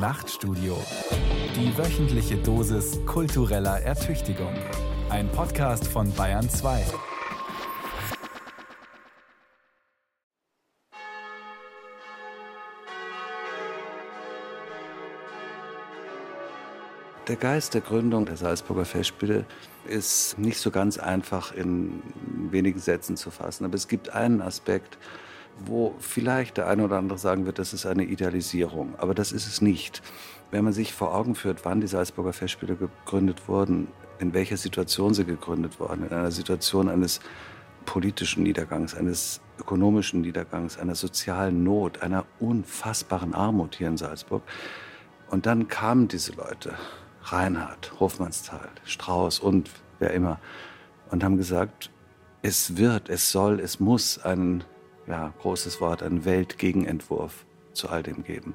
Nachtstudio. 0.00 0.78
Die 1.54 1.76
wöchentliche 1.76 2.38
Dosis 2.38 2.98
kultureller 3.04 3.82
Ertüchtigung. 3.82 4.54
Ein 5.10 5.30
Podcast 5.30 5.86
von 5.86 6.10
Bayern 6.14 6.48
2. 6.48 6.86
Der 17.28 17.36
Geist 17.36 17.74
der 17.74 17.82
Gründung 17.82 18.24
der 18.24 18.38
Salzburger 18.38 18.86
Festspiele 18.86 19.44
ist 19.84 20.38
nicht 20.38 20.60
so 20.60 20.70
ganz 20.70 20.98
einfach 20.98 21.52
in 21.52 22.02
wenigen 22.50 22.78
Sätzen 22.78 23.18
zu 23.18 23.30
fassen. 23.30 23.66
Aber 23.66 23.74
es 23.74 23.86
gibt 23.86 24.08
einen 24.08 24.40
Aspekt, 24.40 24.96
wo 25.66 25.94
vielleicht 25.98 26.56
der 26.56 26.68
eine 26.68 26.84
oder 26.84 26.98
andere 26.98 27.18
sagen 27.18 27.46
wird, 27.46 27.58
das 27.58 27.72
ist 27.72 27.86
eine 27.86 28.04
Idealisierung. 28.04 28.94
Aber 28.98 29.14
das 29.14 29.32
ist 29.32 29.46
es 29.46 29.60
nicht. 29.60 30.02
Wenn 30.50 30.64
man 30.64 30.72
sich 30.72 30.92
vor 30.92 31.14
Augen 31.14 31.34
führt, 31.34 31.64
wann 31.64 31.80
die 31.80 31.86
Salzburger 31.86 32.32
Festspiele 32.32 32.76
gegründet 32.76 33.48
wurden, 33.48 33.88
in 34.18 34.34
welcher 34.34 34.56
Situation 34.56 35.14
sie 35.14 35.24
gegründet 35.24 35.80
wurden, 35.80 36.06
in 36.06 36.12
einer 36.12 36.30
Situation 36.30 36.88
eines 36.88 37.20
politischen 37.86 38.42
Niedergangs, 38.42 38.94
eines 38.94 39.40
ökonomischen 39.58 40.20
Niedergangs, 40.20 40.78
einer 40.78 40.94
sozialen 40.94 41.64
Not, 41.64 42.02
einer 42.02 42.24
unfassbaren 42.38 43.34
Armut 43.34 43.76
hier 43.76 43.88
in 43.88 43.96
Salzburg. 43.96 44.42
Und 45.30 45.46
dann 45.46 45.68
kamen 45.68 46.08
diese 46.08 46.32
Leute, 46.32 46.74
Reinhard, 47.22 47.92
Hofmannsthal, 48.00 48.68
Strauß 48.84 49.38
und 49.38 49.70
wer 49.98 50.12
immer, 50.12 50.40
und 51.10 51.24
haben 51.24 51.36
gesagt, 51.36 51.90
es 52.42 52.76
wird, 52.76 53.08
es 53.08 53.30
soll, 53.30 53.60
es 53.60 53.80
muss 53.80 54.18
einen 54.18 54.64
ja, 55.10 55.34
großes 55.40 55.80
Wort, 55.80 56.02
einen 56.02 56.24
Weltgegenentwurf 56.24 57.44
zu 57.72 57.88
all 57.88 58.02
dem 58.02 58.22
geben. 58.22 58.54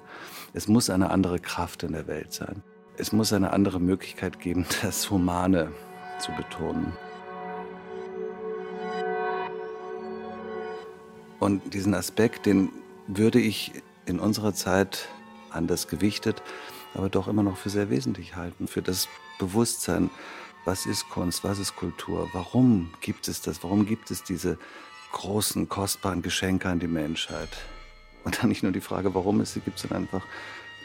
Es 0.54 0.68
muss 0.68 0.90
eine 0.90 1.10
andere 1.12 1.40
Kraft 1.40 1.84
in 1.84 1.92
der 1.92 2.08
Welt 2.08 2.34
sein. 2.34 2.64
Es 2.98 3.12
muss 3.12 3.34
eine 3.34 3.52
andere 3.52 3.80
Möglichkeit 3.80 4.40
geben, 4.40 4.66
das 4.82 5.10
Humane 5.10 5.72
zu 6.20 6.32
betonen. 6.32 6.94
Und 11.40 11.74
diesen 11.74 11.94
Aspekt, 11.94 12.46
den 12.46 12.70
würde 13.08 13.40
ich 13.40 13.74
in 14.06 14.20
unserer 14.20 14.54
Zeit 14.54 15.10
anders 15.50 15.88
gewichtet, 15.88 16.42
aber 16.94 17.10
doch 17.10 17.28
immer 17.28 17.44
noch 17.44 17.58
für 17.58 17.70
sehr 17.70 17.90
wesentlich 17.90 18.36
halten, 18.38 18.68
für 18.68 18.82
das 18.82 19.10
Bewusstsein, 19.38 20.10
was 20.64 20.86
ist 20.86 21.10
Kunst, 21.10 21.44
was 21.44 21.60
ist 21.60 21.76
Kultur, 21.76 22.30
warum 22.34 22.94
gibt 23.02 23.28
es 23.28 23.42
das, 23.42 23.62
warum 23.64 23.86
gibt 23.86 24.10
es 24.10 24.24
diese 24.24 24.58
großen, 25.16 25.70
kostbaren 25.70 26.22
Geschenke 26.22 26.68
an 26.70 26.80
die 26.80 26.88
Menschheit. 26.88 27.50
Und 28.24 28.42
dann 28.42 28.50
nicht 28.50 28.64
nur 28.64 28.72
die 28.72 28.82
Frage, 28.82 29.16
warum 29.16 29.40
es 29.40 29.54
sie 29.54 29.62
gibt, 29.62 29.80
sondern 29.80 30.04
einfach 30.04 30.24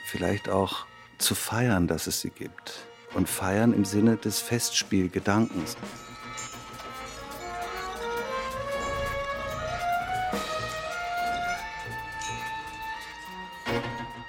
vielleicht 0.06 0.48
auch 0.48 0.86
zu 1.18 1.34
feiern, 1.34 1.88
dass 1.88 2.06
es 2.06 2.20
sie 2.20 2.30
gibt. 2.30 2.86
Und 3.14 3.28
feiern 3.28 3.72
im 3.72 3.84
Sinne 3.84 4.16
des 4.16 4.38
Festspielgedankens. 4.38 5.76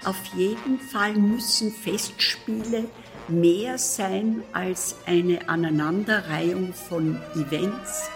Auf 0.04 0.26
jeden 0.36 0.80
Fall 0.80 1.14
müssen 1.14 1.72
Festspiele 1.72 2.86
mehr 3.28 3.78
sein 3.78 4.42
als 4.52 4.96
eine 5.06 5.48
Aneinanderreihung 5.48 6.74
von 6.74 7.22
Events, 7.36 8.10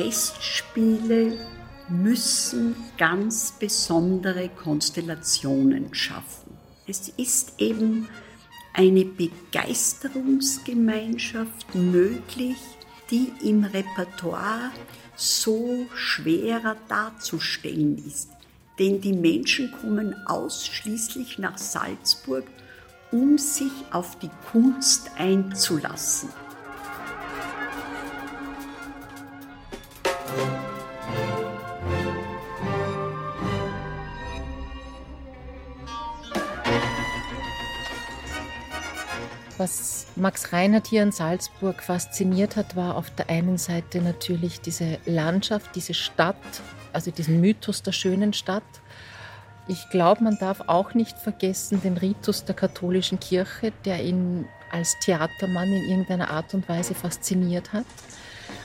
Festspiele 0.00 1.36
müssen 1.90 2.74
ganz 2.96 3.52
besondere 3.58 4.48
Konstellationen 4.48 5.94
schaffen. 5.94 6.56
Es 6.86 7.10
ist 7.18 7.52
eben 7.58 8.08
eine 8.72 9.04
Begeisterungsgemeinschaft 9.04 11.74
möglich, 11.74 12.56
die 13.10 13.30
im 13.42 13.64
Repertoire 13.64 14.70
so 15.16 15.84
schwerer 15.94 16.78
darzustellen 16.88 18.02
ist. 18.06 18.30
Denn 18.78 19.02
die 19.02 19.12
Menschen 19.12 19.70
kommen 19.82 20.16
ausschließlich 20.26 21.38
nach 21.38 21.58
Salzburg, 21.58 22.46
um 23.12 23.36
sich 23.36 23.72
auf 23.90 24.18
die 24.18 24.30
Kunst 24.50 25.10
einzulassen. 25.18 26.30
Was 39.60 40.06
Max 40.16 40.54
Reinhardt 40.54 40.86
hier 40.86 41.02
in 41.02 41.12
Salzburg 41.12 41.82
fasziniert 41.82 42.56
hat, 42.56 42.76
war 42.76 42.96
auf 42.96 43.10
der 43.10 43.28
einen 43.28 43.58
Seite 43.58 44.00
natürlich 44.00 44.62
diese 44.62 44.96
Landschaft, 45.04 45.76
diese 45.76 45.92
Stadt, 45.92 46.62
also 46.94 47.10
diesen 47.10 47.42
Mythos 47.42 47.82
der 47.82 47.92
schönen 47.92 48.32
Stadt. 48.32 48.62
Ich 49.68 49.90
glaube, 49.90 50.24
man 50.24 50.38
darf 50.38 50.62
auch 50.66 50.94
nicht 50.94 51.18
vergessen 51.18 51.82
den 51.82 51.98
Ritus 51.98 52.46
der 52.46 52.54
katholischen 52.54 53.20
Kirche, 53.20 53.74
der 53.84 54.02
ihn 54.02 54.48
als 54.72 54.98
Theatermann 55.00 55.68
in 55.68 55.90
irgendeiner 55.90 56.30
Art 56.30 56.54
und 56.54 56.66
Weise 56.66 56.94
fasziniert 56.94 57.74
hat. 57.74 57.84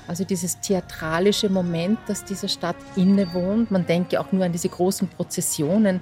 Also 0.08 0.24
dieses 0.24 0.62
theatralische 0.62 1.50
Moment, 1.50 2.00
das 2.08 2.24
dieser 2.24 2.48
Stadt 2.48 2.78
innewohnt. 2.96 3.70
Man 3.70 3.86
denke 3.86 4.22
auch 4.22 4.32
nur 4.32 4.46
an 4.46 4.54
diese 4.54 4.70
großen 4.70 5.10
Prozessionen 5.10 6.02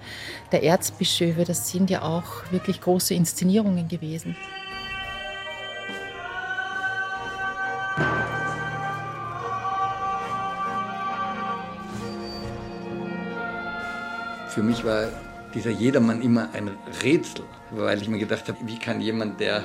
der 0.51 0.61
Erzbischöfe. 0.61 1.45
Das 1.45 1.71
sind 1.71 1.89
ja 1.89 2.03
auch 2.03 2.51
wirklich 2.51 2.79
große 2.79 3.15
Inszenierungen 3.15 3.87
gewesen. 3.87 4.35
Für 14.53 14.61
mich 14.61 14.85
war 14.85 15.07
dieser 15.55 15.71
Jedermann 15.71 16.21
immer 16.21 16.49
ein 16.53 16.69
Rätsel, 17.01 17.43
weil 17.71 17.99
ich 17.99 18.07
mir 18.07 18.19
gedacht 18.19 18.47
habe, 18.47 18.59
wie 18.65 18.77
kann 18.77 19.01
jemand, 19.01 19.39
der 19.39 19.63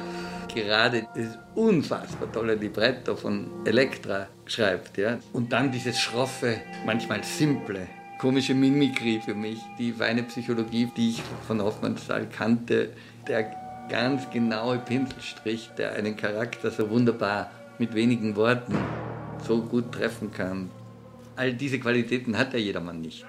gerade 0.54 1.06
das 1.15 1.38
unfassbar 1.54 2.32
tolle 2.32 2.54
Libretto 2.54 3.15
von 3.15 3.50
Elektra 3.66 4.28
schreibt, 4.47 4.97
ja, 4.97 5.19
und 5.34 5.53
dann 5.53 5.71
dieses 5.71 6.00
schroffe, 6.00 6.62
manchmal 6.87 7.22
simple, 7.22 7.87
komische 8.19 8.54
Mimikrie 8.54 9.21
für 9.21 9.34
mich, 9.34 9.59
die 9.78 9.93
feine 9.93 10.22
Psychologie, 10.22 10.91
die 10.97 11.10
ich 11.10 11.22
von 11.47 11.60
Hoffmannsthal 11.60 12.26
kannte, 12.26 12.88
der 13.26 13.50
ganz 13.91 14.31
genaue 14.31 14.78
Pinselstrich, 14.78 15.69
der 15.76 15.93
einen 15.97 16.16
Charakter 16.16 16.70
so 16.70 16.88
wunderbar 16.88 17.50
mit 17.78 17.94
wenigen 17.94 18.37
Worten 18.37 18.75
so 19.47 19.60
gut 19.60 19.93
treffen 19.93 20.32
kann. 20.32 20.70
All 21.37 21.53
diese 21.53 21.78
Qualitäten 21.78 22.38
hat 22.38 22.55
ja 22.55 22.59
jedermann 22.59 23.03
nicht. 23.03 23.26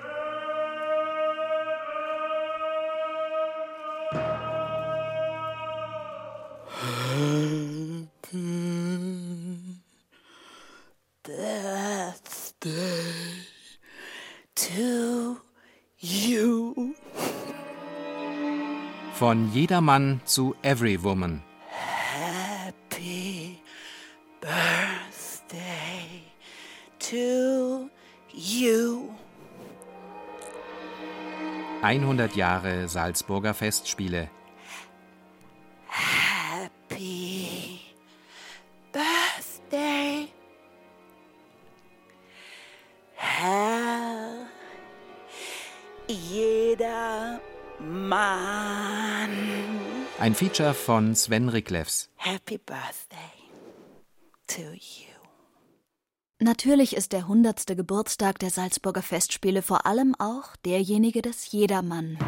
Von 19.30 19.54
jedermann 19.54 20.22
zu 20.26 20.56
every 20.64 21.04
woman. 21.04 21.44
Happy 21.70 23.60
Birthday 24.42 26.24
to 26.98 27.92
you. 28.34 29.12
100 31.84 32.36
Jahre 32.36 32.88
Salzburger 32.88 33.54
Festspiele. 33.54 34.32
Ein 50.30 50.36
Feature 50.36 50.76
von 50.76 51.16
Sven 51.16 51.50
Riklevs. 51.50 52.08
Happy 52.16 52.60
Birthday 52.60 53.18
to 54.46 54.62
you. 54.74 55.10
Natürlich 56.38 56.96
ist 56.96 57.14
der 57.14 57.22
100. 57.22 57.66
Geburtstag 57.76 58.38
der 58.38 58.52
Salzburger 58.52 59.02
Festspiele 59.02 59.64
vor 59.64 59.88
allem 59.88 60.14
auch 60.20 60.56
derjenige 60.58 61.24
des 61.24 61.52
Jedermann 61.52 62.20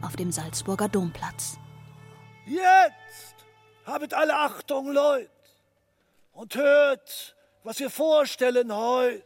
auf 0.00 0.16
dem 0.16 0.32
Salzburger 0.32 0.88
Domplatz. 0.88 1.58
Jetzt 2.46 3.34
habet 3.84 4.14
alle 4.14 4.34
Achtung, 4.34 4.90
Leut, 4.90 5.28
und 6.32 6.54
hört, 6.54 7.36
was 7.62 7.78
wir 7.78 7.90
vorstellen 7.90 8.74
heut. 8.74 9.22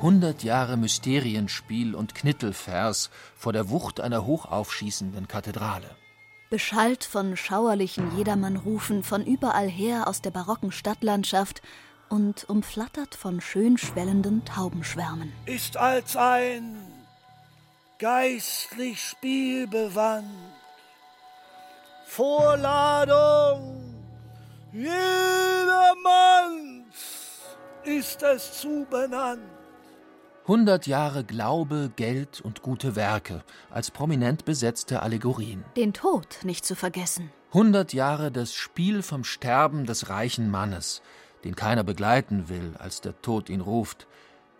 Hundert 0.00 0.42
Jahre 0.42 0.78
Mysterienspiel 0.78 1.94
und 1.94 2.14
Knittelvers 2.14 3.10
vor 3.36 3.52
der 3.52 3.68
Wucht 3.68 4.00
einer 4.00 4.24
hochaufschießenden 4.24 5.28
Kathedrale 5.28 5.98
beschallt 6.52 7.02
von 7.02 7.34
schauerlichen 7.34 8.14
Jedermannrufen 8.18 9.02
von 9.02 9.24
überall 9.24 9.70
her 9.70 10.06
aus 10.06 10.20
der 10.20 10.32
barocken 10.32 10.70
Stadtlandschaft 10.70 11.62
und 12.10 12.46
umflattert 12.46 13.14
von 13.14 13.40
schön 13.40 13.78
schwellenden 13.78 14.44
Taubenschwärmen. 14.44 15.32
Ist 15.46 15.78
als 15.78 16.14
ein 16.14 16.76
geistlich 17.98 19.00
spielbewandt. 19.00 20.26
Vorladung 22.04 23.82
jedermanns 24.74 24.98
ist 27.84 28.22
es 28.22 28.60
zu 28.60 28.86
benannt. 28.90 29.51
100 30.42 30.88
Jahre 30.88 31.22
Glaube, 31.22 31.92
Geld 31.94 32.40
und 32.40 32.62
gute 32.62 32.96
Werke 32.96 33.44
als 33.70 33.92
prominent 33.92 34.44
besetzte 34.44 35.00
Allegorien. 35.00 35.64
Den 35.76 35.92
Tod 35.92 36.40
nicht 36.42 36.64
zu 36.64 36.74
vergessen. 36.74 37.30
100 37.52 37.92
Jahre 37.92 38.32
das 38.32 38.52
Spiel 38.52 39.02
vom 39.02 39.22
Sterben 39.22 39.86
des 39.86 40.08
reichen 40.08 40.50
Mannes, 40.50 41.00
den 41.44 41.54
keiner 41.54 41.84
begleiten 41.84 42.48
will, 42.48 42.74
als 42.76 43.00
der 43.00 43.20
Tod 43.22 43.50
ihn 43.50 43.60
ruft, 43.60 44.08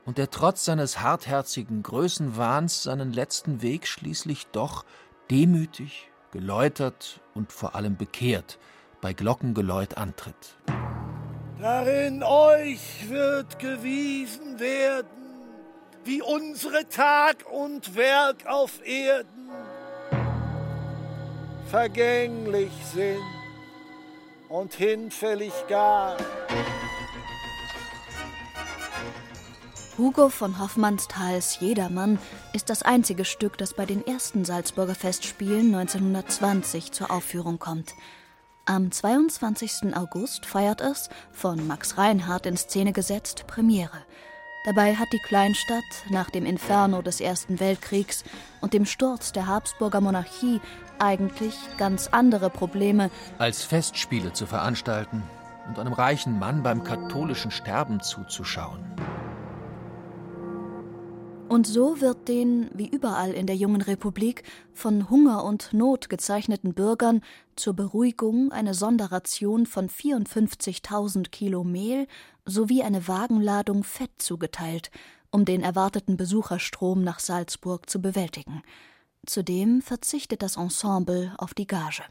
und 0.05 0.19
der 0.19 0.31
trotz 0.31 0.64
seines 0.64 1.00
hartherzigen 1.00 1.82
Größenwahns 1.82 2.85
seinen 2.85 3.12
letzten 3.12 3.61
Weg 3.61 3.88
schließlich 3.88 4.46
doch 4.52 4.85
demütig, 5.32 6.11
geläutert 6.31 7.20
und 7.35 7.50
vor 7.50 7.75
allem 7.75 7.96
bekehrt 7.96 8.61
bei 9.00 9.14
Glockengeläut 9.14 9.96
antritt. 9.96 10.56
Darin 11.61 12.23
euch 12.23 13.08
wird 13.08 13.58
gewiesen 13.58 14.61
werden, 14.61 15.22
wie 16.04 16.22
unsere 16.22 16.88
Tag 16.88 17.44
und 17.50 17.94
Werk 17.94 18.46
auf 18.46 18.84
Erden 18.84 19.50
vergänglich 21.72 22.70
sind 22.93 23.22
und 24.50 24.75
hinfällig 24.75 25.54
gar. 25.69 26.19
Hugo 29.96 30.28
von 30.28 30.58
Hoffmannsthals 30.58 31.60
Jedermann 31.60 32.19
ist 32.52 32.69
das 32.69 32.82
einzige 32.82 33.25
Stück, 33.25 33.56
das 33.56 33.72
bei 33.72 33.87
den 33.87 34.06
ersten 34.06 34.44
Salzburger 34.44 34.94
Festspielen 34.94 35.75
1920 35.75 36.93
zur 36.93 37.10
Aufführung 37.10 37.58
kommt. 37.58 37.94
Am 38.66 38.93
22. 38.93 39.96
August 39.96 40.44
feiert 40.44 40.82
es, 40.82 41.08
von 41.32 41.66
Max 41.66 41.96
Reinhardt 41.96 42.44
in 42.44 42.58
Szene 42.58 42.93
gesetzt, 42.93 43.46
Premiere. 43.46 44.04
Dabei 44.64 44.94
hat 44.94 45.12
die 45.12 45.19
Kleinstadt 45.19 46.05
nach 46.09 46.31
dem 46.31 46.47
Inferno 46.47 47.03
des 47.03 47.20
Ersten 47.20 47.59
Weltkriegs 47.59 48.23
und 48.61 48.75
dem 48.75 48.87
Sturz 48.87 49.32
der 49.32 49.49
Habsburger 49.49 50.00
Monarchie 50.00 50.61
eigentlich 51.00 51.56
ganz 51.79 52.06
andere 52.06 52.49
Probleme, 52.49 53.11
als 53.38 53.64
Festspiele 53.64 54.32
zu 54.32 54.47
veranstalten 54.47 55.25
und 55.67 55.81
einem 55.81 55.93
reichen 55.93 56.38
Mann 56.38 56.62
beim 56.62 56.85
katholischen 56.85 57.50
Sterben 57.50 58.00
zuzuschauen. 58.03 58.85
Und 61.49 61.67
so 61.67 62.00
wird 62.00 62.29
den, 62.29 62.70
wie 62.73 62.88
überall 62.88 63.32
in 63.32 63.47
der 63.47 63.56
jungen 63.56 63.82
Republik, 63.82 64.43
von 64.73 65.11
Hunger 65.11 65.44
und 65.44 65.75
Not 65.75 66.09
gezeichneten 66.09 66.73
Bürgern 66.73 67.20
zur 67.56 67.75
Beruhigung 67.75 68.53
eine 68.53 68.73
Sonderration 68.73 69.67
von 69.67 69.91
54.000 69.91 71.29
Kilo 71.29 71.62
Mehl 71.62 72.06
sowie 72.44 72.83
eine 72.83 73.09
Wagenladung 73.09 73.85
Fett 73.85 74.11
zugeteilt, 74.19 74.91
um 75.31 75.44
den 75.44 75.62
erwarteten 75.62 76.17
Besucherstrom 76.17 77.03
nach 77.03 77.19
Salzburg 77.19 77.89
zu 77.89 78.00
bewältigen. 78.00 78.62
Zudem 79.27 79.83
verzichtet 79.83 80.43
das 80.43 80.56
Ensemble 80.56 81.35
auf 81.39 81.55
die 81.55 81.67
Gage. 81.67 82.03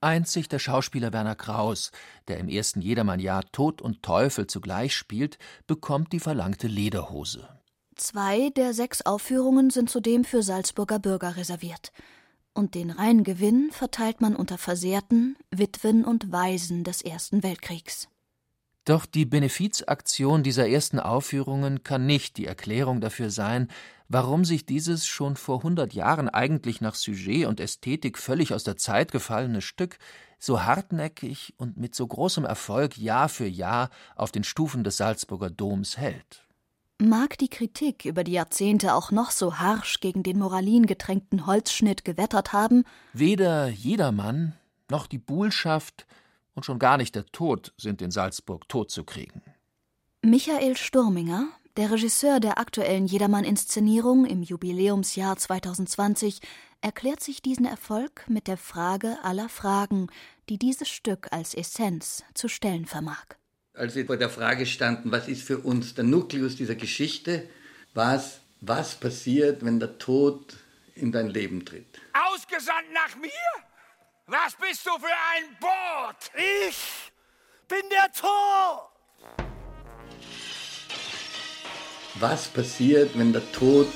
Einzig 0.00 0.48
der 0.48 0.58
Schauspieler 0.58 1.12
Werner 1.12 1.34
Kraus, 1.34 1.90
der 2.28 2.38
im 2.38 2.48
ersten 2.48 2.82
Jedermann-Jahr 2.82 3.44
Tod 3.50 3.80
und 3.80 4.02
Teufel 4.02 4.46
zugleich 4.46 4.94
spielt, 4.94 5.38
bekommt 5.66 6.12
die 6.12 6.20
verlangte 6.20 6.66
Lederhose. 6.66 7.48
Zwei 7.94 8.50
der 8.50 8.74
sechs 8.74 9.00
Aufführungen 9.02 9.70
sind 9.70 9.88
zudem 9.88 10.24
für 10.24 10.42
Salzburger 10.42 10.98
Bürger 10.98 11.36
reserviert. 11.36 11.92
Und 12.52 12.74
den 12.74 12.90
Reingewinn 12.90 13.70
verteilt 13.70 14.20
man 14.20 14.36
unter 14.36 14.58
Versehrten, 14.58 15.36
Witwen 15.50 16.04
und 16.04 16.30
Waisen 16.30 16.84
des 16.84 17.00
Ersten 17.00 17.42
Weltkriegs. 17.42 18.08
Doch 18.86 19.04
die 19.04 19.26
Benefizaktion 19.26 20.44
dieser 20.44 20.68
ersten 20.68 21.00
Aufführungen 21.00 21.82
kann 21.82 22.06
nicht 22.06 22.36
die 22.36 22.46
Erklärung 22.46 23.00
dafür 23.00 23.30
sein, 23.30 23.66
warum 24.08 24.44
sich 24.44 24.64
dieses 24.64 25.06
schon 25.06 25.34
vor 25.34 25.64
hundert 25.64 25.92
Jahren 25.92 26.28
eigentlich 26.28 26.80
nach 26.80 26.94
Sujet 26.94 27.46
und 27.46 27.58
Ästhetik 27.58 28.16
völlig 28.16 28.54
aus 28.54 28.62
der 28.62 28.76
Zeit 28.76 29.10
gefallene 29.10 29.60
Stück 29.60 29.98
so 30.38 30.62
hartnäckig 30.62 31.54
und 31.56 31.76
mit 31.76 31.96
so 31.96 32.06
großem 32.06 32.44
Erfolg 32.44 32.96
Jahr 32.96 33.28
für 33.28 33.48
Jahr 33.48 33.90
auf 34.14 34.30
den 34.30 34.44
Stufen 34.44 34.84
des 34.84 34.98
Salzburger 34.98 35.50
Doms 35.50 35.96
hält. 35.96 36.44
Mag 36.98 37.38
die 37.38 37.48
Kritik 37.48 38.04
über 38.04 38.22
die 38.22 38.32
Jahrzehnte 38.32 38.94
auch 38.94 39.10
noch 39.10 39.32
so 39.32 39.58
harsch 39.58 39.98
gegen 39.98 40.22
den 40.22 40.38
Moralin 40.38 40.86
getränkten 40.86 41.46
Holzschnitt 41.46 42.04
gewettert 42.04 42.52
haben, 42.52 42.84
weder 43.12 43.66
jedermann 43.66 44.54
noch 44.88 45.08
die 45.08 45.18
Buhlschaft 45.18 46.06
und 46.56 46.64
schon 46.64 46.80
gar 46.80 46.96
nicht 46.96 47.14
der 47.14 47.26
Tod 47.26 47.72
sind 47.76 48.02
in 48.02 48.10
Salzburg 48.10 48.68
totzukriegen. 48.68 49.42
Michael 50.22 50.76
Sturminger, 50.76 51.46
der 51.76 51.92
Regisseur 51.92 52.40
der 52.40 52.58
aktuellen 52.58 53.06
Jedermann-Inszenierung 53.06 54.26
im 54.26 54.42
Jubiläumsjahr 54.42 55.36
2020, 55.36 56.40
erklärt 56.80 57.22
sich 57.22 57.40
diesen 57.40 57.66
Erfolg 57.66 58.24
mit 58.28 58.48
der 58.48 58.56
Frage 58.56 59.18
aller 59.22 59.48
Fragen, 59.48 60.08
die 60.48 60.58
dieses 60.58 60.88
Stück 60.88 61.28
als 61.30 61.54
Essenz 61.54 62.24
zu 62.34 62.48
stellen 62.48 62.86
vermag 62.86 63.36
als 63.76 63.94
wir 63.94 64.06
vor 64.06 64.16
der 64.16 64.30
Frage 64.30 64.66
standen, 64.66 65.12
was 65.12 65.28
ist 65.28 65.42
für 65.42 65.58
uns 65.58 65.94
der 65.94 66.04
Nukleus 66.04 66.56
dieser 66.56 66.74
Geschichte, 66.74 67.48
war 67.94 68.16
es, 68.16 68.40
was 68.60 68.94
passiert, 68.94 69.64
wenn 69.64 69.80
der 69.80 69.98
Tod 69.98 70.56
in 70.94 71.12
dein 71.12 71.28
Leben 71.28 71.64
tritt. 71.64 72.00
Ausgesandt 72.32 72.92
nach 72.92 73.16
mir? 73.16 73.65
Was 74.28 74.56
bist 74.56 74.84
du 74.84 74.90
für 74.98 75.06
ein 75.06 75.56
Bord? 75.60 76.16
Ich 76.34 77.12
bin 77.68 77.88
der 77.90 78.10
Tod! 78.10 78.90
Was 82.16 82.48
passiert, 82.48 83.16
wenn 83.16 83.32
der 83.32 83.52
Tod 83.52 83.86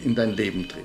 in 0.00 0.14
dein 0.14 0.32
Leben 0.32 0.68
tritt? 0.68 0.84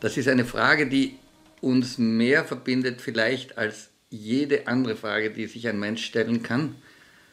Das 0.00 0.16
ist 0.16 0.26
eine 0.26 0.46
Frage, 0.46 0.86
die 0.86 1.18
uns 1.60 1.98
mehr 1.98 2.46
verbindet 2.46 3.02
vielleicht 3.02 3.58
als 3.58 3.90
jede 4.08 4.66
andere 4.66 4.96
Frage, 4.96 5.30
die 5.30 5.48
sich 5.48 5.68
ein 5.68 5.78
Mensch 5.78 6.06
stellen 6.06 6.42
kann, 6.42 6.76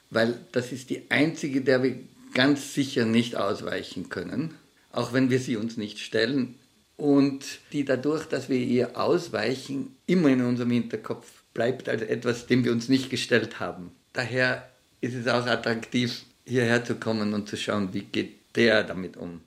weil 0.10 0.46
das 0.52 0.74
ist 0.74 0.90
die 0.90 1.10
einzige, 1.10 1.62
der 1.62 1.84
wir 1.84 2.00
ganz 2.34 2.74
sicher 2.74 3.06
nicht 3.06 3.38
ausweichen 3.38 4.10
können, 4.10 4.58
auch 4.92 5.14
wenn 5.14 5.30
wir 5.30 5.40
sie 5.40 5.56
uns 5.56 5.78
nicht 5.78 6.00
stellen 6.00 6.60
und 6.98 7.44
die 7.72 7.86
dadurch, 7.86 8.26
dass 8.26 8.50
wir 8.50 8.58
ihr 8.58 8.98
ausweichen, 8.98 9.96
immer 10.08 10.30
in 10.30 10.46
unserem 10.46 10.72
Hinterkopf 10.72 11.44
bleibt 11.54 11.90
als 11.90 12.02
etwas, 12.02 12.48
dem 12.48 12.64
wir 12.64 12.72
uns 12.72 12.90
nicht 12.90 13.10
gestellt 13.10 13.60
haben. 13.60 13.92
Daher 14.14 14.70
ist 15.02 15.16
es 15.16 15.28
auch 15.28 15.46
attraktiv, 15.46 16.24
hierher 16.46 16.84
zu 16.84 16.96
kommen 16.96 17.34
und 17.34 17.50
zu 17.50 17.58
schauen, 17.58 17.94
wie 17.94 18.02
geht 18.02 18.36
der 18.56 18.84
damit 18.84 19.18
um. 19.18 19.42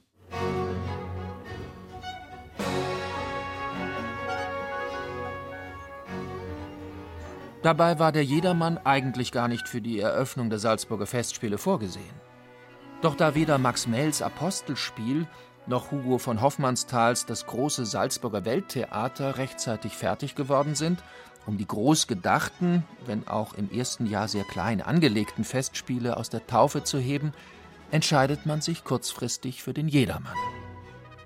Dabei 7.62 7.98
war 7.98 8.12
der 8.12 8.24
Jedermann 8.24 8.78
eigentlich 8.78 9.32
gar 9.32 9.48
nicht 9.48 9.68
für 9.68 9.80
die 9.80 9.98
Eröffnung 9.98 10.48
der 10.48 10.60
Salzburger 10.60 11.06
Festspiele 11.06 11.58
vorgesehen. 11.58 12.04
Doch 13.02 13.16
da 13.16 13.34
weder 13.34 13.58
Max 13.58 13.86
Mells 13.86 14.22
Apostelspiel 14.22 15.26
noch 15.68 15.90
Hugo 15.90 16.18
von 16.18 16.40
Hoffmannsthals 16.40 17.26
das 17.26 17.46
große 17.46 17.86
Salzburger 17.86 18.44
Welttheater 18.44 19.38
rechtzeitig 19.38 19.94
fertig 19.96 20.34
geworden 20.34 20.74
sind, 20.74 21.02
um 21.46 21.56
die 21.56 21.66
groß 21.66 22.06
gedachten, 22.06 22.84
wenn 23.06 23.26
auch 23.26 23.54
im 23.54 23.70
ersten 23.70 24.06
Jahr 24.06 24.28
sehr 24.28 24.44
klein 24.44 24.82
angelegten 24.82 25.44
Festspiele 25.44 26.16
aus 26.16 26.30
der 26.30 26.46
Taufe 26.46 26.84
zu 26.84 26.98
heben, 26.98 27.32
entscheidet 27.90 28.46
man 28.46 28.60
sich 28.60 28.84
kurzfristig 28.84 29.62
für 29.62 29.72
den 29.72 29.88
Jedermann. 29.88 30.36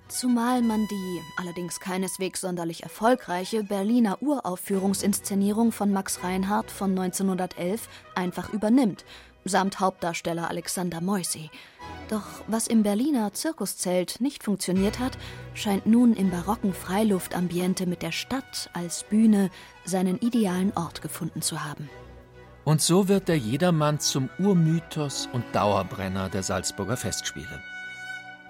Zumal 0.09 0.61
man 0.61 0.87
die, 0.89 1.21
allerdings 1.39 1.81
keineswegs 1.81 2.43
sonderlich 2.43 2.83
erfolgreiche, 2.83 3.65
Berliner 3.65 4.21
Uraufführungsinszenierung 4.21 5.73
von 5.73 5.91
Max 5.91 6.23
Reinhardt 6.23 6.71
von 6.71 6.91
1911 6.91 7.89
einfach 8.15 8.53
übernimmt, 8.53 9.07
samt 9.45 9.81
Hauptdarsteller 9.81 10.51
Alexander 10.51 11.01
Moisy. 11.01 11.51
Doch 12.09 12.27
was 12.47 12.67
im 12.67 12.83
Berliner 12.83 13.33
Zirkuszelt 13.33 14.21
nicht 14.21 14.43
funktioniert 14.43 14.99
hat, 14.99 15.17
scheint 15.55 15.87
nun 15.87 16.15
im 16.15 16.31
barocken 16.31 16.75
Freiluftambiente 16.75 17.87
mit 17.87 18.03
der 18.03 18.13
Stadt 18.13 18.71
als 18.75 19.05
Bühne 19.05 19.51
seinen 19.85 20.19
idealen 20.19 20.73
Ort 20.77 21.01
gefunden 21.03 21.43
zu 21.43 21.65
haben. 21.65 21.89
Und 22.65 22.81
so 22.81 23.09
wird 23.09 23.29
der 23.29 23.39
Jedermann 23.39 23.99
zum 23.99 24.29
Urmythos 24.39 25.29
und 25.33 25.45
Dauerbrenner 25.53 26.29
der 26.29 26.43
Salzburger 26.43 26.97
Festspiele. 26.97 27.61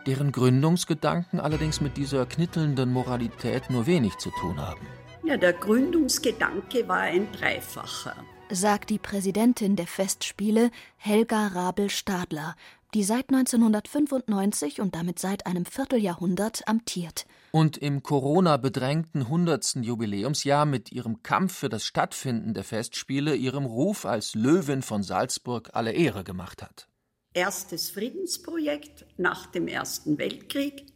deren 0.06 0.32
Gründungsgedanken 0.32 1.40
allerdings 1.40 1.80
mit 1.80 1.96
dieser 1.96 2.26
knittelnden 2.26 2.92
Moralität 2.92 3.70
nur 3.70 3.86
wenig 3.86 4.16
zu 4.18 4.30
tun 4.30 4.60
haben. 4.60 4.86
Ja, 5.24 5.36
der 5.36 5.52
Gründungsgedanke 5.52 6.88
war 6.88 6.98
ein 6.98 7.30
dreifacher. 7.32 8.16
Sagt 8.50 8.90
die 8.90 8.98
Präsidentin 8.98 9.76
der 9.76 9.86
Festspiele 9.86 10.70
Helga 10.96 11.46
Rabel-Stadler, 11.48 12.56
die 12.94 13.04
seit 13.04 13.30
1995 13.30 14.80
und 14.80 14.94
damit 14.94 15.18
seit 15.18 15.46
einem 15.46 15.64
Vierteljahrhundert 15.64 16.68
amtiert. 16.68 17.26
Und 17.50 17.76
im 17.78 18.02
Corona-bedrängten 18.02 19.22
100. 19.22 19.76
Jubiläumsjahr 19.76 20.66
mit 20.66 20.92
ihrem 20.92 21.22
Kampf 21.22 21.54
für 21.56 21.68
das 21.68 21.84
Stattfinden 21.84 22.54
der 22.54 22.64
Festspiele 22.64 23.34
ihrem 23.34 23.64
Ruf 23.64 24.04
als 24.04 24.34
Löwin 24.34 24.82
von 24.82 25.02
Salzburg 25.02 25.70
alle 25.72 25.92
Ehre 25.92 26.24
gemacht 26.24 26.62
hat. 26.62 26.88
Erstes 27.34 27.90
Friedensprojekt 27.90 29.06
nach 29.16 29.46
dem 29.46 29.68
Ersten 29.68 30.18
Weltkrieg. 30.18 30.86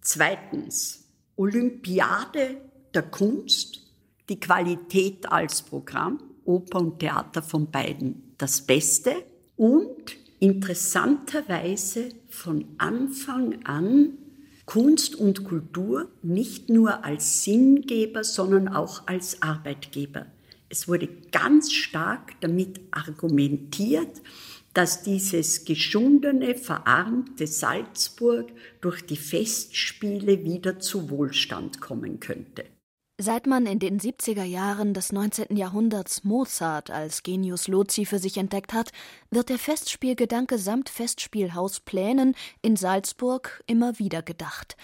Zweitens 0.00 1.04
Olympiade 1.36 2.60
der 2.92 3.02
Kunst, 3.02 3.80
die 4.28 4.40
Qualität 4.40 5.30
als 5.30 5.62
Programm, 5.62 6.20
Oper 6.44 6.80
und 6.80 6.98
Theater 6.98 7.42
von 7.42 7.70
beiden 7.70 8.34
das 8.38 8.62
Beste 8.62 9.24
und 9.56 10.23
interessanterweise 10.40 12.10
von 12.28 12.64
Anfang 12.78 13.64
an 13.64 14.18
Kunst 14.66 15.14
und 15.14 15.44
Kultur 15.44 16.08
nicht 16.22 16.70
nur 16.70 17.04
als 17.04 17.44
Sinngeber, 17.44 18.24
sondern 18.24 18.68
auch 18.68 19.06
als 19.06 19.42
Arbeitgeber. 19.42 20.26
Es 20.68 20.88
wurde 20.88 21.08
ganz 21.30 21.72
stark 21.72 22.32
damit 22.40 22.80
argumentiert, 22.90 24.22
dass 24.72 25.02
dieses 25.02 25.64
geschundene, 25.64 26.56
verarmte 26.56 27.46
Salzburg 27.46 28.50
durch 28.80 29.06
die 29.06 29.16
Festspiele 29.16 30.44
wieder 30.44 30.80
zu 30.80 31.10
Wohlstand 31.10 31.80
kommen 31.80 32.18
könnte. 32.18 32.64
Seit 33.16 33.46
man 33.46 33.64
in 33.66 33.78
den 33.78 34.00
70er 34.00 34.42
Jahren 34.42 34.92
des 34.92 35.12
19. 35.12 35.56
Jahrhunderts 35.56 36.24
Mozart 36.24 36.90
als 36.90 37.22
Genius 37.22 37.68
Loci 37.68 38.06
für 38.06 38.18
sich 38.18 38.38
entdeckt 38.38 38.72
hat, 38.72 38.90
wird 39.30 39.50
der 39.50 39.58
Festspielgedanke 39.58 40.58
samt 40.58 40.88
Festspielhausplänen 40.88 42.34
in 42.60 42.74
Salzburg 42.74 43.62
immer 43.68 44.00
wieder 44.00 44.22
gedacht. 44.22 44.76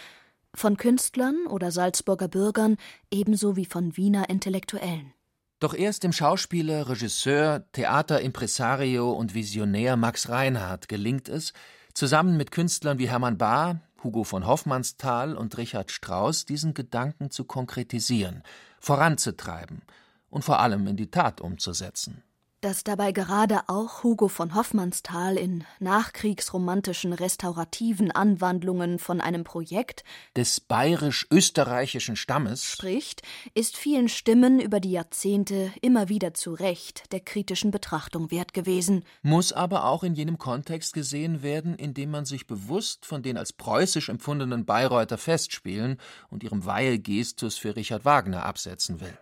Von 0.54 0.76
Künstlern 0.76 1.48
oder 1.48 1.72
Salzburger 1.72 2.28
Bürgern 2.28 2.76
ebenso 3.10 3.56
wie 3.56 3.66
von 3.66 3.96
Wiener 3.96 4.30
Intellektuellen. 4.30 5.12
Doch 5.58 5.74
erst 5.74 6.04
dem 6.04 6.12
Schauspieler, 6.12 6.88
Regisseur, 6.88 7.66
Theaterimpresario 7.72 9.10
und 9.10 9.34
Visionär 9.34 9.96
Max 9.96 10.28
Reinhardt 10.28 10.88
gelingt 10.88 11.28
es, 11.28 11.52
zusammen 11.94 12.36
mit 12.36 12.52
Künstlern 12.52 13.00
wie 13.00 13.08
Hermann 13.08 13.38
Bahr, 13.38 13.80
Hugo 14.02 14.24
von 14.24 14.46
Hoffmannsthal 14.46 15.36
und 15.36 15.56
Richard 15.58 15.90
Strauss 15.90 16.44
diesen 16.44 16.74
Gedanken 16.74 17.30
zu 17.30 17.44
konkretisieren, 17.44 18.42
voranzutreiben 18.80 19.82
und 20.30 20.44
vor 20.44 20.60
allem 20.60 20.86
in 20.86 20.96
die 20.96 21.10
Tat 21.10 21.40
umzusetzen 21.40 22.22
dass 22.60 22.84
dabei 22.84 23.12
gerade 23.12 23.68
auch 23.68 24.02
Hugo 24.02 24.28
von 24.28 24.54
Hoffmannsthal 24.54 25.36
in 25.36 25.64
nachkriegsromantischen 25.78 27.12
restaurativen 27.12 28.10
Anwandlungen 28.10 28.98
von 28.98 29.20
einem 29.20 29.44
Projekt 29.44 30.04
des 30.36 30.60
bayerisch-österreichischen 30.60 32.16
Stammes 32.16 32.64
spricht, 32.64 33.22
ist 33.54 33.76
vielen 33.76 34.08
Stimmen 34.08 34.60
über 34.60 34.80
die 34.80 34.92
Jahrzehnte 34.92 35.72
immer 35.80 36.08
wieder 36.08 36.34
zu 36.34 36.52
Recht 36.52 37.10
der 37.12 37.20
kritischen 37.20 37.70
Betrachtung 37.70 38.30
wert 38.30 38.52
gewesen. 38.52 39.04
Muss 39.22 39.52
aber 39.52 39.86
auch 39.86 40.02
in 40.02 40.14
jenem 40.14 40.38
Kontext 40.38 40.92
gesehen 40.92 41.42
werden, 41.42 41.74
in 41.74 41.94
dem 41.94 42.10
man 42.10 42.26
sich 42.26 42.46
bewusst 42.46 43.06
von 43.06 43.22
den 43.22 43.38
als 43.38 43.52
preußisch 43.52 44.08
empfundenen 44.08 44.66
Bayreuther 44.66 45.18
Festspielen 45.18 45.98
und 46.28 46.42
ihrem 46.42 46.64
Weihegestus 46.66 47.56
für 47.56 47.76
Richard 47.76 48.04
Wagner 48.04 48.44
absetzen 48.44 49.00
will. 49.00 49.18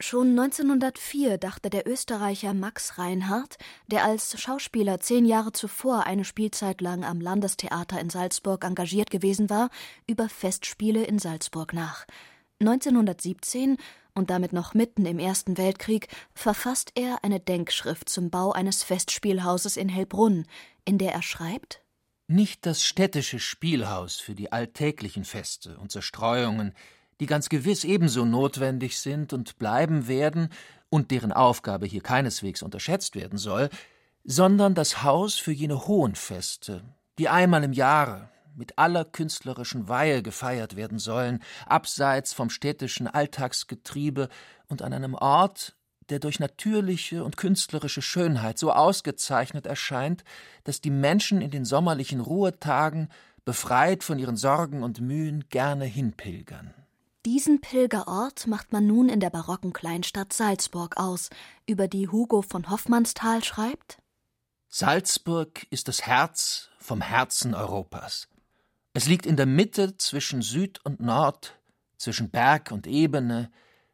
Schon 0.00 0.30
1904 0.30 1.38
dachte 1.38 1.70
der 1.70 1.86
Österreicher 1.88 2.52
Max 2.52 2.98
Reinhardt, 2.98 3.58
der 3.86 4.04
als 4.04 4.38
Schauspieler 4.40 4.98
zehn 4.98 5.24
Jahre 5.24 5.52
zuvor 5.52 6.04
eine 6.04 6.24
Spielzeit 6.24 6.80
lang 6.80 7.04
am 7.04 7.20
Landestheater 7.20 8.00
in 8.00 8.10
Salzburg 8.10 8.64
engagiert 8.64 9.10
gewesen 9.10 9.50
war, 9.50 9.70
über 10.08 10.28
Festspiele 10.28 11.04
in 11.04 11.20
Salzburg 11.20 11.72
nach. 11.72 12.06
1917 12.60 13.76
und 14.14 14.30
damit 14.30 14.52
noch 14.52 14.74
mitten 14.74 15.06
im 15.06 15.20
Ersten 15.20 15.58
Weltkrieg 15.58 16.08
verfasst 16.34 16.92
er 16.96 17.22
eine 17.22 17.38
Denkschrift 17.38 18.08
zum 18.08 18.30
Bau 18.30 18.50
eines 18.50 18.82
Festspielhauses 18.82 19.76
in 19.76 19.88
Hellbrunn, 19.88 20.46
in 20.84 20.98
der 20.98 21.12
er 21.12 21.22
schreibt 21.22 21.82
Nicht 22.26 22.66
das 22.66 22.82
städtische 22.82 23.38
Spielhaus 23.38 24.16
für 24.16 24.34
die 24.34 24.50
alltäglichen 24.50 25.24
Feste 25.24 25.78
und 25.78 25.92
Zerstreuungen, 25.92 26.74
die 27.20 27.26
ganz 27.26 27.48
gewiss 27.48 27.84
ebenso 27.84 28.24
notwendig 28.24 28.98
sind 28.98 29.32
und 29.32 29.58
bleiben 29.58 30.08
werden 30.08 30.48
und 30.88 31.10
deren 31.10 31.32
Aufgabe 31.32 31.86
hier 31.86 32.02
keineswegs 32.02 32.62
unterschätzt 32.62 33.16
werden 33.16 33.38
soll, 33.38 33.68
sondern 34.24 34.74
das 34.74 35.02
Haus 35.02 35.34
für 35.34 35.52
jene 35.52 35.86
hohen 35.86 36.14
Feste, 36.14 36.82
die 37.18 37.28
einmal 37.28 37.62
im 37.64 37.72
Jahre 37.72 38.28
mit 38.56 38.78
aller 38.78 39.04
künstlerischen 39.04 39.88
Weihe 39.88 40.22
gefeiert 40.22 40.76
werden 40.76 40.98
sollen, 40.98 41.42
abseits 41.66 42.32
vom 42.32 42.50
städtischen 42.50 43.08
Alltagsgetriebe 43.08 44.28
und 44.68 44.82
an 44.82 44.92
einem 44.92 45.14
Ort, 45.14 45.76
der 46.10 46.18
durch 46.18 46.38
natürliche 46.38 47.24
und 47.24 47.36
künstlerische 47.36 48.02
Schönheit 48.02 48.58
so 48.58 48.72
ausgezeichnet 48.72 49.66
erscheint, 49.66 50.24
dass 50.64 50.80
die 50.80 50.90
Menschen 50.90 51.40
in 51.40 51.50
den 51.50 51.64
sommerlichen 51.64 52.20
Ruhetagen, 52.20 53.08
befreit 53.44 54.04
von 54.04 54.18
ihren 54.18 54.36
Sorgen 54.36 54.82
und 54.82 55.00
Mühen, 55.00 55.44
gerne 55.50 55.84
hinpilgern. 55.84 56.74
Diesen 57.26 57.62
Pilgerort 57.62 58.46
macht 58.46 58.72
man 58.72 58.86
nun 58.86 59.08
in 59.08 59.18
der 59.18 59.30
barocken 59.30 59.72
Kleinstadt 59.72 60.34
Salzburg 60.34 60.98
aus, 60.98 61.30
über 61.66 61.88
die 61.88 62.08
Hugo 62.08 62.42
von 62.42 62.68
Hoffmannsthal 62.68 63.42
schreibt 63.42 63.98
Salzburg 64.68 65.66
ist 65.70 65.88
das 65.88 66.02
Herz 66.02 66.68
vom 66.78 67.00
Herzen 67.00 67.54
Europas. 67.54 68.28
Es 68.92 69.06
liegt 69.06 69.24
in 69.24 69.36
der 69.36 69.46
Mitte 69.46 69.96
zwischen 69.96 70.42
Süd 70.42 70.84
und 70.84 71.00
Nord, 71.00 71.58
zwischen 71.96 72.28
Berg 72.28 72.70
und 72.70 72.86
Ebene, 72.86 73.50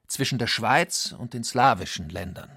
zwischen 0.09 0.41
der 0.41 0.49
Schweiz 0.49 1.15
und 1.17 1.33
den 1.33 1.45
slawischen 1.45 2.09
Ländern. 2.09 2.51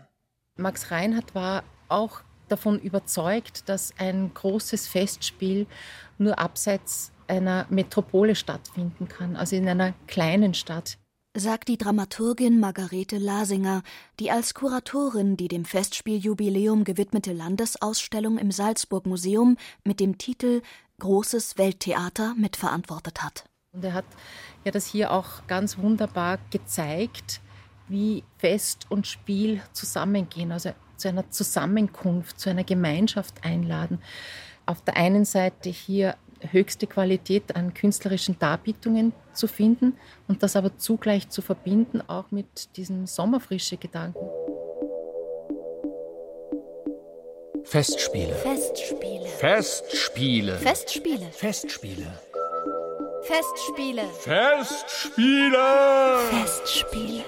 Max 0.56 0.90
Reinhardt 0.90 1.36
war 1.36 1.64
auch 1.88 2.22
davon 2.48 2.80
überzeugt, 2.80 3.70
dass 3.70 3.94
ein 4.00 4.34
großes 4.34 4.88
Festspiel 4.88 5.68
nur 6.18 6.40
abseits 6.40 7.13
einer 7.28 7.66
Metropole 7.70 8.36
stattfinden 8.36 9.08
kann, 9.08 9.36
also 9.36 9.56
in 9.56 9.68
einer 9.68 9.94
kleinen 10.08 10.54
Stadt. 10.54 10.98
Sagt 11.36 11.68
die 11.68 11.78
Dramaturgin 11.78 12.60
Margarete 12.60 13.18
Lasinger, 13.18 13.82
die 14.20 14.30
als 14.30 14.54
Kuratorin 14.54 15.36
die 15.36 15.48
dem 15.48 15.66
Festspieljubiläum 15.66 16.84
gewidmete 16.84 17.34
Landesausstellung 17.34 18.38
im 18.38 18.52
Salzburg 18.52 19.08
Museum 19.08 19.58
mit 19.84 20.00
dem 20.00 20.20
Titel 20.20 20.62
Großes 21.00 21.58
Welttheater 21.58 22.36
mitverantwortet 22.36 23.24
hat. 23.24 23.46
Und 23.72 23.84
er 23.84 23.94
hat 23.94 24.06
ja 24.64 24.72
das 24.72 24.86
hier 24.86 25.12
auch 25.12 25.48
ganz 25.48 25.80
wunderbar 25.80 26.38
gezeigt, 26.52 27.42
wie 27.88 28.24
Fest 28.38 28.86
und 28.90 29.08
Spiel 29.08 29.62
zusammengehen, 29.74 30.52
also 30.52 30.74
zu 30.98 31.10
einer 31.10 31.30
Zusammenkunft, 31.32 32.40
zu 32.40 32.52
einer 32.52 32.64
Gemeinschaft 32.64 33.44
einladen. 33.44 34.00
Auf 34.66 34.82
der 34.84 34.96
einen 34.96 35.26
Seite 35.26 35.70
hier 35.70 36.16
höchste 36.52 36.88
Qualität 36.88 37.56
an 37.56 37.74
künstlerischen 37.74 38.38
Darbietungen 38.40 39.14
zu 39.34 39.48
finden 39.48 39.98
und 40.28 40.44
das 40.44 40.56
aber 40.56 40.78
zugleich 40.78 41.30
zu 41.30 41.42
verbinden, 41.42 42.02
auch 42.08 42.32
mit 42.32 42.76
diesem 42.78 43.08
sommerfrische 43.08 43.78
Gedanken. 43.78 44.20
Festspiele. 47.64 48.34
Festspiele. 48.36 49.26
Festspiele. 49.28 50.56
Festspiele. 50.58 51.32
Festspiele. 51.32 52.14
Festspiele. 53.24 54.04
Festspiele! 54.20 55.58
Festspiele. 56.30 57.24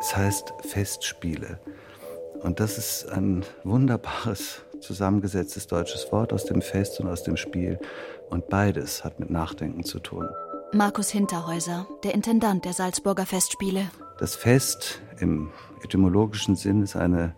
Es 0.00 0.16
heißt 0.16 0.52
Festspiele. 0.68 1.60
Und 2.40 2.58
das 2.58 2.76
ist 2.76 3.08
ein 3.08 3.44
wunderbares 3.62 4.63
zusammengesetztes 4.84 5.66
deutsches 5.66 6.10
Wort 6.12 6.32
aus 6.32 6.44
dem 6.44 6.62
Fest 6.62 7.00
und 7.00 7.08
aus 7.08 7.22
dem 7.22 7.36
Spiel. 7.36 7.78
Und 8.30 8.48
beides 8.48 9.04
hat 9.04 9.20
mit 9.20 9.30
Nachdenken 9.30 9.84
zu 9.84 9.98
tun. 9.98 10.28
Markus 10.72 11.10
Hinterhäuser, 11.10 11.86
der 12.02 12.14
Intendant 12.14 12.64
der 12.64 12.72
Salzburger 12.72 13.26
Festspiele. 13.26 13.90
Das 14.18 14.34
Fest 14.34 15.00
im 15.18 15.50
etymologischen 15.82 16.56
Sinn 16.56 16.82
ist 16.82 16.96
eine 16.96 17.34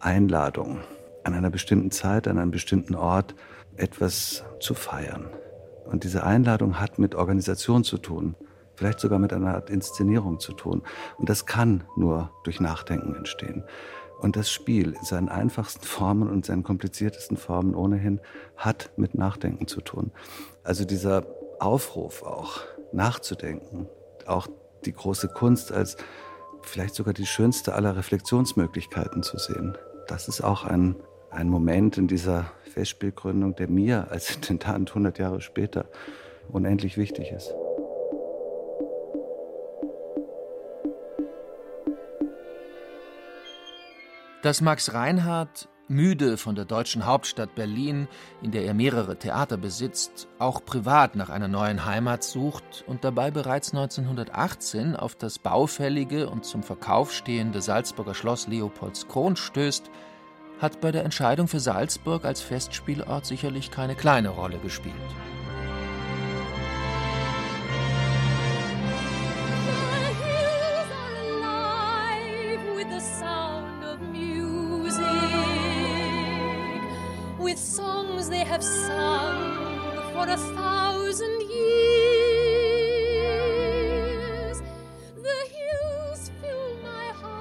Einladung, 0.00 0.80
an 1.24 1.34
einer 1.34 1.50
bestimmten 1.50 1.90
Zeit, 1.90 2.28
an 2.28 2.38
einem 2.38 2.50
bestimmten 2.50 2.94
Ort 2.94 3.34
etwas 3.76 4.44
zu 4.60 4.74
feiern. 4.74 5.26
Und 5.84 6.04
diese 6.04 6.24
Einladung 6.24 6.80
hat 6.80 6.98
mit 6.98 7.14
Organisation 7.14 7.84
zu 7.84 7.98
tun, 7.98 8.34
vielleicht 8.74 9.00
sogar 9.00 9.18
mit 9.18 9.32
einer 9.32 9.54
Art 9.54 9.70
Inszenierung 9.70 10.38
zu 10.38 10.52
tun. 10.52 10.82
Und 11.16 11.28
das 11.28 11.46
kann 11.46 11.84
nur 11.96 12.30
durch 12.44 12.60
Nachdenken 12.60 13.14
entstehen. 13.14 13.64
Und 14.18 14.36
das 14.36 14.50
Spiel 14.50 14.94
in 14.94 15.04
seinen 15.04 15.28
einfachsten 15.28 15.84
Formen 15.84 16.28
und 16.28 16.44
seinen 16.44 16.62
kompliziertesten 16.62 17.36
Formen 17.36 17.74
ohnehin 17.74 18.20
hat 18.56 18.90
mit 18.96 19.14
Nachdenken 19.14 19.66
zu 19.66 19.80
tun. 19.80 20.10
Also 20.64 20.84
dieser 20.84 21.24
Aufruf 21.60 22.22
auch, 22.22 22.60
nachzudenken, 22.92 23.88
auch 24.26 24.46
die 24.84 24.92
große 24.92 25.28
Kunst 25.28 25.72
als 25.72 25.96
vielleicht 26.62 26.94
sogar 26.94 27.14
die 27.14 27.26
schönste 27.26 27.74
aller 27.74 27.96
Reflexionsmöglichkeiten 27.96 29.22
zu 29.22 29.38
sehen. 29.38 29.76
Das 30.06 30.28
ist 30.28 30.40
auch 30.40 30.64
ein, 30.64 30.96
ein 31.30 31.48
Moment 31.48 31.98
in 31.98 32.08
dieser 32.08 32.50
Festspielgründung, 32.72 33.56
der 33.56 33.68
mir 33.68 34.10
als 34.10 34.34
Intendant 34.34 34.90
100 34.90 35.18
Jahre 35.18 35.40
später 35.40 35.86
unendlich 36.50 36.96
wichtig 36.96 37.30
ist. 37.32 37.52
Dass 44.48 44.62
Max 44.62 44.94
Reinhardt, 44.94 45.68
müde 45.88 46.38
von 46.38 46.54
der 46.54 46.64
deutschen 46.64 47.04
Hauptstadt 47.04 47.54
Berlin, 47.54 48.08
in 48.40 48.50
der 48.50 48.64
er 48.64 48.72
mehrere 48.72 49.18
Theater 49.18 49.58
besitzt, 49.58 50.26
auch 50.38 50.64
privat 50.64 51.16
nach 51.16 51.28
einer 51.28 51.48
neuen 51.48 51.84
Heimat 51.84 52.24
sucht 52.24 52.82
und 52.86 53.04
dabei 53.04 53.30
bereits 53.30 53.74
1918 53.74 54.96
auf 54.96 55.16
das 55.16 55.38
baufällige 55.38 56.30
und 56.30 56.46
zum 56.46 56.62
Verkauf 56.62 57.12
stehende 57.12 57.60
Salzburger 57.60 58.14
Schloss 58.14 58.46
Leopoldskron 58.48 59.36
stößt, 59.36 59.90
hat 60.60 60.80
bei 60.80 60.92
der 60.92 61.04
Entscheidung 61.04 61.46
für 61.46 61.60
Salzburg 61.60 62.24
als 62.24 62.40
Festspielort 62.40 63.26
sicherlich 63.26 63.70
keine 63.70 63.96
kleine 63.96 64.30
Rolle 64.30 64.56
gespielt. 64.60 64.94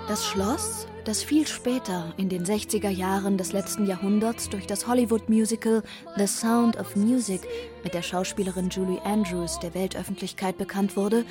Das 0.08 0.25
Schloss, 0.25 0.88
das 1.03 1.22
viel 1.22 1.46
später 1.46 2.13
in 2.15 2.29
den 2.29 2.46
60er 2.46 2.89
Jahren 2.89 3.38
des 3.38 3.51
letzten 3.51 3.86
Jahrhunderts 3.86 4.50
durch 4.50 4.65
das 4.65 4.88
Hollywood-Musical 4.88 5.84
The 6.15 6.27
Sound 6.27 6.77
of 6.77 6.96
Music 6.96 7.41
mit 7.84 7.94
der 7.94 8.01
Schauspielerin 8.01 8.70
Julie 8.70 9.01
Andrews 9.03 9.60
der 9.60 9.74
Weltöffentlichkeit 9.74 10.58
bekannt 10.58 10.96
wurde, 10.96 11.25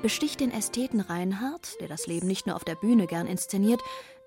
besticht 0.00 0.40
den 0.40 0.50
Ästheten 0.50 1.00
Reinhardt, 1.00 1.80
der 1.80 1.88
das 1.88 2.06
Leben 2.06 2.26
nicht 2.26 2.46
nur 2.46 2.56
auf 2.56 2.64
der 2.64 2.74
Bühne 2.74 3.06
gern 3.06 3.26
inszeniert, 3.26 3.80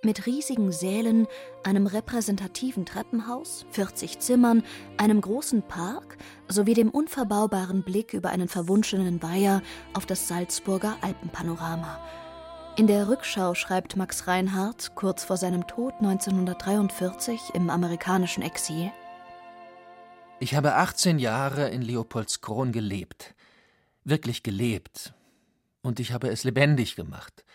mit 0.05 0.25
riesigen 0.25 0.71
Sälen, 0.71 1.27
einem 1.63 1.87
repräsentativen 1.87 2.85
Treppenhaus, 2.85 3.65
40 3.71 4.19
Zimmern, 4.19 4.63
einem 4.97 5.19
großen 5.19 5.63
Park 5.63 6.17
sowie 6.47 6.75
dem 6.75 6.89
unverbaubaren 6.89 7.83
Blick 7.83 8.13
über 8.13 8.29
einen 8.29 8.47
verwunschenen 8.47 9.21
Weiher 9.21 9.61
auf 9.93 10.05
das 10.05 10.27
Salzburger 10.27 10.95
Alpenpanorama. 11.01 11.99
In 12.77 12.87
der 12.87 13.07
Rückschau 13.07 13.55
schreibt 13.55 13.95
Max 13.95 14.27
Reinhardt 14.27 14.95
kurz 14.95 15.23
vor 15.23 15.37
seinem 15.37 15.65
Tod 15.65 15.93
1943 15.99 17.51
im 17.53 17.69
amerikanischen 17.69 18.43
Exil. 18.43 18.91
Ich 20.39 20.55
habe 20.55 20.75
18 20.75 21.17
Jahre 21.17 21.69
in 21.69 21.81
Leopoldskron 21.81 22.73
gelebt. 22.73 23.33
Wirklich 24.03 24.43
gelebt. 24.43 25.13
Und 25.81 25.99
ich 25.99 26.11
habe 26.11 26.27
es 26.27 26.43
lebendig 26.43 26.95
gemacht. 26.95 27.45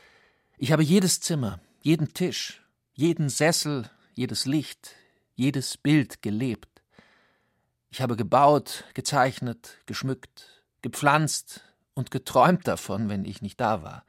Ich 0.57 0.73
habe 0.73 0.83
jedes 0.83 1.21
Zimmer, 1.21 1.61
jeden 1.81 2.13
Tisch, 2.13 2.63
jeden 2.93 3.29
Sessel, 3.29 3.91
jedes 4.13 4.45
Licht, 4.45 4.95
jedes 5.35 5.77
Bild 5.77 6.23
gelebt. 6.23 6.83
Ich 7.91 8.01
habe 8.03 8.17
gebaut, 8.17 8.85
gezeichnet, 8.95 9.79
geschmückt, 9.87 10.63
gepflanzt 10.83 11.65
und 11.95 12.11
geträumt 12.11 12.69
davon, 12.69 13.09
wenn 13.09 13.25
ich 13.25 13.43
nicht 13.43 13.61
da 13.61 13.83
war. 13.83 14.05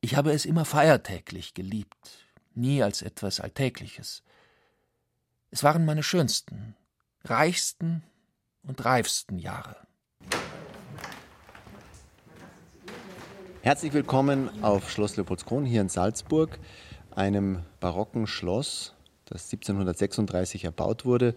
Ich 0.00 0.14
habe 0.14 0.32
es 0.32 0.46
immer 0.46 0.64
feiertäglich 0.64 1.54
geliebt, 1.54 2.28
nie 2.54 2.82
als 2.82 3.02
etwas 3.02 3.40
Alltägliches. 3.40 4.22
Es 5.50 5.64
waren 5.64 5.84
meine 5.84 6.04
schönsten, 6.04 6.76
reichsten 7.24 8.04
und 8.62 8.84
reifsten 8.84 9.38
Jahre. 9.38 9.87
Herzlich 13.68 13.92
willkommen 13.92 14.48
auf 14.64 14.90
Schloss 14.90 15.18
Leopoldskron 15.18 15.66
hier 15.66 15.82
in 15.82 15.90
Salzburg, 15.90 16.58
einem 17.10 17.58
barocken 17.80 18.26
Schloss, 18.26 18.94
das 19.26 19.52
1736 19.52 20.64
erbaut 20.64 21.04
wurde 21.04 21.34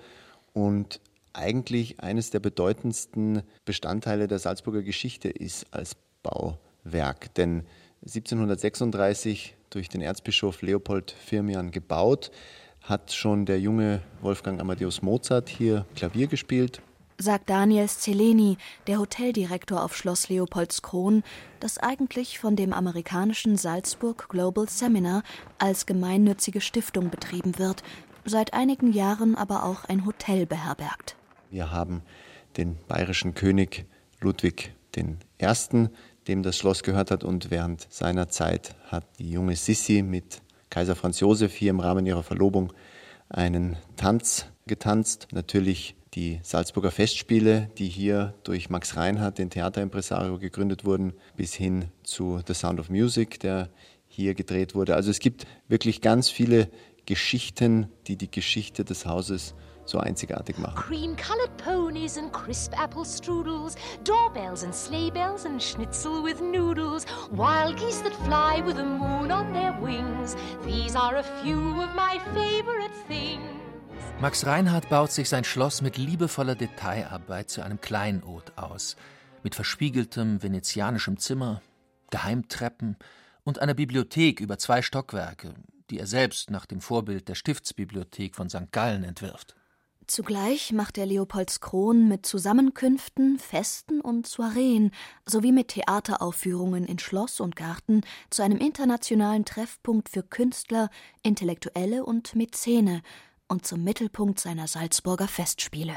und 0.54 1.02
eigentlich 1.34 2.00
eines 2.00 2.30
der 2.30 2.40
bedeutendsten 2.40 3.44
Bestandteile 3.66 4.30
der 4.30 4.40
Salzburger 4.40 4.82
Geschichte 4.82 5.28
ist 5.28 5.66
als 5.72 5.98
Bauwerk. 6.24 7.34
Denn 7.36 7.66
1736 8.04 9.58
durch 9.70 9.90
den 9.90 10.00
Erzbischof 10.00 10.62
Leopold 10.62 11.12
Firmian 11.12 11.72
gebaut, 11.72 12.32
hat 12.80 13.12
schon 13.12 13.46
der 13.46 13.60
junge 13.60 14.02
Wolfgang 14.22 14.62
Amadeus 14.62 15.02
Mozart 15.02 15.50
hier 15.50 15.86
Klavier 15.96 16.28
gespielt. 16.28 16.82
Sagt 17.22 17.52
Daniel 17.52 17.88
Szeleni, 17.88 18.58
der 18.88 18.98
Hoteldirektor 18.98 19.84
auf 19.84 19.96
Schloss 19.96 20.28
Leopoldskron, 20.30 21.22
das 21.60 21.78
eigentlich 21.78 22.40
von 22.40 22.56
dem 22.56 22.74
amerikanischen 22.74 23.58
Salzburg 23.58 24.28
Global 24.28 24.68
Seminar 24.68 25.22
als 25.60 25.86
gemeinnützige 25.86 26.62
Stiftung 26.62 27.12
betrieben 27.12 27.60
wird, 27.60 27.84
seit 28.26 28.56
einigen 28.56 28.92
Jahren 28.92 29.36
aber 29.36 29.66
auch 29.66 29.86
ein 29.86 30.08
Hotel 30.08 30.48
beherbergt. 30.48 31.16
Wir 31.52 31.72
haben 31.72 32.02
den 32.58 32.76
bayerischen 32.88 33.36
König 33.36 33.86
Ludwig 34.20 34.74
I 34.98 35.06
dem 36.28 36.42
das 36.42 36.58
Schloss 36.58 36.82
gehört 36.82 37.12
hat. 37.12 37.24
Und 37.24 37.52
während 37.52 37.86
seiner 37.94 38.30
Zeit 38.30 38.76
hat 38.88 39.06
die 39.20 39.30
junge 39.30 39.56
Sissi 39.56 40.02
mit 40.02 40.42
Kaiser 40.72 40.96
Franz 40.96 41.20
Josef 41.20 41.54
hier 41.54 41.70
im 41.70 41.82
Rahmen 41.82 42.08
ihrer 42.08 42.24
Verlobung 42.24 42.74
einen 43.30 43.78
Tanz 43.96 44.48
getanzt. 44.66 45.28
Natürlich 45.32 45.96
die 46.14 46.40
Salzburger 46.44 46.92
Festspiele, 46.92 47.70
die 47.78 47.88
hier 47.88 48.34
durch 48.44 48.70
Max 48.70 48.98
Reinhardt, 48.98 49.38
den 49.38 49.50
Theaterimpresario, 49.50 50.38
gegründet 50.38 50.84
wurden, 50.86 51.14
bis 51.38 51.54
hin 51.54 51.86
zu 52.04 52.42
The 52.46 52.54
Sound 52.54 52.80
of 52.80 52.90
Music, 52.90 53.40
der 53.40 53.70
hier 54.08 54.34
gedreht 54.34 54.76
wurde. 54.76 54.96
Also 54.96 55.10
es 55.10 55.20
gibt 55.20 55.46
wirklich 55.70 56.02
ganz 56.02 56.30
viele 56.30 56.70
Geschichten, 57.06 57.88
die 58.08 58.18
die 58.18 58.30
Geschichte 58.30 58.84
des 58.84 59.06
Hauses 59.06 59.56
so 59.86 60.00
einzigartig 60.00 60.58
machen. 60.58 60.76
Cream-colored 60.76 61.56
ponies 61.58 62.18
and 62.18 62.32
crisp 62.32 62.74
apple 62.82 63.06
strudels, 63.06 63.76
doorbells 64.04 64.64
and 64.64 64.76
sleigh 64.76 65.12
bells 65.12 65.46
and 65.46 65.62
schnitzel 65.62 66.24
with 66.24 66.42
noodles, 66.42 67.06
wild 67.32 67.78
geese 67.78 68.02
that 68.04 68.14
fly 68.26 68.62
with 68.66 68.76
the 68.76 68.84
moon 68.84 69.32
on 69.32 69.52
their 69.54 69.74
wings. 69.82 70.36
These 70.66 70.96
are 70.96 71.18
a 71.18 71.24
few 71.42 71.82
of 71.82 71.96
my 71.96 72.20
favorite 72.34 72.94
things. 73.08 73.61
Max 74.22 74.46
Reinhardt 74.46 74.90
baut 74.90 75.12
sich 75.12 75.30
sein 75.30 75.44
Schloss 75.44 75.82
mit 75.82 75.98
liebevoller 75.98 76.56
Detailarbeit 76.56 77.50
zu 77.50 77.64
einem 77.64 77.82
Kleinod 77.82 78.54
aus, 78.56 78.96
mit 79.44 79.56
verspiegeltem 79.56 80.44
venezianischem 80.44 81.18
Zimmer, 81.18 81.62
Geheimtreppen 82.12 82.98
und 83.44 83.60
einer 83.60 83.74
Bibliothek 83.74 84.40
über 84.40 84.58
zwei 84.58 84.82
Stockwerke, 84.82 85.56
die 85.90 85.98
er 85.98 86.08
selbst 86.08 86.52
nach 86.52 86.66
dem 86.66 86.82
Vorbild 86.82 87.28
der 87.30 87.36
Stiftsbibliothek 87.36 88.36
von 88.36 88.50
St. 88.50 88.72
Gallen 88.72 89.04
entwirft. 89.04 89.56
Zugleich 90.08 90.74
macht 90.74 90.98
er 90.98 91.06
Leopoldskron 91.06 92.08
mit 92.08 92.26
Zusammenkünften, 92.26 93.40
Festen 93.40 94.02
und 94.02 94.28
Soireen 94.28 94.92
sowie 95.26 95.54
mit 95.54 95.70
Theateraufführungen 95.70 96.86
in 96.86 97.00
Schloss 97.00 97.40
und 97.40 97.56
Garten 97.56 98.02
zu 98.30 98.44
einem 98.44 98.58
internationalen 98.58 99.46
Treffpunkt 99.46 100.10
für 100.10 100.22
Künstler, 100.22 100.90
Intellektuelle 101.24 102.04
und 102.04 102.36
Mäzene 102.36 103.04
und 103.52 103.66
zum 103.66 103.84
Mittelpunkt 103.84 104.40
seiner 104.40 104.66
Salzburger 104.66 105.28
Festspiele. 105.28 105.96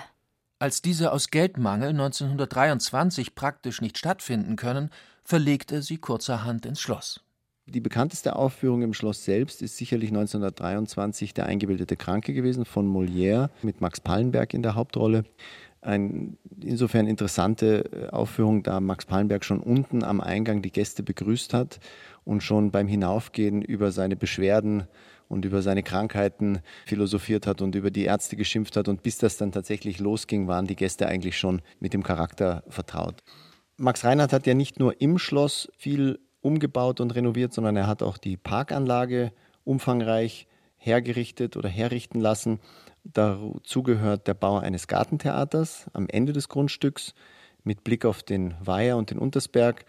Als 0.59 0.83
diese 0.83 1.13
aus 1.13 1.31
Geldmangel 1.31 1.91
1923 1.91 3.37
praktisch 3.37 3.81
nicht 3.81 3.97
stattfinden 3.97 4.57
können, 4.57 4.91
verlegt 5.23 5.71
er 5.71 5.81
sie 5.81 5.99
kurzerhand 5.99 6.67
ins 6.67 6.81
Schloss. 6.81 7.21
Die 7.67 7.81
bekannteste 7.81 8.35
Aufführung 8.35 8.83
im 8.83 8.93
Schloss 8.93 9.25
selbst 9.25 9.63
ist 9.63 9.77
sicherlich 9.77 10.11
1923 10.11 11.33
Der 11.33 11.47
eingebildete 11.47 11.97
Kranke 11.97 12.35
gewesen 12.35 12.65
von 12.65 12.93
Molière 12.93 13.51
mit 13.63 13.81
Max 13.81 14.01
Pallenberg 14.01 14.53
in 14.53 14.63
der 14.63 14.75
Hauptrolle. 14.75 15.25
Eine 15.81 16.37
insofern 16.61 17.07
interessante 17.07 17.85
äh, 17.93 18.09
Aufführung, 18.09 18.65
da 18.65 18.81
Max 18.81 19.07
Pallenberg 19.07 19.45
schon 19.45 19.61
unten 19.61 20.03
am 20.03 20.21
Eingang 20.21 20.61
die 20.61 20.73
Gäste 20.73 21.05
begrüßt 21.05 21.55
hat 21.55 21.79
und 22.25 22.43
schon 22.43 22.73
beim 22.73 22.89
Hinaufgehen 22.89 23.63
über 23.63 23.93
seine 23.93 24.17
Beschwerden 24.17 24.89
und 25.29 25.45
über 25.45 25.63
seine 25.63 25.83
Krankheiten 25.83 26.61
philosophiert 26.87 27.47
hat 27.47 27.63
und 27.63 27.75
über 27.75 27.91
die 27.91 28.05
Ärzte 28.05 28.37
geschimpft 28.37 28.77
hat. 28.77 28.89
Und 28.89 29.03
bis 29.03 29.19
das 29.19 29.37
dann 29.37 29.53
tatsächlich 29.53 29.99
losging, 29.99 30.47
waren 30.47 30.67
die 30.67 30.77
Gäste 30.77 31.07
eigentlich 31.07 31.39
schon 31.39 31.63
mit 31.81 31.93
dem 31.93 32.03
Charakter 32.03 32.63
vertraut. 32.69 33.23
Max 33.77 34.05
Reinhardt 34.05 34.33
hat 34.33 34.47
ja 34.47 34.55
nicht 34.55 34.79
nur 34.79 35.01
im 35.01 35.19
Schloss 35.19 35.71
viel 35.77 36.21
umgebaut 36.41 37.01
und 37.01 37.15
renoviert, 37.15 37.53
sondern 37.53 37.77
er 37.77 37.87
hat 37.87 38.03
auch 38.03 38.19
die 38.19 38.37
Parkanlage 38.37 39.33
umfangreich 39.65 40.47
hergerichtet 40.77 41.57
oder 41.57 41.69
herrichten 41.69 42.21
lassen. 42.21 42.61
Dazu 43.03 43.83
gehört 43.83 44.29
der 44.29 44.35
Bau 44.35 44.59
eines 44.59 44.87
Gartentheaters 44.87 45.87
am 45.93 46.07
Ende 46.09 46.33
des 46.33 46.49
Grundstücks 46.49 47.15
mit 47.65 47.83
Blick 47.83 48.05
auf 48.05 48.23
den 48.23 48.55
Weiher 48.61 48.97
und 48.97 49.11
den 49.11 49.19
Untersberg. 49.19 49.85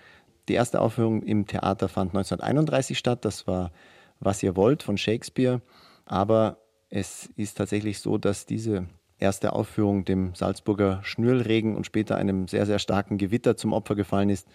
Die 0.47 0.53
erste 0.53 0.81
Aufführung 0.81 1.21
im 1.23 1.45
Theater 1.45 1.89
fand 1.89 2.11
1931 2.11 2.97
statt. 2.97 3.25
Das 3.25 3.47
war 3.47 3.71
Was 4.19 4.43
ihr 4.43 4.55
wollt 4.55 4.83
von 4.83 4.97
Shakespeare. 4.97 5.61
Aber 6.05 6.57
es 6.89 7.29
ist 7.35 7.57
tatsächlich 7.57 7.99
so, 7.99 8.17
dass 8.17 8.45
diese 8.45 8.87
erste 9.17 9.53
Aufführung 9.53 10.05
dem 10.05 10.35
Salzburger 10.35 11.01
Schnürlregen 11.03 11.75
und 11.75 11.85
später 11.85 12.15
einem 12.15 12.47
sehr, 12.47 12.65
sehr 12.65 12.79
starken 12.79 13.17
Gewitter 13.17 13.57
zum 13.57 13.73
Opfer 13.73 13.95
gefallen 13.95 14.29
ist, 14.29 14.47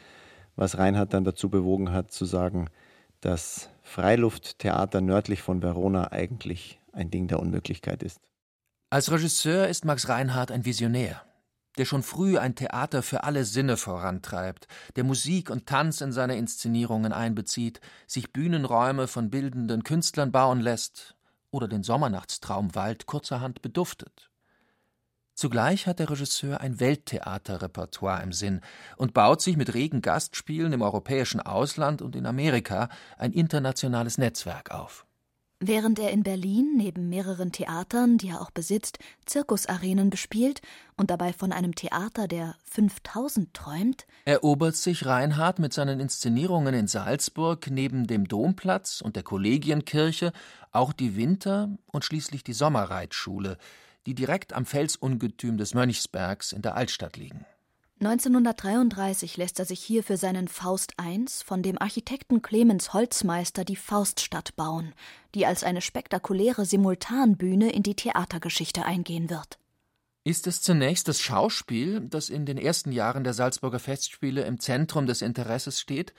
was 0.57 0.79
Reinhard 0.79 1.15
dann 1.15 1.25
dazu 1.25 1.49
bewogen 1.49 1.93
hat, 1.93 2.11
zu 2.11 2.25
sagen, 2.25 2.69
dass 3.21 3.71
Freilufttheater 3.83 5.01
nördlich 5.01 5.43
von 5.43 5.63
Verona 5.63 6.13
eigentlich 6.13 6.81
ein 6.93 7.11
Ding 7.11 7.29
der 7.29 7.41
Unmöglichkeit 7.41 8.03
ist. 8.03 8.21
Als 8.91 9.11
Regisseur 9.11 9.69
ist 9.69 9.85
Max 9.85 10.09
Reinhardt 10.09 10.51
ein 10.51 10.65
Visionär, 10.65 11.23
der 11.81 11.87
schon 11.87 12.03
früh 12.03 12.37
ein 12.37 12.55
Theater 12.55 13.03
für 13.03 13.25
alle 13.25 13.47
Sinne 13.47 13.79
vorantreibt, 13.79 14.69
der 14.97 15.05
Musik 15.05 15.49
und 15.49 15.65
Tanz 15.65 16.03
in 16.03 16.13
seine 16.13 16.37
Inszenierungen 16.37 17.15
einbezieht, 17.15 17.81
sich 18.07 18.35
Bühnenräume 18.35 19.09
von 19.09 19.31
bildenden 19.31 19.83
Künstlern 19.83 20.31
bauen 20.31 20.61
lässt 20.61 21.17
oder 21.51 21.69
den 21.69 21.83
Sommernachtstraumwald 21.83 23.07
kurzerhand 23.07 23.63
beduftet. 23.63 24.31
Zugleich 25.33 25.87
hat 25.87 26.01
der 26.01 26.11
Regisseur 26.11 26.61
ein 26.61 26.81
Welttheaterrepertoire 26.81 28.23
im 28.25 28.35
Sinn 28.35 28.61
und 28.99 29.15
baut 29.15 29.41
sich 29.41 29.57
mit 29.57 29.73
regen 29.73 30.03
Gastspielen 30.03 30.75
im 30.75 30.83
europäischen 30.83 31.41
Ausland 31.41 32.03
und 32.03 32.15
in 32.15 32.27
Amerika 32.27 32.91
ein 33.17 33.33
internationales 33.33 34.19
Netzwerk 34.19 34.71
auf. 34.71 35.07
Während 35.63 35.99
er 35.99 36.11
in 36.11 36.23
Berlin 36.23 36.73
neben 36.79 37.11
mehreren 37.11 37.53
Theatern, 37.53 38.17
die 38.17 38.31
er 38.31 38.41
auch 38.41 38.51
besitzt, 38.51 38.99
Zirkusarenen 39.27 40.09
bespielt 40.09 40.63
und 40.97 41.11
dabei 41.11 41.35
von 41.35 41.53
einem 41.53 41.75
Theater 41.75 42.29
der 42.29 42.57
5000 42.65 43.53
träumt, 43.53 44.07
erobert 44.25 44.77
sich 44.77 45.05
Reinhard 45.05 45.59
mit 45.59 45.75
seinen 45.75 46.01
Inszenierungen 46.01 46.73
in 46.73 46.87
Salzburg 46.87 47.71
neben 47.71 48.07
dem 48.07 48.27
Domplatz 48.27 49.03
und 49.03 49.17
der 49.17 49.23
Kollegienkirche 49.23 50.33
auch 50.73 50.95
die 50.95 51.15
Winter- 51.15 51.69
und 51.89 52.07
schließlich 52.07 52.43
die 52.43 52.55
Sommerreitschule, 52.55 53.59
die 54.07 54.15
direkt 54.15 54.55
am 54.55 54.65
Felsungetüm 54.65 55.59
des 55.59 55.75
Mönchsbergs 55.75 56.53
in 56.53 56.63
der 56.63 56.75
Altstadt 56.75 57.19
liegen. 57.19 57.45
1933 58.03 59.37
lässt 59.37 59.59
er 59.59 59.67
sich 59.67 59.79
hier 59.79 60.03
für 60.03 60.17
seinen 60.17 60.49
Faust 60.49 60.95
I 60.99 61.27
von 61.45 61.63
dem 61.63 61.77
Architekten 61.79 62.41
Clemens 62.41 62.95
Holzmeister 62.95 63.63
die 63.63 63.77
Fauststadt 63.77 64.57
bauen, 64.57 64.95
die 65.35 65.45
als 65.45 65.65
eine 65.65 65.83
spektakuläre 65.83 66.65
Simultanbühne 66.65 67.71
in 67.71 67.83
die 67.83 67.95
Theatergeschichte 67.95 68.87
eingehen 68.87 69.29
wird. 69.29 69.59
Ist 70.25 70.47
es 70.47 70.63
zunächst 70.63 71.09
das 71.09 71.21
Schauspiel, 71.21 72.01
das 72.01 72.31
in 72.31 72.47
den 72.47 72.57
ersten 72.57 72.91
Jahren 72.91 73.23
der 73.23 73.35
Salzburger 73.35 73.79
Festspiele 73.79 74.45
im 74.45 74.61
Zentrum 74.61 75.05
des 75.05 75.21
Interesses 75.21 75.79
steht, 75.79 76.15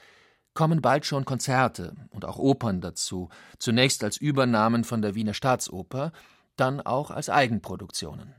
kommen 0.54 0.84
bald 0.84 1.08
schon 1.08 1.26
Konzerte 1.26 1.96
und 2.12 2.26
auch 2.26 2.38
Opern 2.38 2.82
dazu, 2.82 3.30
zunächst 3.58 4.04
als 4.04 4.18
Übernahmen 4.18 4.84
von 4.84 5.02
der 5.02 5.16
Wiener 5.16 5.34
Staatsoper, 5.34 6.12
dann 6.58 6.80
auch 6.80 7.10
als 7.10 7.30
Eigenproduktionen. 7.30 8.36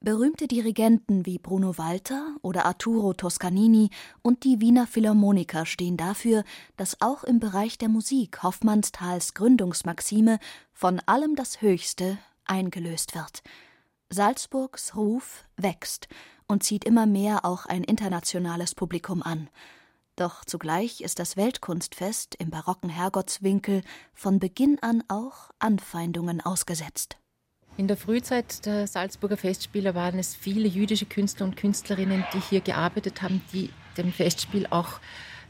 Berühmte 0.00 0.46
Dirigenten 0.46 1.26
wie 1.26 1.38
Bruno 1.38 1.78
Walter 1.78 2.36
oder 2.42 2.66
Arturo 2.66 3.14
Toscanini 3.14 3.90
und 4.22 4.44
die 4.44 4.60
Wiener 4.60 4.86
Philharmoniker 4.86 5.66
stehen 5.66 5.96
dafür, 5.96 6.44
dass 6.76 7.00
auch 7.00 7.24
im 7.24 7.40
Bereich 7.40 7.78
der 7.78 7.88
Musik 7.88 8.42
Hoffmannsthals 8.42 9.34
Gründungsmaxime 9.34 10.38
von 10.72 11.00
allem 11.06 11.34
das 11.34 11.62
Höchste 11.62 12.18
eingelöst 12.44 13.14
wird. 13.14 13.42
Salzburgs 14.10 14.94
Ruf 14.94 15.44
wächst 15.56 16.08
und 16.46 16.62
zieht 16.62 16.84
immer 16.84 17.06
mehr 17.06 17.44
auch 17.44 17.66
ein 17.66 17.82
internationales 17.82 18.74
Publikum 18.74 19.22
an. 19.22 19.48
Doch 20.14 20.44
zugleich 20.44 21.00
ist 21.00 21.18
das 21.18 21.36
Weltkunstfest 21.36 22.36
im 22.36 22.50
barocken 22.50 22.90
Herrgottswinkel 22.90 23.82
von 24.14 24.38
Beginn 24.38 24.78
an 24.82 25.02
auch 25.08 25.50
Anfeindungen 25.58 26.40
ausgesetzt. 26.40 27.18
In 27.78 27.88
der 27.88 27.98
Frühzeit 27.98 28.64
der 28.64 28.86
Salzburger 28.86 29.36
Festspiele 29.36 29.94
waren 29.94 30.18
es 30.18 30.34
viele 30.34 30.66
jüdische 30.66 31.04
Künstler 31.04 31.44
und 31.44 31.58
Künstlerinnen, 31.58 32.24
die 32.32 32.40
hier 32.40 32.62
gearbeitet 32.62 33.20
haben, 33.20 33.42
die 33.52 33.68
dem 33.98 34.12
Festspiel 34.12 34.66
auch 34.70 34.98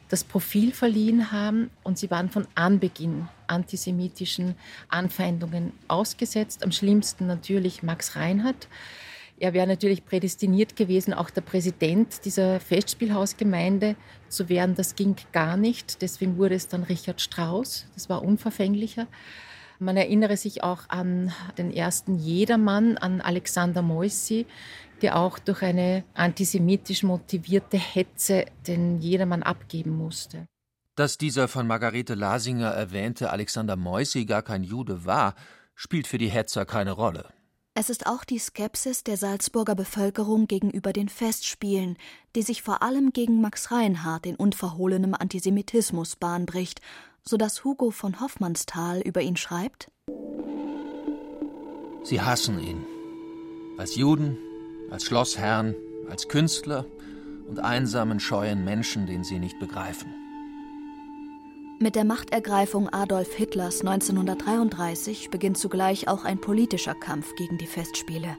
das 0.08 0.24
Profil 0.24 0.72
verliehen 0.72 1.30
haben. 1.30 1.70
Und 1.84 1.98
sie 1.98 2.10
waren 2.10 2.28
von 2.28 2.48
Anbeginn 2.56 3.28
antisemitischen 3.46 4.56
Anfeindungen 4.88 5.72
ausgesetzt. 5.86 6.64
Am 6.64 6.72
schlimmsten 6.72 7.28
natürlich 7.28 7.84
Max 7.84 8.16
Reinhardt. 8.16 8.66
Er 9.38 9.52
wäre 9.52 9.68
natürlich 9.68 10.04
prädestiniert 10.04 10.74
gewesen, 10.74 11.14
auch 11.14 11.30
der 11.30 11.42
Präsident 11.42 12.24
dieser 12.24 12.58
Festspielhausgemeinde 12.58 13.94
zu 14.28 14.48
werden. 14.48 14.74
Das 14.74 14.96
ging 14.96 15.14
gar 15.30 15.56
nicht. 15.56 16.02
Deswegen 16.02 16.38
wurde 16.38 16.56
es 16.56 16.66
dann 16.66 16.82
Richard 16.82 17.20
Strauss. 17.20 17.86
Das 17.94 18.08
war 18.08 18.22
unverfänglicher. 18.22 19.06
Man 19.78 19.96
erinnere 19.96 20.36
sich 20.36 20.62
auch 20.62 20.88
an 20.88 21.32
den 21.58 21.70
ersten 21.70 22.16
Jedermann, 22.16 22.96
an 22.96 23.20
Alexander 23.20 23.82
Moissi, 23.82 24.46
der 25.02 25.18
auch 25.18 25.38
durch 25.38 25.62
eine 25.62 26.04
antisemitisch 26.14 27.02
motivierte 27.02 27.76
Hetze 27.76 28.46
den 28.66 29.00
Jedermann 29.00 29.42
abgeben 29.42 29.90
musste. 29.90 30.46
Dass 30.94 31.18
dieser 31.18 31.48
von 31.48 31.66
Margarete 31.66 32.14
Lasinger 32.14 32.70
erwähnte 32.70 33.30
Alexander 33.30 33.76
Moissi 33.76 34.24
gar 34.24 34.42
kein 34.42 34.64
Jude 34.64 35.04
war, 35.04 35.34
spielt 35.74 36.06
für 36.06 36.16
die 36.16 36.28
Hetzer 36.30 36.64
keine 36.64 36.92
Rolle. 36.92 37.28
Es 37.74 37.90
ist 37.90 38.06
auch 38.06 38.24
die 38.24 38.38
Skepsis 38.38 39.04
der 39.04 39.18
Salzburger 39.18 39.74
Bevölkerung 39.74 40.46
gegenüber 40.46 40.94
den 40.94 41.10
Festspielen, 41.10 41.98
die 42.34 42.40
sich 42.40 42.62
vor 42.62 42.82
allem 42.82 43.12
gegen 43.12 43.42
Max 43.42 43.70
Reinhardt 43.70 44.24
in 44.24 44.36
unverhohlenem 44.36 45.12
Antisemitismus 45.12 46.16
bahnbricht 46.16 46.80
so 47.28 47.36
dass 47.36 47.64
Hugo 47.64 47.90
von 47.90 48.20
Hoffmannsthal 48.20 49.00
über 49.00 49.20
ihn 49.20 49.36
schreibt: 49.36 49.90
Sie 52.02 52.20
hassen 52.20 52.58
ihn. 52.60 52.84
Als 53.78 53.96
Juden, 53.96 54.38
als 54.90 55.04
Schlossherrn, 55.04 55.74
als 56.08 56.28
Künstler 56.28 56.86
und 57.48 57.58
einsamen, 57.58 58.20
scheuen 58.20 58.64
Menschen, 58.64 59.06
den 59.06 59.24
sie 59.24 59.38
nicht 59.38 59.58
begreifen. 59.58 60.14
Mit 61.78 61.94
der 61.94 62.04
Machtergreifung 62.04 62.88
Adolf 62.88 63.34
Hitlers 63.34 63.80
1933 63.80 65.28
beginnt 65.30 65.58
zugleich 65.58 66.08
auch 66.08 66.24
ein 66.24 66.40
politischer 66.40 66.94
Kampf 66.94 67.34
gegen 67.36 67.58
die 67.58 67.66
Festspiele. 67.66 68.38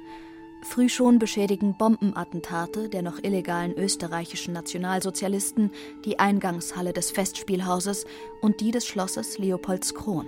Früh 0.64 0.90
schon 0.90 1.20
beschädigen 1.20 1.76
Bombenattentate 1.78 2.90
der 2.90 3.02
noch 3.02 3.20
illegalen 3.24 3.74
österreichischen 3.74 4.54
Nationalsozialisten 4.54 5.72
die 6.04 6.20
Eingangshalle 6.20 6.94
des 6.94 7.12
Festspielhauses 7.12 8.06
und 8.42 8.60
die 8.60 8.72
des 8.72 8.86
Schlosses 8.86 9.38
Leopoldskron. 9.38 10.26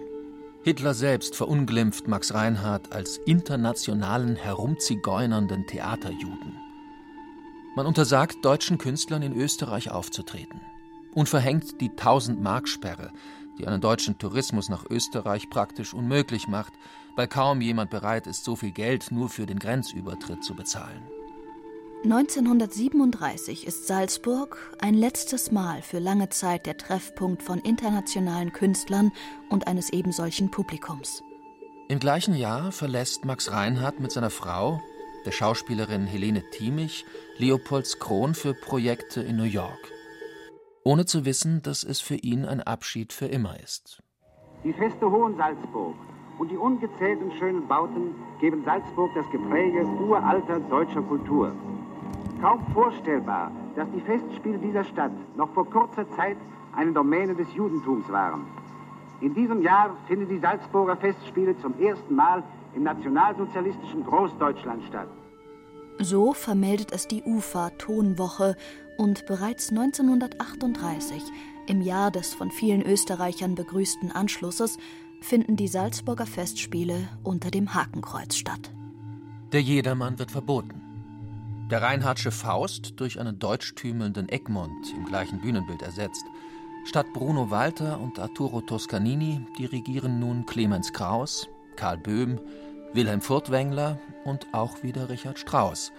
Hitler 0.63 0.93
selbst 0.93 1.35
verunglimpft 1.35 2.07
Max 2.07 2.33
Reinhardt 2.33 2.91
als 2.91 3.17
internationalen 3.25 4.35
herumzigeunernden 4.35 5.65
Theaterjuden. 5.65 6.57
Man 7.75 7.85
untersagt 7.85 8.43
deutschen 8.43 8.77
Künstlern 8.77 9.21
in 9.21 9.35
Österreich 9.35 9.89
aufzutreten 9.89 10.59
und 11.13 11.29
verhängt 11.29 11.79
die 11.81 11.89
1000-Mark-Sperre, 11.89 13.11
die 13.57 13.67
einen 13.67 13.81
deutschen 13.81 14.17
Tourismus 14.17 14.69
nach 14.69 14.85
Österreich 14.89 15.49
praktisch 15.49 15.93
unmöglich 15.93 16.47
macht, 16.47 16.73
weil 17.19 17.27
kaum 17.27 17.59
jemand 17.59 17.89
bereit 17.89 18.27
ist, 18.27 18.45
so 18.45 18.55
viel 18.55 18.71
Geld 18.71 19.11
nur 19.11 19.27
für 19.27 19.45
den 19.45 19.59
Grenzübertritt 19.59 20.41
zu 20.41 20.55
bezahlen. 20.55 21.03
1937 22.05 23.67
ist 23.67 23.87
Salzburg 23.87 24.73
ein 24.79 24.93
letztes 24.93 25.51
Mal 25.51 25.81
für 25.81 25.99
lange 25.99 26.29
Zeit 26.29 26.65
der 26.65 26.77
Treffpunkt 26.77 27.43
von 27.43 27.59
internationalen 27.59 28.53
Künstlern 28.53 29.11
und 29.49 29.67
eines 29.67 29.91
ebensolchen 29.91 30.49
Publikums. 30.49 31.21
Im 31.89 31.99
gleichen 31.99 32.35
Jahr 32.35 32.71
verlässt 32.71 33.25
Max 33.25 33.51
Reinhardt 33.51 33.99
mit 33.99 34.13
seiner 34.13 34.29
Frau, 34.29 34.79
der 35.25 35.33
Schauspielerin 35.33 36.07
Helene 36.07 36.41
Thiemich, 36.51 37.03
Leopolds 37.37 37.99
Kron 37.99 38.33
für 38.33 38.53
Projekte 38.53 39.19
in 39.19 39.35
New 39.35 39.43
York. 39.43 39.91
Ohne 40.85 41.05
zu 41.05 41.25
wissen, 41.25 41.61
dass 41.63 41.83
es 41.83 41.99
für 41.99 42.15
ihn 42.15 42.45
ein 42.45 42.61
Abschied 42.61 43.11
für 43.11 43.25
immer 43.25 43.59
ist. 43.59 44.01
Die 44.63 44.71
Feste 44.71 45.11
Hohen 45.11 45.35
Salzburg 45.35 45.95
und 46.39 46.49
die 46.49 46.57
ungezählten 46.57 47.31
schönen 47.37 47.67
Bauten 47.67 48.15
geben 48.39 48.63
Salzburg 48.63 49.11
das 49.13 49.29
Gepräge 49.29 49.85
uralter 49.85 50.59
deutscher 50.61 51.01
Kultur. 51.01 51.51
Kaum 52.41 52.65
vorstellbar, 52.73 53.51
dass 53.75 53.87
die 53.91 53.99
Festspiele 53.99 54.57
dieser 54.57 54.85
Stadt 54.85 55.11
noch 55.35 55.49
vor 55.53 55.69
kurzer 55.69 56.09
Zeit 56.15 56.37
eine 56.75 56.93
Domäne 56.93 57.35
des 57.35 57.53
Judentums 57.53 58.09
waren. 58.09 58.45
In 59.19 59.33
diesem 59.33 59.61
Jahr 59.61 59.97
finden 60.07 60.29
die 60.29 60.39
Salzburger 60.39 60.95
Festspiele 60.95 61.59
zum 61.59 61.77
ersten 61.77 62.15
Mal 62.15 62.41
im 62.73 62.83
nationalsozialistischen 62.83 64.05
Großdeutschland 64.05 64.83
statt. 64.85 65.09
So 65.99 66.33
vermeldet 66.33 66.93
es 66.93 67.09
die 67.09 67.21
UFA 67.23 67.71
Tonwoche 67.71 68.55
und 68.97 69.25
bereits 69.25 69.71
1938, 69.71 71.21
im 71.67 71.81
Jahr 71.81 72.11
des 72.11 72.33
von 72.33 72.49
vielen 72.49 72.81
Österreichern 72.81 73.55
begrüßten 73.55 74.13
Anschlusses, 74.13 74.77
finden 75.21 75.55
die 75.55 75.67
Salzburger 75.67 76.25
Festspiele 76.25 77.07
unter 77.23 77.51
dem 77.51 77.73
Hakenkreuz 77.73 78.35
statt. 78.35 78.71
Der 79.51 79.61
Jedermann 79.61 80.19
wird 80.19 80.31
verboten. 80.31 80.81
Der 81.71 81.81
Reinhardsche 81.81 82.31
Faust 82.31 82.99
durch 82.99 83.19
einen 83.19 83.37
deutschtümelnden 83.37 84.29
Egmont 84.29 84.93
im 84.95 85.05
gleichen 85.05 85.39
Bühnenbild 85.39 85.81
ersetzt. 85.81 86.25
Statt 86.85 87.07
Bruno 87.13 87.51
Walter 87.51 87.99
und 87.99 88.17
Arturo 88.17 88.61
Toscanini 88.61 89.45
dirigieren 89.57 90.19
nun 90.19 90.45
Clemens 90.45 90.93
Kraus, 90.93 91.47
Karl 91.75 91.97
Böhm, 91.97 92.39
Wilhelm 92.93 93.21
Furtwängler 93.21 93.99
und 94.25 94.47
auch 94.51 94.81
wieder 94.81 95.09
Richard 95.09 95.37
Strauss, 95.37 95.91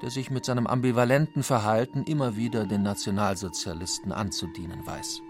der 0.00 0.10
sich 0.10 0.30
mit 0.30 0.44
seinem 0.44 0.66
ambivalenten 0.66 1.42
Verhalten 1.42 2.04
immer 2.04 2.36
wieder 2.36 2.66
den 2.66 2.82
Nationalsozialisten 2.82 4.12
anzudienen 4.12 4.86
weiß. 4.86 5.20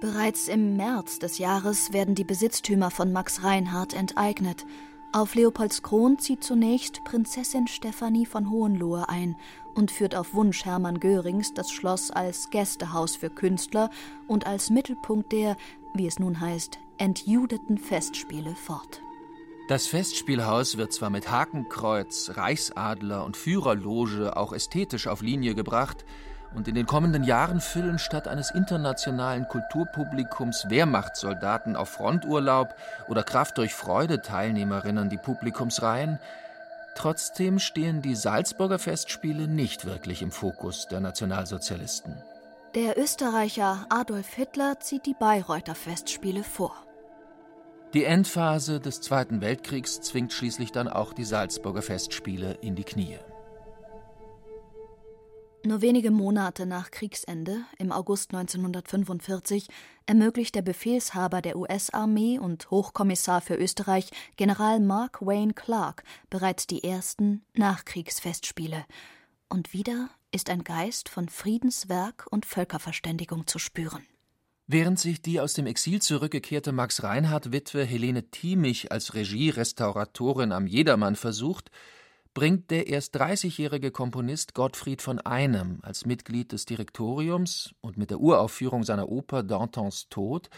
Bereits 0.00 0.46
im 0.46 0.76
März 0.76 1.18
des 1.18 1.38
Jahres 1.38 1.92
werden 1.92 2.14
die 2.14 2.22
Besitztümer 2.22 2.92
von 2.92 3.12
Max 3.12 3.42
Reinhardt 3.42 3.94
enteignet. 3.94 4.64
Auf 5.10 5.34
Leopolds 5.34 5.82
Kron 5.82 6.20
zieht 6.20 6.44
zunächst 6.44 7.02
Prinzessin 7.02 7.66
Stephanie 7.66 8.24
von 8.24 8.48
Hohenlohe 8.48 9.08
ein 9.08 9.34
und 9.74 9.90
führt 9.90 10.14
auf 10.14 10.34
Wunsch 10.34 10.64
Hermann 10.64 11.00
Görings 11.00 11.52
das 11.52 11.72
Schloss 11.72 12.12
als 12.12 12.50
Gästehaus 12.50 13.16
für 13.16 13.28
Künstler 13.28 13.90
und 14.28 14.46
als 14.46 14.70
Mittelpunkt 14.70 15.32
der, 15.32 15.56
wie 15.94 16.06
es 16.06 16.20
nun 16.20 16.40
heißt, 16.40 16.78
entjudeten 16.98 17.76
Festspiele 17.76 18.54
fort. 18.54 19.02
Das 19.66 19.88
Festspielhaus 19.88 20.76
wird 20.76 20.92
zwar 20.92 21.10
mit 21.10 21.28
Hakenkreuz, 21.28 22.30
Reichsadler 22.34 23.24
und 23.24 23.36
Führerloge 23.36 24.36
auch 24.36 24.52
ästhetisch 24.52 25.08
auf 25.08 25.22
Linie 25.22 25.56
gebracht, 25.56 26.04
und 26.54 26.68
in 26.68 26.74
den 26.74 26.86
kommenden 26.86 27.24
Jahren 27.24 27.60
füllen 27.60 27.98
statt 27.98 28.26
eines 28.28 28.50
internationalen 28.50 29.46
Kulturpublikums 29.48 30.70
Wehrmachtssoldaten 30.70 31.76
auf 31.76 31.90
Fronturlaub 31.90 32.74
oder 33.08 33.22
Kraft 33.22 33.58
durch 33.58 33.74
Freude 33.74 34.22
Teilnehmerinnen 34.22 35.08
die 35.08 35.18
Publikumsreihen. 35.18 36.18
Trotzdem 36.94 37.58
stehen 37.58 38.02
die 38.02 38.16
Salzburger 38.16 38.78
Festspiele 38.78 39.46
nicht 39.46 39.84
wirklich 39.84 40.22
im 40.22 40.30
Fokus 40.30 40.88
der 40.88 41.00
Nationalsozialisten. 41.00 42.16
Der 42.74 42.98
Österreicher 42.98 43.86
Adolf 43.88 44.34
Hitler 44.34 44.80
zieht 44.80 45.06
die 45.06 45.14
Bayreuther 45.14 45.74
Festspiele 45.74 46.42
vor. 46.42 46.74
Die 47.94 48.04
Endphase 48.04 48.80
des 48.80 49.00
Zweiten 49.00 49.40
Weltkriegs 49.40 50.02
zwingt 50.02 50.32
schließlich 50.34 50.72
dann 50.72 50.88
auch 50.88 51.14
die 51.14 51.24
Salzburger 51.24 51.80
Festspiele 51.80 52.58
in 52.60 52.74
die 52.74 52.84
Knie. 52.84 53.18
Nur 55.64 55.82
wenige 55.82 56.12
Monate 56.12 56.66
nach 56.66 56.90
Kriegsende, 56.92 57.64
im 57.78 57.90
August 57.90 58.32
1945, 58.32 59.66
ermöglicht 60.06 60.54
der 60.54 60.62
Befehlshaber 60.62 61.42
der 61.42 61.56
US-Armee 61.56 62.38
und 62.38 62.70
Hochkommissar 62.70 63.40
für 63.40 63.56
Österreich, 63.56 64.10
General 64.36 64.78
Mark 64.78 65.20
Wayne 65.20 65.54
Clark, 65.54 66.04
bereits 66.30 66.68
die 66.68 66.84
ersten 66.84 67.42
Nachkriegsfestspiele. 67.54 68.84
Und 69.48 69.72
wieder 69.72 70.10
ist 70.30 70.48
ein 70.48 70.62
Geist 70.62 71.08
von 71.08 71.28
Friedenswerk 71.28 72.26
und 72.30 72.46
Völkerverständigung 72.46 73.46
zu 73.46 73.58
spüren. 73.58 74.06
Während 74.68 75.00
sich 75.00 75.22
die 75.22 75.40
aus 75.40 75.54
dem 75.54 75.66
Exil 75.66 76.00
zurückgekehrte 76.00 76.72
Max 76.72 77.02
Reinhardt-Witwe 77.02 77.84
Helene 77.84 78.30
Thiemich 78.30 78.92
als 78.92 79.14
Regierestauratorin 79.14 80.52
am 80.52 80.66
Jedermann 80.66 81.16
versucht, 81.16 81.70
bringt 82.38 82.70
der 82.70 82.86
erst 82.86 83.16
30-jährige 83.16 83.90
Komponist 83.90 84.54
Gottfried 84.54 85.02
von 85.02 85.18
Einem 85.18 85.80
als 85.82 86.06
Mitglied 86.06 86.52
des 86.52 86.66
Direktoriums 86.66 87.74
und 87.80 87.96
mit 87.96 88.10
der 88.10 88.20
Uraufführung 88.20 88.84
seiner 88.84 89.08
Oper 89.08 89.42
Dantons 89.42 90.08
Tod 90.08 90.48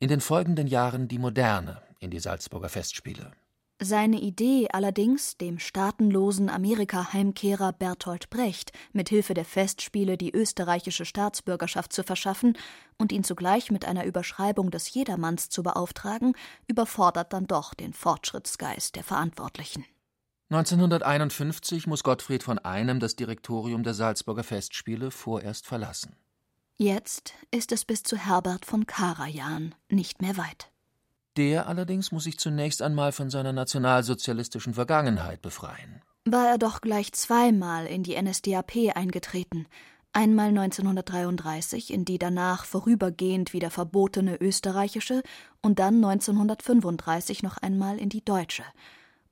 in 0.00 0.08
den 0.08 0.20
folgenden 0.20 0.66
Jahren 0.66 1.06
die 1.06 1.20
Moderne 1.20 1.80
in 2.00 2.10
die 2.10 2.18
Salzburger 2.18 2.68
Festspiele. 2.68 3.30
Seine 3.80 4.18
Idee 4.18 4.66
allerdings, 4.72 5.36
dem 5.36 5.60
staatenlosen 5.60 6.50
Amerika-Heimkehrer 6.50 7.72
Bertolt 7.72 8.30
Brecht 8.30 8.72
mit 8.92 9.08
Hilfe 9.08 9.34
der 9.34 9.44
Festspiele 9.44 10.16
die 10.16 10.34
österreichische 10.34 11.04
Staatsbürgerschaft 11.04 11.92
zu 11.92 12.02
verschaffen 12.02 12.58
und 12.98 13.12
ihn 13.12 13.22
zugleich 13.22 13.70
mit 13.70 13.84
einer 13.84 14.06
Überschreibung 14.06 14.72
des 14.72 14.92
Jedermanns 14.92 15.50
zu 15.50 15.62
beauftragen, 15.62 16.32
überfordert 16.66 17.32
dann 17.32 17.46
doch 17.46 17.74
den 17.74 17.92
Fortschrittsgeist 17.92 18.96
der 18.96 19.04
Verantwortlichen. 19.04 19.84
1951 20.50 21.86
muss 21.86 22.02
Gottfried 22.02 22.42
von 22.42 22.58
Einem 22.58 23.00
das 23.00 23.16
Direktorium 23.16 23.82
der 23.82 23.92
Salzburger 23.92 24.44
Festspiele 24.44 25.10
vorerst 25.10 25.66
verlassen. 25.66 26.16
Jetzt 26.78 27.34
ist 27.50 27.70
es 27.70 27.84
bis 27.84 28.02
zu 28.02 28.16
Herbert 28.16 28.64
von 28.64 28.86
Karajan 28.86 29.74
nicht 29.90 30.22
mehr 30.22 30.38
weit. 30.38 30.70
Der 31.36 31.68
allerdings 31.68 32.12
muss 32.12 32.24
sich 32.24 32.38
zunächst 32.38 32.80
einmal 32.80 33.12
von 33.12 33.28
seiner 33.28 33.52
nationalsozialistischen 33.52 34.72
Vergangenheit 34.72 35.42
befreien. 35.42 36.00
War 36.24 36.46
er 36.46 36.58
doch 36.58 36.80
gleich 36.80 37.12
zweimal 37.12 37.84
in 37.84 38.02
die 38.02 38.20
NSDAP 38.20 38.94
eingetreten. 38.94 39.66
Einmal 40.14 40.48
1933 40.48 41.92
in 41.92 42.06
die 42.06 42.18
danach 42.18 42.64
vorübergehend 42.64 43.52
wieder 43.52 43.70
verbotene 43.70 44.40
österreichische 44.40 45.22
und 45.60 45.78
dann 45.78 45.96
1935 45.96 47.42
noch 47.42 47.58
einmal 47.58 47.98
in 47.98 48.08
die 48.08 48.24
deutsche– 48.24 48.64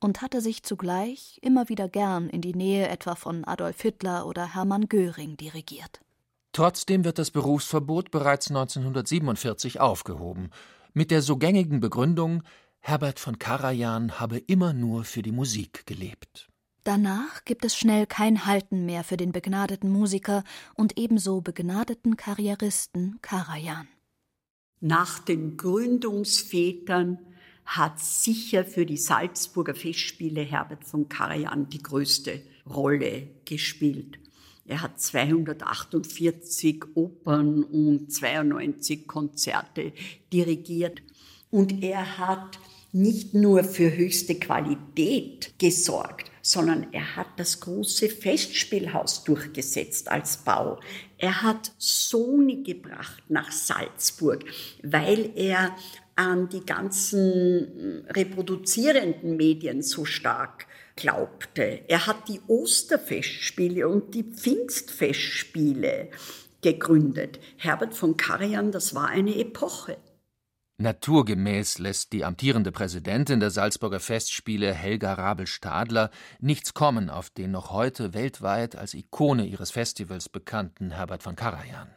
und 0.07 0.23
hatte 0.23 0.41
sich 0.41 0.63
zugleich 0.63 1.41
immer 1.43 1.69
wieder 1.69 1.89
gern 1.89 2.31
in 2.31 2.41
die 2.41 2.55
Nähe 2.55 2.89
etwa 2.89 3.17
von 3.17 3.45
Adolf 3.45 3.81
Hitler 3.83 4.25
oder 4.29 4.55
Hermann 4.55 4.89
Göring 4.89 5.37
dirigiert. 5.37 6.01
Trotzdem 6.53 7.05
wird 7.05 7.19
das 7.19 7.33
Berufsverbot 7.33 8.13
bereits 8.13 8.49
1947 8.49 9.81
aufgehoben, 9.81 10.51
mit 10.95 11.11
der 11.11 11.23
so 11.23 11.37
gängigen 11.37 11.81
Begründung, 11.81 12.45
Herbert 12.79 13.19
von 13.19 13.41
Karajan 13.41 14.21
habe 14.21 14.39
immer 14.39 14.73
nur 14.73 15.03
für 15.03 15.23
die 15.23 15.33
Musik 15.33 15.87
gelebt. 15.87 16.49
Danach 16.85 17.45
gibt 17.45 17.65
es 17.65 17.77
schnell 17.77 18.07
kein 18.07 18.47
Halten 18.47 18.87
mehr 18.87 19.03
für 19.03 19.17
den 19.17 19.33
begnadeten 19.33 19.91
Musiker 19.91 20.45
und 20.77 20.97
ebenso 20.97 21.41
begnadeten 21.41 22.17
Karrieristen 22.17 23.19
Karajan. 23.23 23.89
Nach 24.79 25.19
den 25.19 25.57
Gründungsvätern 25.57 27.19
hat 27.67 28.01
sicher 28.01 28.65
für 28.65 28.87
die 28.87 28.97
Salzburger 28.97 29.75
Festspiele 29.75 30.43
Herbert 30.43 30.85
von 30.85 31.09
Karajan 31.09 31.69
die 31.69 31.83
größte 31.83 32.41
Rolle 32.69 33.29
gespielt. 33.45 34.19
Er 34.65 34.83
hat 34.83 35.01
248 35.01 36.85
Opern 36.95 37.63
und 37.63 38.13
92 38.13 39.07
Konzerte 39.07 39.93
dirigiert. 40.33 41.03
Und 41.51 41.83
er 41.85 42.19
hat 42.19 42.59
nicht 42.93 43.35
nur 43.35 43.63
für 43.63 43.95
höchste 43.95 44.37
Qualität 44.37 45.53
gesorgt, 45.59 46.31
sondern 46.41 46.93
er 46.93 47.17
hat 47.17 47.27
das 47.37 47.61
große 47.61 48.09
Festspielhaus 48.09 49.25
durchgesetzt 49.25 50.11
als 50.11 50.39
Bau. 50.39 50.81
Er 51.19 51.43
hat 51.43 51.73
Sony 51.79 52.63
gebracht 52.63 53.23
nach 53.29 53.53
Salzburg, 53.53 54.45
weil 54.83 55.31
er 55.37 55.77
an 56.17 56.49
die 56.49 56.65
ganzen 56.65 58.05
reproduzierenden 58.09 59.37
Medien 59.37 59.83
so 59.83 60.05
stark 60.05 60.67
glaubte. 60.97 61.83
Er 61.89 62.07
hat 62.07 62.29
die 62.29 62.41
Osterfestspiele 62.47 63.87
und 63.87 64.15
die 64.15 64.25
Pfingstfestspiele 64.25 66.09
gegründet. 66.63 67.39
Herbert 67.59 67.95
von 67.95 68.17
Karajan, 68.17 68.73
das 68.73 68.95
war 68.95 69.09
eine 69.09 69.37
Epoche. 69.37 69.99
Naturgemäß 70.79 71.79
lässt 71.79 72.13
die 72.13 72.25
amtierende 72.25 72.71
Präsidentin 72.71 73.41
der 73.41 73.51
Salzburger 73.51 74.01
Festspiele 74.01 74.75
Helga 74.75 75.15
Rabel-Stadler 75.15 76.11
nichts 76.39 76.75
kommen 76.75 77.09
auf 77.09 77.31
den 77.31 77.51
noch 77.51 77.71
heute 77.71 78.13
weltweit 78.13 78.77
als 78.77 78.93
Ikone 78.93 79.47
ihres 79.47 79.71
Festivals 79.71 80.29
bekannten 80.29 80.91
Herbert 80.91 81.23
von 81.23 81.35
Karajan. 81.35 81.96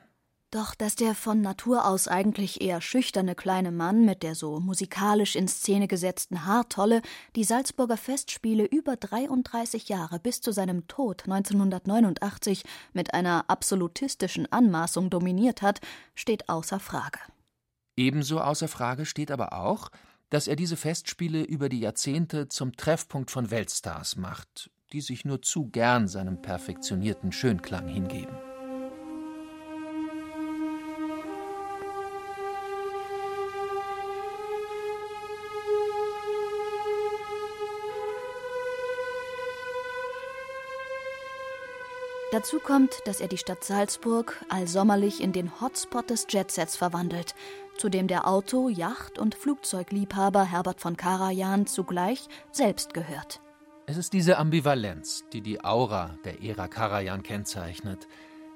Doch 0.52 0.74
dass 0.74 0.96
der 0.96 1.14
von 1.14 1.42
Natur 1.42 1.86
aus 1.86 2.08
eigentlich 2.08 2.60
eher 2.60 2.82
schüchterne 2.82 3.36
kleine 3.36 3.72
Mann 3.72 4.04
mit 4.04 4.24
der 4.24 4.34
so 4.34 4.60
musikalisch 4.60 5.36
in 5.36 5.48
Szene 5.48 5.88
gesetzten 5.88 6.46
Haartolle 6.46 7.04
die 7.36 7.44
Salzburger 7.44 7.98
Festspiele 7.98 8.66
über 8.66 8.96
33 8.96 9.90
Jahre 9.90 10.20
bis 10.20 10.42
zu 10.42 10.52
seinem 10.52 10.88
Tod 10.88 11.26
1989 11.26 12.64
mit 12.94 13.14
einer 13.14 13.46
absolutistischen 13.48 14.52
Anmaßung 14.52 15.12
dominiert 15.12 15.62
hat, 15.62 15.82
steht 16.16 16.50
außer 16.50 16.80
Frage. 16.80 17.20
Ebenso 17.96 18.40
außer 18.40 18.68
Frage 18.68 19.06
steht 19.06 19.30
aber 19.30 19.54
auch, 19.54 19.92
dass 20.32 20.48
er 20.48 20.56
diese 20.56 20.78
Festspiele 20.78 21.44
über 21.44 21.70
die 21.70 21.82
Jahrzehnte 21.82 22.48
zum 22.50 22.76
Treffpunkt 22.76 23.30
von 23.30 23.52
Weltstars 23.52 24.16
macht, 24.16 24.72
die 24.94 25.02
sich 25.02 25.26
nur 25.26 25.44
zu 25.44 25.68
gern 25.68 26.08
seinem 26.08 26.42
perfektionierten 26.42 27.32
Schönklang 27.32 27.88
hingeben. 27.88 28.49
Dazu 42.32 42.60
kommt, 42.60 42.92
dass 43.06 43.22
er 43.22 43.28
die 43.28 43.40
Stadt 43.40 43.64
Salzburg 43.64 44.46
allsommerlich 44.50 45.24
in 45.24 45.32
den 45.32 45.60
Hotspot 45.62 46.12
des 46.12 46.28
Jetsets 46.30 46.76
verwandelt. 46.76 47.34
zu 47.78 47.88
dem 47.88 48.08
der 48.08 48.28
Auto-, 48.28 48.68
Yacht- 48.68 49.18
und 49.18 49.36
Flugzeugliebhaber 49.36 50.44
Herbert 50.44 50.82
von 50.82 50.98
Karajan 50.98 51.66
zugleich 51.66 52.28
selbst 52.52 52.94
gehört. 52.94 53.40
Es 53.86 53.96
ist 53.96 54.12
diese 54.12 54.38
Ambivalenz, 54.38 55.24
die 55.32 55.40
die 55.40 55.64
Aura 55.64 56.18
der 56.26 56.44
Ära 56.44 56.68
Karajan 56.68 57.24
kennzeichnet, 57.24 58.06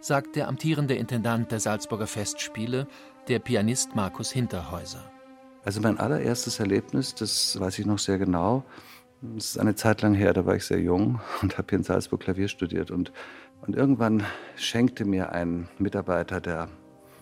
sagt 0.02 0.36
der 0.36 0.50
amtierende 0.50 0.96
Intendant 0.96 1.54
der 1.54 1.62
Salzburger 1.62 2.06
Festspiele, 2.06 2.86
der 3.30 3.40
Pianist 3.40 3.96
Markus 3.96 4.30
Hinterhäuser. 4.30 5.10
Also 5.64 5.80
mein 5.80 5.98
allererstes 5.98 6.60
Erlebnis, 6.60 7.16
das 7.16 7.58
weiß 7.58 7.80
ich 7.80 7.86
noch 7.86 8.00
sehr 8.00 8.18
genau, 8.18 8.66
das 9.24 9.52
ist 9.52 9.58
eine 9.58 9.74
Zeit 9.74 10.02
lang 10.02 10.16
her, 10.16 10.34
da 10.34 10.46
war 10.46 10.56
ich 10.56 10.66
sehr 10.66 10.82
jung 10.82 11.22
und 11.42 11.58
habe 11.58 11.68
hier 11.70 11.80
in 11.80 11.84
Salzburg 11.84 12.20
Klavier 12.20 12.50
studiert. 12.50 12.92
Und, 12.92 13.14
und 13.66 13.76
irgendwann 13.76 14.24
schenkte 14.56 15.06
mir 15.06 15.32
ein 15.32 15.70
Mitarbeiter 15.78 16.42
der 16.42 16.68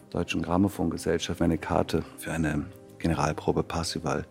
Deutschen 0.09 0.41
Grammophongesellschaft 0.41 1.41
eine 1.41 1.57
Karte 1.57 2.03
für 2.17 2.31
eine 2.31 2.65
Generalprobe 2.97 3.63
Parsival. 3.63 4.25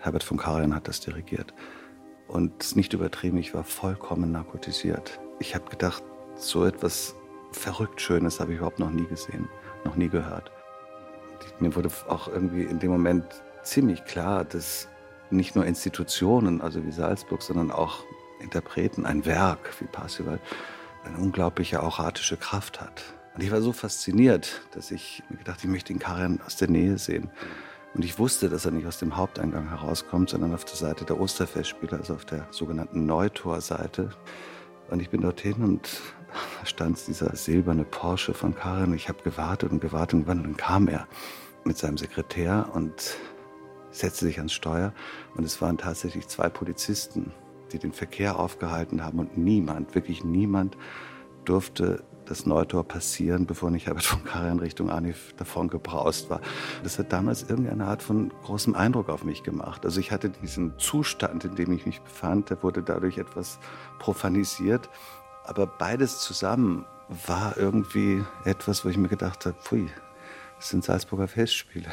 Herbert 0.00 0.22
von 0.22 0.36
Karajan 0.36 0.74
hat 0.74 0.86
das 0.86 1.00
dirigiert. 1.00 1.54
Und 2.28 2.76
nicht 2.76 2.92
übertrieben, 2.92 3.38
ich 3.38 3.54
war 3.54 3.64
vollkommen 3.64 4.32
narkotisiert. 4.32 5.18
Ich 5.38 5.54
habe 5.54 5.70
gedacht, 5.70 6.02
so 6.36 6.64
etwas 6.64 7.14
verrückt 7.52 8.00
Schönes 8.00 8.38
habe 8.38 8.52
ich 8.52 8.58
überhaupt 8.58 8.78
noch 8.78 8.90
nie 8.90 9.06
gesehen, 9.06 9.48
noch 9.84 9.96
nie 9.96 10.08
gehört. 10.08 10.52
Mir 11.58 11.74
wurde 11.74 11.90
auch 12.08 12.28
irgendwie 12.28 12.64
in 12.64 12.78
dem 12.80 12.90
Moment 12.90 13.24
ziemlich 13.62 14.04
klar, 14.04 14.44
dass 14.44 14.88
nicht 15.30 15.56
nur 15.56 15.64
Institutionen, 15.64 16.60
also 16.60 16.84
wie 16.84 16.92
Salzburg, 16.92 17.42
sondern 17.42 17.70
auch 17.70 18.04
Interpreten, 18.40 19.06
ein 19.06 19.24
Werk 19.24 19.80
wie 19.80 19.86
Parsival, 19.86 20.38
eine 21.06 21.18
unglaubliche 21.18 21.82
auratische 21.82 22.36
Kraft 22.36 22.80
hat. 22.80 23.02
Und 23.34 23.42
ich 23.42 23.50
war 23.50 23.60
so 23.60 23.72
fasziniert, 23.72 24.62
dass 24.72 24.90
ich 24.90 25.22
mir 25.28 25.36
gedacht, 25.36 25.60
ich 25.62 25.68
möchte 25.68 25.92
den 25.92 25.98
Karajan 25.98 26.40
aus 26.44 26.56
der 26.56 26.68
Nähe 26.68 26.98
sehen. 26.98 27.30
Und 27.94 28.04
ich 28.04 28.18
wusste, 28.18 28.48
dass 28.48 28.64
er 28.64 28.72
nicht 28.72 28.86
aus 28.86 28.98
dem 28.98 29.16
Haupteingang 29.16 29.68
herauskommt, 29.68 30.30
sondern 30.30 30.54
auf 30.54 30.64
der 30.64 30.76
Seite 30.76 31.04
der 31.04 31.18
Osterfestspiele, 31.18 31.96
also 31.96 32.14
auf 32.14 32.24
der 32.24 32.46
sogenannten 32.50 33.06
Neutorseite. 33.06 34.10
Und 34.90 35.00
ich 35.00 35.10
bin 35.10 35.22
dorthin 35.22 35.62
und 35.62 35.88
da 36.60 36.66
stand 36.66 36.98
dieser 37.06 37.34
silberne 37.36 37.84
Porsche 37.84 38.34
von 38.34 38.54
Karajan. 38.54 38.94
Ich 38.94 39.08
habe 39.08 39.22
gewartet 39.22 39.70
und 39.70 39.80
gewartet 39.80 40.20
und 40.20 40.28
dann 40.28 40.56
kam 40.56 40.88
er 40.88 41.06
mit 41.64 41.78
seinem 41.78 41.96
Sekretär 41.96 42.70
und 42.72 43.16
setzte 43.90 44.26
sich 44.26 44.38
ans 44.38 44.52
Steuer. 44.52 44.92
Und 45.34 45.44
es 45.44 45.60
waren 45.60 45.78
tatsächlich 45.78 46.28
zwei 46.28 46.48
Polizisten, 46.48 47.32
die 47.72 47.78
den 47.78 47.92
Verkehr 47.92 48.38
aufgehalten 48.38 49.04
haben. 49.04 49.18
Und 49.18 49.36
niemand, 49.36 49.94
wirklich 49.94 50.24
niemand, 50.24 50.76
durfte 51.44 52.02
das 52.26 52.44
Neutor 52.44 52.84
passieren, 52.84 53.46
bevor 53.46 53.70
nicht 53.70 53.86
Herbert 53.86 54.04
von 54.04 54.24
Karajan 54.24 54.58
Richtung 54.58 54.90
Anif 54.90 55.32
davon 55.36 55.68
gebraust 55.68 56.28
war. 56.28 56.40
Das 56.82 56.98
hat 56.98 57.12
damals 57.12 57.44
irgendeine 57.48 57.86
Art 57.86 58.02
von 58.02 58.32
großem 58.44 58.74
Eindruck 58.74 59.08
auf 59.08 59.24
mich 59.24 59.42
gemacht. 59.42 59.84
Also 59.84 60.00
ich 60.00 60.10
hatte 60.10 60.30
diesen 60.30 60.78
Zustand, 60.78 61.44
in 61.44 61.54
dem 61.54 61.72
ich 61.72 61.86
mich 61.86 62.00
befand, 62.00 62.50
der 62.50 62.62
wurde 62.62 62.82
dadurch 62.82 63.18
etwas 63.18 63.58
profanisiert. 63.98 64.90
Aber 65.44 65.66
beides 65.66 66.20
zusammen 66.20 66.84
war 67.26 67.56
irgendwie 67.56 68.24
etwas, 68.44 68.84
wo 68.84 68.88
ich 68.88 68.96
mir 68.96 69.08
gedacht 69.08 69.46
habe, 69.46 69.56
pfui, 69.60 69.88
das 70.56 70.70
sind 70.70 70.84
Salzburger 70.84 71.28
Festspiele. 71.28 71.88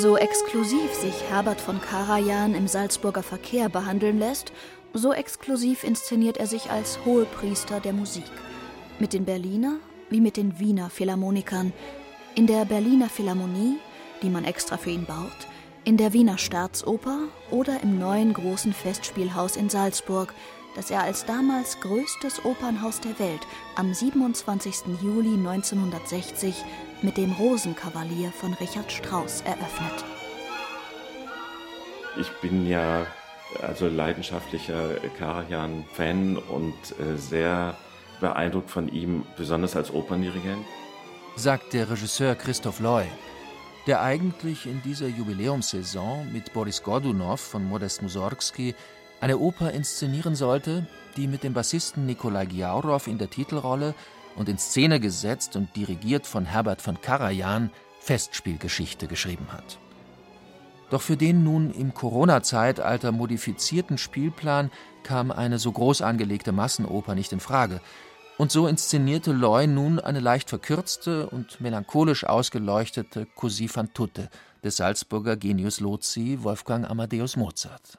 So 0.00 0.16
exklusiv 0.16 0.94
sich 0.94 1.24
Herbert 1.28 1.60
von 1.60 1.80
Karajan 1.80 2.54
im 2.54 2.68
Salzburger 2.68 3.24
Verkehr 3.24 3.68
behandeln 3.68 4.20
lässt, 4.20 4.52
so 4.94 5.12
exklusiv 5.12 5.82
inszeniert 5.82 6.36
er 6.36 6.46
sich 6.46 6.70
als 6.70 7.04
Hohepriester 7.04 7.80
der 7.80 7.92
Musik. 7.92 8.30
Mit 9.00 9.12
den 9.12 9.24
Berliner 9.24 9.78
wie 10.08 10.20
mit 10.20 10.36
den 10.36 10.60
Wiener 10.60 10.88
Philharmonikern. 10.88 11.72
In 12.36 12.46
der 12.46 12.64
Berliner 12.64 13.08
Philharmonie, 13.08 13.78
die 14.22 14.30
man 14.30 14.44
extra 14.44 14.76
für 14.76 14.90
ihn 14.90 15.04
baut, 15.04 15.48
in 15.82 15.96
der 15.96 16.12
Wiener 16.12 16.38
Staatsoper 16.38 17.18
oder 17.50 17.82
im 17.82 17.98
neuen 17.98 18.34
großen 18.34 18.72
Festspielhaus 18.72 19.56
in 19.56 19.68
Salzburg, 19.68 20.32
das 20.76 20.92
er 20.92 21.02
als 21.02 21.24
damals 21.24 21.80
größtes 21.80 22.44
Opernhaus 22.44 23.00
der 23.00 23.18
Welt 23.18 23.40
am 23.74 23.92
27. 23.92 24.76
Juli 25.02 25.34
1960 25.34 26.54
mit 27.02 27.16
dem 27.16 27.32
Rosenkavalier 27.32 28.30
von 28.32 28.54
Richard 28.54 28.90
Strauss 28.90 29.42
eröffnet. 29.42 30.04
Ich 32.20 32.30
bin 32.40 32.66
ja 32.66 33.06
also 33.62 33.88
leidenschaftlicher 33.88 34.96
Karajan-Fan 35.18 36.36
und 36.36 36.74
äh, 36.98 37.16
sehr 37.16 37.76
beeindruckt 38.20 38.70
von 38.70 38.88
ihm, 38.88 39.24
besonders 39.36 39.76
als 39.76 39.92
Operndirigent. 39.92 40.64
Sagt 41.36 41.72
der 41.72 41.88
Regisseur 41.88 42.34
Christoph 42.34 42.80
Loy, 42.80 43.04
der 43.86 44.02
eigentlich 44.02 44.66
in 44.66 44.82
dieser 44.82 45.06
Jubiläumssaison 45.06 46.30
mit 46.32 46.52
Boris 46.52 46.82
Godunov 46.82 47.40
von 47.40 47.64
Modest 47.64 48.02
Mussorgsky 48.02 48.74
eine 49.20 49.38
Oper 49.38 49.72
inszenieren 49.72 50.34
sollte, 50.34 50.86
die 51.16 51.26
mit 51.26 51.42
dem 51.42 51.54
Bassisten 51.54 52.06
Nikolai 52.06 52.46
Giaurow 52.46 53.06
in 53.06 53.18
der 53.18 53.30
Titelrolle 53.30 53.94
und 54.38 54.48
in 54.48 54.58
Szene 54.58 55.00
gesetzt 55.00 55.56
und 55.56 55.74
dirigiert 55.76 56.26
von 56.26 56.46
Herbert 56.46 56.80
von 56.80 57.00
Karajan 57.00 57.70
Festspielgeschichte 58.00 59.08
geschrieben 59.08 59.48
hat. 59.52 59.78
Doch 60.90 61.02
für 61.02 61.16
den 61.16 61.44
nun 61.44 61.70
im 61.72 61.92
Corona-Zeitalter 61.92 63.12
modifizierten 63.12 63.98
Spielplan 63.98 64.70
kam 65.02 65.30
eine 65.30 65.58
so 65.58 65.72
groß 65.72 66.00
angelegte 66.00 66.52
Massenoper 66.52 67.14
nicht 67.14 67.32
in 67.32 67.40
Frage. 67.40 67.80
Und 68.38 68.52
so 68.52 68.68
inszenierte 68.68 69.32
Loy 69.32 69.66
nun 69.66 69.98
eine 69.98 70.20
leicht 70.20 70.48
verkürzte 70.48 71.28
und 71.28 71.60
melancholisch 71.60 72.24
ausgeleuchtete 72.24 73.26
Così 73.34 73.68
fan 73.68 73.92
tutte 73.92 74.30
des 74.62 74.76
Salzburger 74.76 75.36
Genius 75.36 75.80
Lozi 75.80 76.38
Wolfgang 76.42 76.88
Amadeus 76.88 77.36
Mozart. 77.36 77.98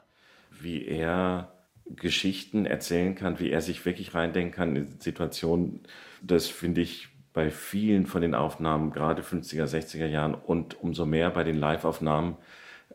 Wie 0.60 0.84
er 0.86 1.52
Geschichten 1.96 2.66
erzählen 2.66 3.14
kann, 3.14 3.38
wie 3.38 3.50
er 3.50 3.60
sich 3.60 3.84
wirklich 3.84 4.14
reindenken 4.14 4.52
kann 4.52 4.76
in 4.76 5.00
Situationen, 5.00 5.80
das 6.22 6.46
finde 6.46 6.80
ich 6.80 7.08
bei 7.32 7.50
vielen 7.50 8.06
von 8.06 8.22
den 8.22 8.34
Aufnahmen, 8.34 8.90
gerade 8.92 9.22
50er, 9.22 9.66
60er 9.66 10.06
Jahren 10.06 10.34
und 10.34 10.80
umso 10.82 11.06
mehr 11.06 11.30
bei 11.30 11.44
den 11.44 11.56
Live-Aufnahmen, 11.56 12.36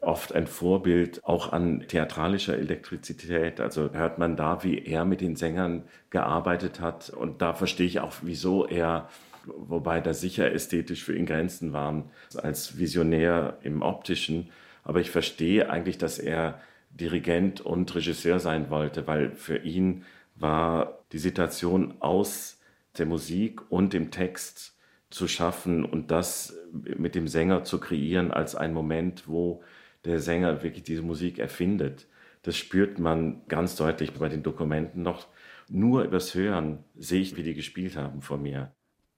oft 0.01 0.33
ein 0.33 0.47
Vorbild 0.47 1.23
auch 1.25 1.53
an 1.53 1.85
theatralischer 1.87 2.57
Elektrizität. 2.57 3.59
Also 3.59 3.91
hört 3.93 4.17
man 4.17 4.35
da, 4.35 4.63
wie 4.63 4.79
er 4.79 5.05
mit 5.05 5.21
den 5.21 5.35
Sängern 5.35 5.83
gearbeitet 6.09 6.79
hat. 6.79 7.09
Und 7.09 7.41
da 7.41 7.53
verstehe 7.53 7.87
ich 7.87 7.99
auch, 8.01 8.13
wieso 8.21 8.67
er, 8.67 9.09
wobei 9.45 10.01
da 10.01 10.13
sicher 10.13 10.51
ästhetisch 10.51 11.03
für 11.03 11.15
ihn 11.15 11.25
Grenzen 11.25 11.73
waren, 11.73 12.11
als 12.35 12.77
Visionär 12.77 13.57
im 13.63 13.81
optischen. 13.81 14.51
Aber 14.83 14.99
ich 14.99 15.11
verstehe 15.11 15.69
eigentlich, 15.69 15.97
dass 15.97 16.19
er 16.19 16.59
Dirigent 16.95 17.61
und 17.61 17.93
Regisseur 17.93 18.39
sein 18.39 18.69
wollte, 18.69 19.05
weil 19.07 19.31
für 19.35 19.57
ihn 19.57 20.03
war 20.35 20.99
die 21.11 21.17
Situation 21.17 21.95
aus 21.99 22.59
der 22.97 23.05
Musik 23.05 23.71
und 23.71 23.93
dem 23.93 24.11
Text 24.11 24.77
zu 25.09 25.27
schaffen 25.27 25.85
und 25.85 26.11
das 26.11 26.57
mit 26.71 27.15
dem 27.15 27.27
Sänger 27.27 27.63
zu 27.63 27.79
kreieren 27.79 28.31
als 28.31 28.55
ein 28.55 28.73
Moment, 28.73 29.27
wo 29.27 29.63
der 30.03 30.19
Sänger 30.19 30.63
wirklich 30.63 30.83
diese 30.83 31.01
Musik 31.01 31.39
erfindet. 31.39 32.07
Das 32.43 32.57
spürt 32.57 32.99
man 32.99 33.41
ganz 33.47 33.75
deutlich 33.75 34.13
bei 34.13 34.29
den 34.29 34.43
Dokumenten 34.43 35.01
noch. 35.01 35.27
Nur 35.67 36.03
übers 36.03 36.35
Hören 36.35 36.83
sehe 36.95 37.21
ich, 37.21 37.35
wie 37.37 37.43
die 37.43 37.55
gespielt 37.55 37.95
haben 37.95 38.21
vor 38.21 38.37
mir. 38.37 38.74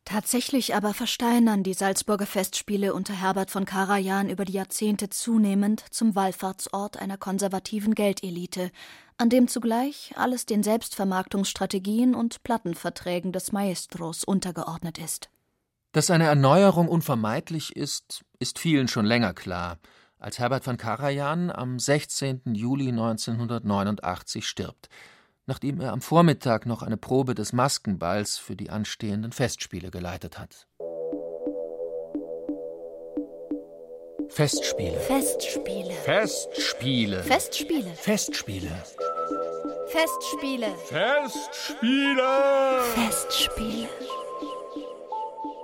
Tatsächlich 0.07 0.73
aber 0.73 0.93
versteinern 0.93 1.63
die 1.63 1.73
Salzburger 1.73 2.25
Festspiele 2.25 2.93
unter 2.93 3.13
Herbert 3.13 3.51
von 3.51 3.65
Karajan 3.65 4.29
über 4.29 4.45
die 4.45 4.53
Jahrzehnte 4.53 5.09
zunehmend 5.09 5.83
zum 5.91 6.15
Wallfahrtsort 6.15 6.95
einer 6.95 7.17
konservativen 7.17 7.93
Geldelite, 7.93 8.71
an 9.17 9.29
dem 9.29 9.49
zugleich 9.49 10.13
alles 10.15 10.45
den 10.45 10.63
Selbstvermarktungsstrategien 10.63 12.15
und 12.15 12.41
Plattenverträgen 12.43 13.33
des 13.33 13.51
Maestros 13.51 14.23
untergeordnet 14.23 14.97
ist. 14.97 15.29
Dass 15.91 16.09
eine 16.09 16.27
Erneuerung 16.27 16.87
unvermeidlich 16.87 17.75
ist, 17.75 18.23
ist 18.39 18.59
vielen 18.59 18.87
schon 18.87 19.05
länger 19.05 19.33
klar, 19.33 19.77
als 20.19 20.39
Herbert 20.39 20.63
von 20.63 20.77
Karajan 20.77 21.51
am 21.51 21.79
16. 21.79 22.43
Juli 22.53 22.87
1989 22.87 24.47
stirbt 24.47 24.87
nachdem 25.47 25.79
er 25.79 25.93
am 25.93 26.01
Vormittag 26.01 26.65
noch 26.65 26.83
eine 26.83 26.97
Probe 26.97 27.33
des 27.33 27.53
Maskenballs 27.53 28.37
für 28.37 28.55
die 28.55 28.69
anstehenden 28.69 29.31
Festspiele 29.31 29.89
geleitet 29.89 30.37
hat. 30.37 30.67
Festspiele. 34.29 34.99
Festspiele. 34.99 35.93
Festspiele. 35.93 37.23
Festspiele. 37.23 37.85
Festspiele. 37.95 38.69
Festspiele. 39.87 40.75
Festspiele. 40.85 42.23
Festspiele. 42.93 43.89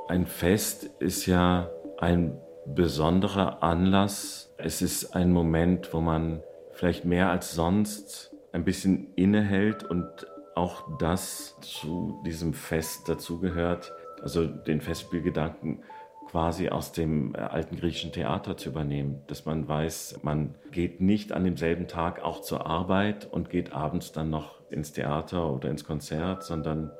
Ein 0.08 0.26
Fest 0.26 0.90
ist 1.00 1.26
ja 1.26 1.70
ein 2.00 2.40
besonderer 2.66 3.62
Anlass. 3.62 4.54
Es 4.58 4.82
ist 4.82 5.14
ein 5.14 5.32
Moment, 5.32 5.94
wo 5.94 6.00
man 6.00 6.42
vielleicht 6.72 7.04
mehr 7.04 7.30
als 7.30 7.52
sonst 7.52 8.33
ein 8.54 8.64
bisschen 8.64 9.14
innehält 9.16 9.84
und 9.84 10.08
auch 10.56 10.98
das 10.98 11.58
zu 11.62 12.22
diesem 12.26 12.54
Fest 12.54 13.10
dazugehört, 13.10 13.92
also 14.22 14.46
den 14.46 14.80
Festspielgedanken 14.80 15.84
quasi 16.30 16.70
aus 16.70 16.92
dem 16.92 17.36
äh, 17.36 17.40
alten 17.40 17.76
griechischen 17.76 18.12
Theater 18.12 18.56
zu 18.56 18.70
übernehmen, 18.70 19.22
dass 19.28 19.46
man 19.46 19.68
weiß, 19.68 20.20
man 20.24 20.56
geht 20.72 21.02
nicht 21.02 21.32
an 21.32 21.44
demselben 21.44 21.88
Tag 21.88 22.24
auch 22.24 22.42
zur 22.42 22.66
Arbeit 22.66 23.28
und 23.32 23.50
geht 23.50 23.74
abends 23.74 24.12
dann 24.12 24.30
noch 24.30 24.62
ins 24.70 24.94
Theater 24.94 25.52
oder 25.52 25.70
ins 25.70 25.84
Konzert, 25.84 26.44
sondern 26.44 26.92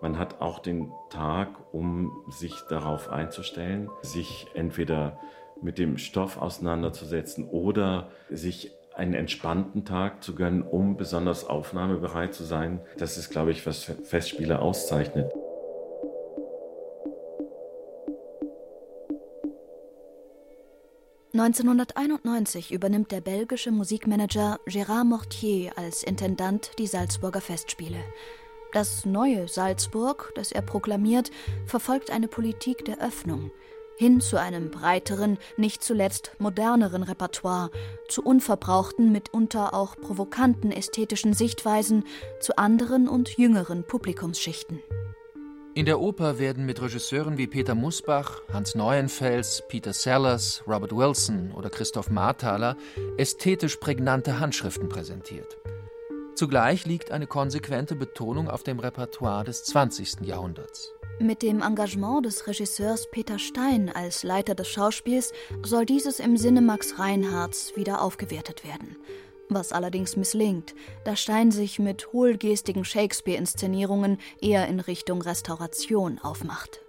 man 0.00 0.18
hat 0.18 0.40
auch 0.40 0.58
den 0.58 0.90
Tag, 1.10 1.48
um 1.72 2.10
sich 2.28 2.54
darauf 2.68 3.08
einzustellen, 3.08 3.88
sich 4.02 4.46
entweder 4.54 5.18
mit 5.62 5.78
dem 5.78 5.96
Stoff 5.96 6.36
auseinanderzusetzen 6.36 7.48
oder 7.48 8.10
sich 8.28 8.72
einen 8.94 9.14
entspannten 9.14 9.84
Tag 9.84 10.22
zu 10.22 10.34
gönnen, 10.34 10.62
um 10.62 10.96
besonders 10.96 11.44
aufnahmebereit 11.44 12.34
zu 12.34 12.44
sein. 12.44 12.80
Das 12.98 13.16
ist, 13.16 13.30
glaube 13.30 13.50
ich, 13.50 13.66
was 13.66 13.84
Festspiele 14.04 14.60
auszeichnet. 14.60 15.32
...1991 21.34 22.70
übernimmt 22.72 23.10
der 23.10 23.22
belgische 23.22 23.70
Musikmanager 23.70 24.60
Gérard 24.66 25.04
Mortier 25.04 25.72
als 25.76 26.02
Intendant 26.02 26.72
die 26.78 26.86
Salzburger 26.86 27.40
Festspiele. 27.40 28.04
Das 28.74 29.06
neue 29.06 29.48
Salzburg, 29.48 30.32
das 30.34 30.52
er 30.52 30.60
proklamiert, 30.60 31.30
verfolgt 31.64 32.10
eine 32.10 32.28
Politik 32.28 32.84
der 32.84 33.00
Öffnung– 33.00 33.50
hin 33.96 34.20
zu 34.20 34.38
einem 34.38 34.70
breiteren, 34.70 35.38
nicht 35.56 35.82
zuletzt 35.82 36.32
moderneren 36.38 37.02
Repertoire, 37.02 37.70
zu 38.08 38.22
unverbrauchten, 38.22 39.12
mitunter 39.12 39.74
auch 39.74 39.96
provokanten 39.96 40.72
ästhetischen 40.72 41.34
Sichtweisen, 41.34 42.04
zu 42.40 42.56
anderen 42.58 43.08
und 43.08 43.36
jüngeren 43.36 43.84
Publikumsschichten. 43.84 44.80
In 45.74 45.86
der 45.86 46.00
Oper 46.00 46.38
werden 46.38 46.66
mit 46.66 46.82
Regisseuren 46.82 47.38
wie 47.38 47.46
Peter 47.46 47.74
Musbach, 47.74 48.42
Hans 48.52 48.74
Neuenfels, 48.74 49.62
Peter 49.68 49.94
Sellers, 49.94 50.62
Robert 50.66 50.94
Wilson 50.94 51.50
oder 51.52 51.70
Christoph 51.70 52.10
Marthaler 52.10 52.76
ästhetisch 53.16 53.76
prägnante 53.76 54.38
Handschriften 54.38 54.90
präsentiert. 54.90 55.56
Zugleich 56.34 56.86
liegt 56.86 57.10
eine 57.10 57.26
konsequente 57.26 57.94
Betonung 57.94 58.48
auf 58.48 58.62
dem 58.62 58.78
Repertoire 58.78 59.44
des 59.44 59.64
20. 59.64 60.22
Jahrhunderts. 60.22 60.92
Mit 61.18 61.42
dem 61.42 61.60
Engagement 61.60 62.24
des 62.24 62.46
Regisseurs 62.46 63.08
Peter 63.10 63.38
Stein 63.38 63.90
als 63.94 64.22
Leiter 64.22 64.54
des 64.54 64.68
Schauspiels 64.68 65.32
soll 65.62 65.84
dieses 65.84 66.20
im 66.20 66.36
Sinne 66.36 66.62
Max 66.62 66.98
Reinhardts 66.98 67.76
wieder 67.76 68.00
aufgewertet 68.00 68.64
werden. 68.64 68.96
Was 69.50 69.72
allerdings 69.72 70.16
misslingt, 70.16 70.74
da 71.04 71.14
Stein 71.14 71.50
sich 71.50 71.78
mit 71.78 72.12
hohlgestigen 72.12 72.86
Shakespeare-Inszenierungen 72.86 74.18
eher 74.40 74.66
in 74.68 74.80
Richtung 74.80 75.20
Restauration 75.20 76.18
aufmacht. 76.18 76.80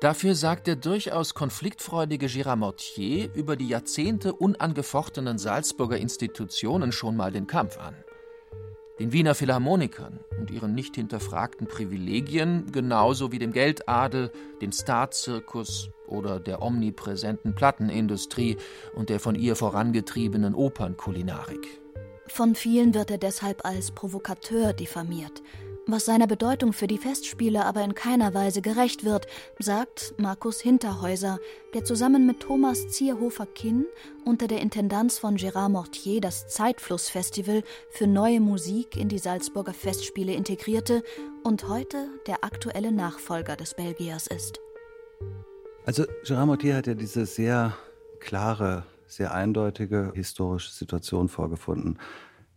Dafür 0.00 0.34
sagt 0.34 0.66
der 0.66 0.76
durchaus 0.76 1.32
konfliktfreudige 1.32 2.26
Gérard 2.26 2.56
Mortier 2.56 3.32
über 3.32 3.56
die 3.56 3.68
Jahrzehnte 3.68 4.34
unangefochtenen 4.34 5.38
Salzburger 5.38 5.96
Institutionen 5.96 6.92
schon 6.92 7.16
mal 7.16 7.32
den 7.32 7.46
Kampf 7.46 7.78
an 7.78 7.96
den 8.98 9.12
Wiener 9.12 9.34
Philharmonikern 9.34 10.20
und 10.38 10.50
ihren 10.50 10.74
nicht 10.74 10.94
hinterfragten 10.94 11.66
Privilegien, 11.66 12.72
genauso 12.72 13.32
wie 13.32 13.38
dem 13.38 13.52
Geldadel, 13.52 14.30
dem 14.60 14.72
Starzirkus 14.72 15.90
oder 16.06 16.40
der 16.40 16.62
omnipräsenten 16.62 17.54
Plattenindustrie 17.54 18.56
und 18.94 19.10
der 19.10 19.20
von 19.20 19.34
ihr 19.34 19.56
vorangetriebenen 19.56 20.54
Opernkulinarik. 20.54 21.66
Von 22.28 22.54
vielen 22.54 22.94
wird 22.94 23.10
er 23.10 23.18
deshalb 23.18 23.64
als 23.64 23.92
Provokateur 23.92 24.72
diffamiert, 24.72 25.42
was 25.86 26.04
seiner 26.04 26.26
Bedeutung 26.26 26.72
für 26.72 26.88
die 26.88 26.98
Festspiele 26.98 27.64
aber 27.64 27.84
in 27.84 27.94
keiner 27.94 28.34
Weise 28.34 28.60
gerecht 28.60 29.04
wird, 29.04 29.26
sagt 29.60 30.14
Markus 30.18 30.60
Hinterhäuser, 30.60 31.38
der 31.74 31.84
zusammen 31.84 32.26
mit 32.26 32.40
Thomas 32.40 32.88
Zierhofer-Kinn 32.88 33.86
unter 34.24 34.48
der 34.48 34.60
Intendanz 34.60 35.18
von 35.18 35.36
Gérard 35.36 35.68
Mortier 35.68 36.20
das 36.20 36.48
Zeitflussfestival 36.48 37.62
für 37.90 38.08
neue 38.08 38.40
Musik 38.40 38.96
in 38.96 39.08
die 39.08 39.18
Salzburger 39.18 39.74
Festspiele 39.74 40.34
integrierte 40.34 41.04
und 41.44 41.68
heute 41.68 42.08
der 42.26 42.42
aktuelle 42.42 42.90
Nachfolger 42.90 43.54
des 43.54 43.74
Belgiers 43.74 44.26
ist. 44.26 44.58
Also 45.84 46.02
Gérard 46.24 46.46
Mortier 46.46 46.74
hat 46.74 46.88
ja 46.88 46.94
diese 46.94 47.26
sehr 47.26 47.76
klare, 48.18 48.84
sehr 49.06 49.32
eindeutige 49.32 50.10
historische 50.16 50.72
Situation 50.72 51.28
vorgefunden. 51.28 52.00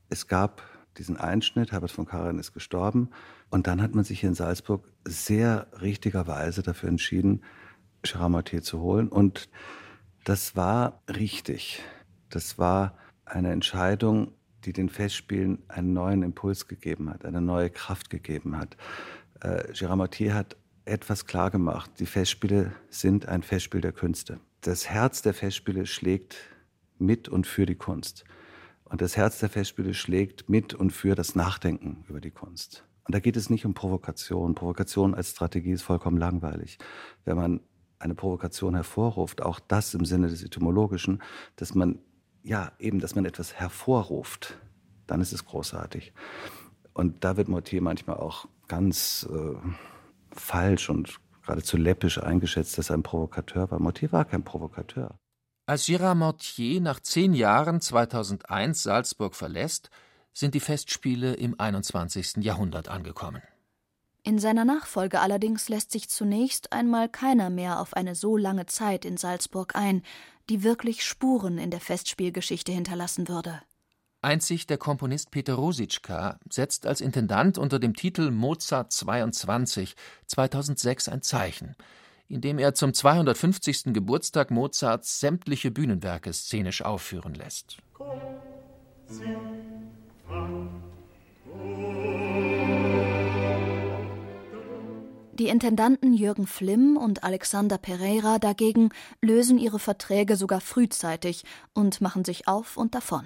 Es 0.10 0.28
gab 0.28 0.64
diesen 1.00 1.18
Einschnitt, 1.18 1.72
Herbert 1.72 1.92
von 1.92 2.06
Karajan 2.06 2.38
ist 2.38 2.54
gestorben. 2.54 3.10
Und 3.50 3.68
dann 3.68 3.82
hat 3.82 3.96
man 3.96 4.04
sich 4.04 4.20
hier 4.20 4.30
in 4.30 4.36
Salzburg 4.36 4.84
sehr 5.06 5.68
richtigerweise 5.82 6.62
dafür 6.62 6.90
entschieden, 6.90 7.44
Charamatier 8.04 8.62
zu 8.62 8.82
holen. 8.82 9.08
Und 9.08 9.50
das 10.26 10.56
war 10.56 11.02
richtig. 11.10 11.82
Das 12.30 12.60
war 12.60 12.98
eine 13.26 13.52
Entscheidung, 13.52 14.34
die 14.66 14.74
den 14.74 14.90
Festspielen 14.90 15.64
einen 15.70 15.94
neuen 15.94 16.22
Impuls 16.22 16.68
gegeben 16.68 17.10
hat, 17.10 17.26
eine 17.26 17.42
neue 17.42 17.70
Kraft 17.70 18.10
gegeben 18.10 18.58
hat. 18.58 18.76
Äh, 19.42 19.72
Gérard 19.72 20.34
hat 20.34 20.58
etwas 20.86 21.26
klargemacht. 21.26 21.92
Die 22.00 22.06
Festspiele 22.06 22.74
sind 22.90 23.28
ein 23.28 23.42
Festspiel 23.44 23.82
der 23.82 23.94
Künste. 23.94 24.40
Das 24.62 24.90
Herz 24.90 25.22
der 25.22 25.34
Festspiele 25.34 25.86
schlägt 25.86 26.36
mit 26.98 27.30
und 27.30 27.48
für 27.48 27.66
die 27.66 27.76
Kunst. 27.76 28.26
Und 28.90 29.02
das 29.02 29.16
Herz 29.16 29.40
der 29.40 29.50
Festspiele 29.50 29.94
schlägt 29.94 30.50
mit 30.50 30.74
und 30.74 30.92
für 30.92 31.16
das 31.16 31.36
Nachdenken 31.36 32.04
über 32.10 32.20
die 32.20 32.32
Kunst. 32.32 32.84
Und 33.06 33.16
da 33.16 33.20
geht 33.20 33.38
es 33.38 33.50
nicht 33.50 33.66
um 33.66 33.74
Provokation. 33.74 34.56
Provokation 34.56 35.16
als 35.16 35.32
Strategie 35.32 35.72
ist 35.72 35.84
vollkommen 35.84 36.18
langweilig. 36.18 36.78
Wenn 37.26 37.38
man 37.38 37.62
eine 38.00 38.16
Provokation 38.16 38.76
hervorruft, 38.76 39.42
auch 39.42 39.60
das 39.60 39.94
im 39.94 40.06
Sinne 40.06 40.28
des 40.28 40.44
Etymologischen, 40.44 41.22
dass 41.56 41.76
man, 41.76 42.00
ja, 42.44 42.72
eben, 42.80 43.00
dass 43.00 43.16
man 43.16 43.26
etwas 43.26 43.54
hervorruft, 43.54 44.58
dann 45.06 45.22
ist 45.22 45.34
es 45.34 45.46
großartig. 45.46 46.14
Und 46.94 47.24
da 47.24 47.38
wird 47.38 47.48
Mortier 47.48 47.82
manchmal 47.82 48.18
auch 48.18 48.48
ganz 48.68 49.28
äh, 49.32 49.56
falsch 50.32 50.90
und 50.90 51.20
geradezu 51.44 51.78
läppisch 51.78 52.22
eingeschätzt, 52.22 52.78
dass 52.78 52.90
er 52.90 52.98
ein 52.98 53.04
Provokateur 53.04 53.72
war. 53.72 53.80
Mortier 53.80 54.12
war 54.12 54.26
kein 54.26 54.44
Provokateur. 54.44 55.16
Als 55.70 55.86
Gérard 55.86 56.16
Mortier 56.16 56.82
nach 56.82 57.00
zehn 57.00 57.36
Jahren 57.36 57.80
2001 57.80 58.82
Salzburg 58.82 59.36
verlässt, 59.36 59.92
sind 60.34 60.56
die 60.56 60.60
Festspiele 60.60 61.36
im 61.36 61.60
21. 61.60 62.38
Jahrhundert 62.38 62.88
angekommen. 62.88 63.44
In 64.24 64.40
seiner 64.40 64.66
Nachfolge 64.66 65.20
allerdings 65.20 65.70
lässt 65.70 65.92
sich 65.92 66.10
zunächst 66.10 66.74
einmal 66.74 67.08
keiner 67.08 67.52
mehr 67.52 67.82
auf 67.82 67.94
eine 67.94 68.16
so 68.16 68.36
lange 68.36 68.66
Zeit 68.66 69.06
in 69.06 69.16
Salzburg 69.16 69.76
ein, 69.76 70.02
die 70.50 70.64
wirklich 70.64 71.04
Spuren 71.04 71.60
in 71.60 71.70
der 71.70 71.82
Festspielgeschichte 71.82 72.72
hinterlassen 72.72 73.28
würde. 73.28 73.62
Einzig 74.24 74.66
der 74.66 74.80
Komponist 74.80 75.30
Peter 75.30 75.54
Rositschka 75.54 76.40
setzt 76.50 76.88
als 76.88 77.00
Intendant 77.00 77.60
unter 77.60 77.78
dem 77.78 77.94
Titel 77.94 78.32
Mozart 78.32 78.92
22 78.92 79.96
2006 80.26 81.10
ein 81.10 81.22
Zeichen– 81.22 81.76
indem 82.30 82.60
er 82.60 82.74
zum 82.74 82.94
250. 82.94 83.86
Geburtstag 83.86 84.52
Mozarts 84.52 85.20
sämtliche 85.20 85.72
Bühnenwerke 85.72 86.32
szenisch 86.32 86.84
aufführen 86.84 87.34
lässt. 87.34 87.78
Die 95.34 95.48
Intendanten 95.48 96.14
Jürgen 96.14 96.48
Flimm 96.48 96.98
und 96.98 97.24
Alexander 97.24 97.78
Pereira 97.78 98.40
dagegen 98.40 98.90
lösen 99.22 99.58
ihre 99.58 99.80
Verträge 99.80 100.36
sogar 100.36 100.62
frühzeitig 100.62 101.46
und 101.74 102.02
machen 102.02 102.26
sich 102.26 102.48
auf 102.48 102.78
und 102.78 102.94
davon. 102.94 103.24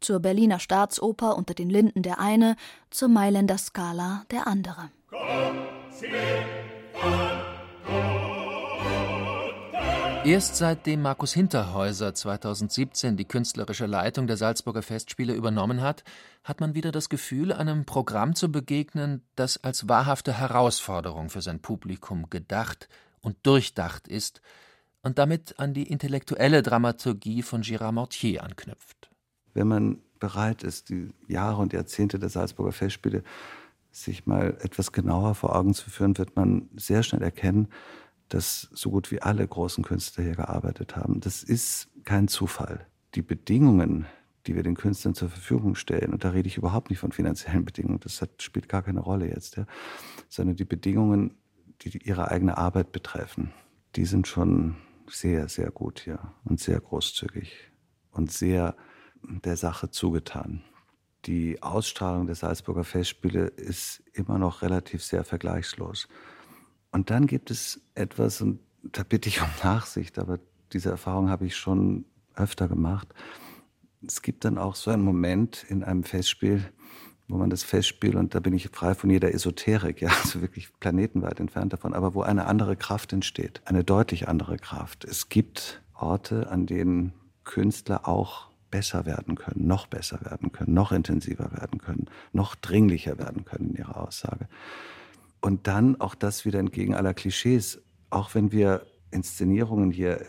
Zur 0.00 0.18
Berliner 0.18 0.58
Staatsoper 0.58 1.36
unter 1.36 1.54
den 1.54 1.70
Linden 1.70 2.02
der 2.02 2.18
eine, 2.18 2.56
zur 2.90 3.08
Mailänder 3.08 3.58
Scala 3.58 4.24
der 4.32 4.48
andere. 4.48 4.90
Komm, 5.08 5.62
Erst 10.24 10.54
seitdem 10.54 11.02
Markus 11.02 11.32
Hinterhäuser 11.32 12.14
2017 12.14 13.16
die 13.16 13.24
künstlerische 13.24 13.86
Leitung 13.86 14.28
der 14.28 14.36
Salzburger 14.36 14.82
Festspiele 14.82 15.34
übernommen 15.34 15.80
hat, 15.80 16.04
hat 16.44 16.60
man 16.60 16.76
wieder 16.76 16.92
das 16.92 17.08
Gefühl, 17.08 17.52
einem 17.52 17.86
Programm 17.86 18.36
zu 18.36 18.52
begegnen, 18.52 19.22
das 19.34 19.56
als 19.64 19.88
wahrhafte 19.88 20.32
Herausforderung 20.32 21.28
für 21.28 21.42
sein 21.42 21.58
Publikum 21.58 22.30
gedacht 22.30 22.88
und 23.20 23.36
durchdacht 23.42 24.06
ist 24.06 24.42
und 25.02 25.18
damit 25.18 25.58
an 25.58 25.74
die 25.74 25.90
intellektuelle 25.90 26.62
Dramaturgie 26.62 27.42
von 27.42 27.62
Gérard 27.62 27.90
Mortier 27.90 28.44
anknüpft. 28.44 29.10
Wenn 29.54 29.66
man 29.66 29.98
bereit 30.20 30.62
ist, 30.62 30.90
die 30.90 31.08
Jahre 31.26 31.60
und 31.60 31.72
Jahrzehnte 31.72 32.20
der 32.20 32.28
Salzburger 32.28 32.70
Festspiele 32.70 33.24
sich 33.90 34.24
mal 34.24 34.56
etwas 34.60 34.92
genauer 34.92 35.34
vor 35.34 35.56
Augen 35.56 35.74
zu 35.74 35.90
führen, 35.90 36.16
wird 36.16 36.36
man 36.36 36.70
sehr 36.76 37.02
schnell 37.02 37.22
erkennen, 37.22 37.66
dass 38.32 38.68
so 38.72 38.90
gut 38.90 39.10
wie 39.10 39.20
alle 39.20 39.46
großen 39.46 39.84
Künstler 39.84 40.24
hier 40.24 40.34
gearbeitet 40.34 40.96
haben. 40.96 41.20
Das 41.20 41.42
ist 41.42 41.88
kein 42.04 42.28
Zufall. 42.28 42.86
Die 43.14 43.20
Bedingungen, 43.20 44.06
die 44.46 44.54
wir 44.54 44.62
den 44.62 44.74
Künstlern 44.74 45.14
zur 45.14 45.28
Verfügung 45.28 45.74
stellen, 45.74 46.14
und 46.14 46.24
da 46.24 46.30
rede 46.30 46.48
ich 46.48 46.56
überhaupt 46.56 46.88
nicht 46.88 46.98
von 46.98 47.12
finanziellen 47.12 47.64
Bedingungen, 47.66 48.00
das 48.00 48.22
hat, 48.22 48.42
spielt 48.42 48.70
gar 48.70 48.82
keine 48.82 49.00
Rolle 49.00 49.28
jetzt, 49.28 49.56
ja, 49.56 49.66
sondern 50.30 50.56
die 50.56 50.64
Bedingungen, 50.64 51.36
die 51.82 51.98
ihre 51.98 52.30
eigene 52.30 52.56
Arbeit 52.56 52.90
betreffen, 52.92 53.52
die 53.96 54.06
sind 54.06 54.26
schon 54.26 54.76
sehr, 55.10 55.48
sehr 55.48 55.70
gut 55.70 56.00
hier 56.00 56.18
und 56.44 56.58
sehr 56.58 56.80
großzügig 56.80 57.52
und 58.12 58.32
sehr 58.32 58.76
der 59.22 59.58
Sache 59.58 59.90
zugetan. 59.90 60.62
Die 61.26 61.62
Ausstrahlung 61.62 62.26
der 62.26 62.34
Salzburger 62.34 62.84
Festspiele 62.84 63.46
ist 63.46 64.02
immer 64.14 64.38
noch 64.38 64.62
relativ 64.62 65.04
sehr 65.04 65.22
vergleichslos. 65.22 66.08
Und 66.92 67.10
dann 67.10 67.26
gibt 67.26 67.50
es 67.50 67.80
etwas, 67.94 68.40
und 68.40 68.60
da 68.84 69.02
bitte 69.02 69.28
ich 69.28 69.40
um 69.40 69.48
Nachsicht, 69.64 70.18
aber 70.18 70.38
diese 70.72 70.90
Erfahrung 70.90 71.28
habe 71.28 71.46
ich 71.46 71.56
schon 71.56 72.04
öfter 72.36 72.68
gemacht. 72.68 73.08
Es 74.06 74.22
gibt 74.22 74.44
dann 74.44 74.58
auch 74.58 74.74
so 74.74 74.90
einen 74.90 75.02
Moment 75.02 75.64
in 75.68 75.82
einem 75.82 76.04
Festspiel, 76.04 76.62
wo 77.28 77.36
man 77.38 77.50
das 77.50 77.62
Festspiel, 77.62 78.16
und 78.16 78.34
da 78.34 78.40
bin 78.40 78.52
ich 78.52 78.68
frei 78.68 78.94
von 78.94 79.08
jeder 79.08 79.32
Esoterik, 79.32 80.02
ja, 80.02 80.10
also 80.22 80.42
wirklich 80.42 80.68
planetenweit 80.80 81.40
entfernt 81.40 81.72
davon, 81.72 81.94
aber 81.94 82.14
wo 82.14 82.22
eine 82.22 82.46
andere 82.46 82.76
Kraft 82.76 83.12
entsteht, 83.12 83.62
eine 83.64 83.84
deutlich 83.84 84.28
andere 84.28 84.58
Kraft. 84.58 85.04
Es 85.04 85.28
gibt 85.28 85.82
Orte, 85.94 86.50
an 86.50 86.66
denen 86.66 87.12
Künstler 87.44 88.06
auch 88.06 88.50
besser 88.70 89.06
werden 89.06 89.34
können, 89.36 89.66
noch 89.66 89.86
besser 89.86 90.20
werden 90.24 90.52
können, 90.52 90.74
noch 90.74 90.92
intensiver 90.92 91.52
werden 91.52 91.78
können, 91.78 92.06
noch 92.32 92.54
dringlicher 92.54 93.18
werden 93.18 93.44
können 93.44 93.70
in 93.70 93.76
ihrer 93.76 93.96
Aussage. 94.06 94.48
Und 95.42 95.66
dann 95.66 96.00
auch 96.00 96.14
das 96.14 96.44
wieder 96.44 96.60
entgegen 96.60 96.94
aller 96.94 97.14
Klischees, 97.14 97.82
auch 98.10 98.34
wenn 98.34 98.52
wir 98.52 98.86
Inszenierungen 99.10 99.90
hier 99.90 100.20
äh, 100.20 100.26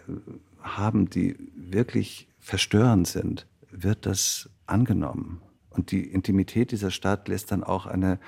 haben, 0.61 1.09
die 1.09 1.37
wirklich 1.55 2.27
verstörend 2.39 3.07
sind, 3.07 3.47
wird 3.69 4.05
das 4.05 4.49
angenommen. 4.65 5.41
Und 5.69 5.91
die 5.91 6.03
Intimität 6.03 6.71
dieser 6.71 6.91
Stadt 6.91 7.27
lässt 7.27 7.51
dann 7.51 7.63
auch 7.63 7.85
eine 7.85 8.19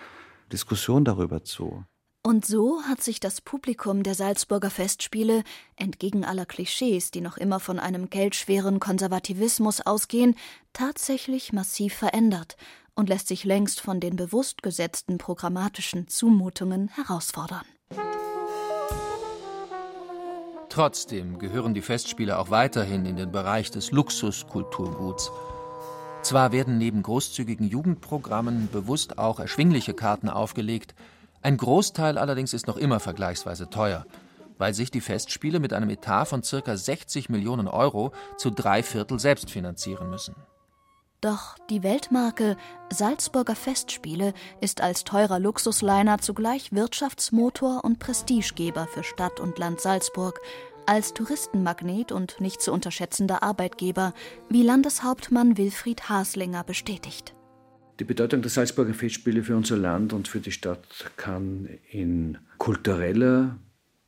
Diskussion 0.52 1.04
darüber 1.06 1.44
zu. 1.44 1.84
Und 2.24 2.46
so 2.46 2.82
hat 2.84 3.04
sich 3.04 3.20
das 3.20 3.42
Publikum 3.42 4.02
der 4.02 4.16
Salzburger 4.16 4.72
Festspiele, 4.72 5.44
entgegen 5.76 6.26
aller 6.26 6.46
Klischees, 6.46 7.12
die 7.12 7.22
noch 7.22 7.38
immer 7.38 7.60
von 7.60 7.78
einem 7.78 8.10
geldschweren 8.10 8.80
Konservativismus 8.80 9.82
ausgehen, 9.82 10.36
tatsächlich 10.74 11.54
massiv 11.54 11.94
verändert 11.94 12.58
und 12.96 13.10
lässt 13.10 13.28
sich 13.28 13.44
längst 13.44 13.82
von 13.82 14.00
den 14.00 14.16
bewusst 14.16 14.64
gesetzten 14.64 15.18
programmatischen 15.18 16.08
Zumutungen 16.08 16.88
herausfordern. 16.90 17.66
Trotzdem 20.70 21.40
gehören 21.40 21.74
die 21.74 21.82
Festspiele 21.82 22.38
auch 22.38 22.50
weiterhin 22.50 23.06
in 23.06 23.16
den 23.16 23.32
Bereich 23.32 23.72
des 23.72 23.92
Luxuskulturguts. 23.92 25.32
Zwar 26.22 26.52
werden 26.52 26.78
neben 26.78 27.04
großzügigen 27.04 27.68
Jugendprogrammen 27.68 28.70
bewusst 28.72 29.18
auch 29.18 29.40
erschwingliche 29.40 29.94
Karten 29.94 30.28
aufgelegt, 30.28 30.96
ein 31.46 31.58
Großteil 31.58 32.18
allerdings 32.18 32.54
ist 32.56 32.66
noch 32.66 32.76
immer 32.76 33.00
vergleichsweise 33.00 33.70
teuer, 33.70 34.08
weil 34.58 34.74
sich 34.74 34.90
die 34.90 35.00
Festspiele 35.00 35.60
mit 35.60 35.74
einem 35.74 35.92
Etat 35.92 36.26
von 36.26 36.42
ca. 36.42 36.76
60 36.76 37.30
Millionen 37.30 37.68
Euro 37.68 38.14
zu 38.36 38.50
drei 38.50 38.82
Viertel 38.82 39.20
selbst 39.20 39.52
finanzieren 39.52 40.10
müssen. 40.10 40.36
Doch 41.26 41.58
die 41.72 41.82
Weltmarke 41.82 42.56
Salzburger 42.94 43.56
Festspiele 43.56 44.36
ist 44.62 44.82
als 44.82 45.06
teurer 45.06 45.40
Luxusliner 45.40 46.20
zugleich 46.20 46.72
Wirtschaftsmotor 46.72 47.84
und 47.84 47.98
Prestigegeber 47.98 48.86
für 48.86 49.04
Stadt 49.04 49.40
und 49.40 49.58
Land 49.58 49.82
Salzburg, 49.82 50.40
als 50.86 51.16
Touristenmagnet 51.16 52.12
und 52.12 52.40
nicht 52.42 52.62
zu 52.62 52.72
unterschätzender 52.72 53.42
Arbeitgeber, 53.42 54.14
wie 54.50 54.62
Landeshauptmann 54.62 55.58
Wilfried 55.58 56.10
Haslinger 56.10 56.64
bestätigt. 56.64 57.34
Die 58.00 58.04
Bedeutung 58.04 58.44
der 58.44 58.52
Salzburger 58.52 58.94
Festspiele 58.94 59.42
für 59.42 59.56
unser 59.56 59.78
Land 59.78 60.14
und 60.14 60.28
für 60.28 60.42
die 60.42 60.52
Stadt 60.52 61.12
kann 61.18 61.68
in 61.90 62.38
kultureller, 62.60 63.58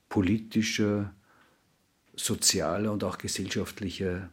politischer, 0.08 1.16
sozialer 2.16 2.92
und 2.92 3.04
auch 3.04 3.18
gesellschaftlicher 3.18 4.30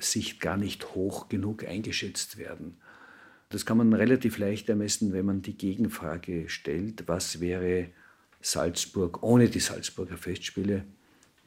Sicht 0.00 0.40
gar 0.40 0.56
nicht 0.56 0.94
hoch 0.94 1.28
genug 1.28 1.66
eingeschätzt 1.66 2.38
werden. 2.38 2.76
Das 3.50 3.66
kann 3.66 3.76
man 3.76 3.92
relativ 3.92 4.38
leicht 4.38 4.68
ermessen, 4.68 5.12
wenn 5.12 5.26
man 5.26 5.42
die 5.42 5.56
Gegenfrage 5.56 6.48
stellt, 6.48 7.04
was 7.06 7.40
wäre 7.40 7.88
Salzburg 8.40 9.22
ohne 9.22 9.48
die 9.48 9.60
Salzburger 9.60 10.16
Festspiele? 10.16 10.84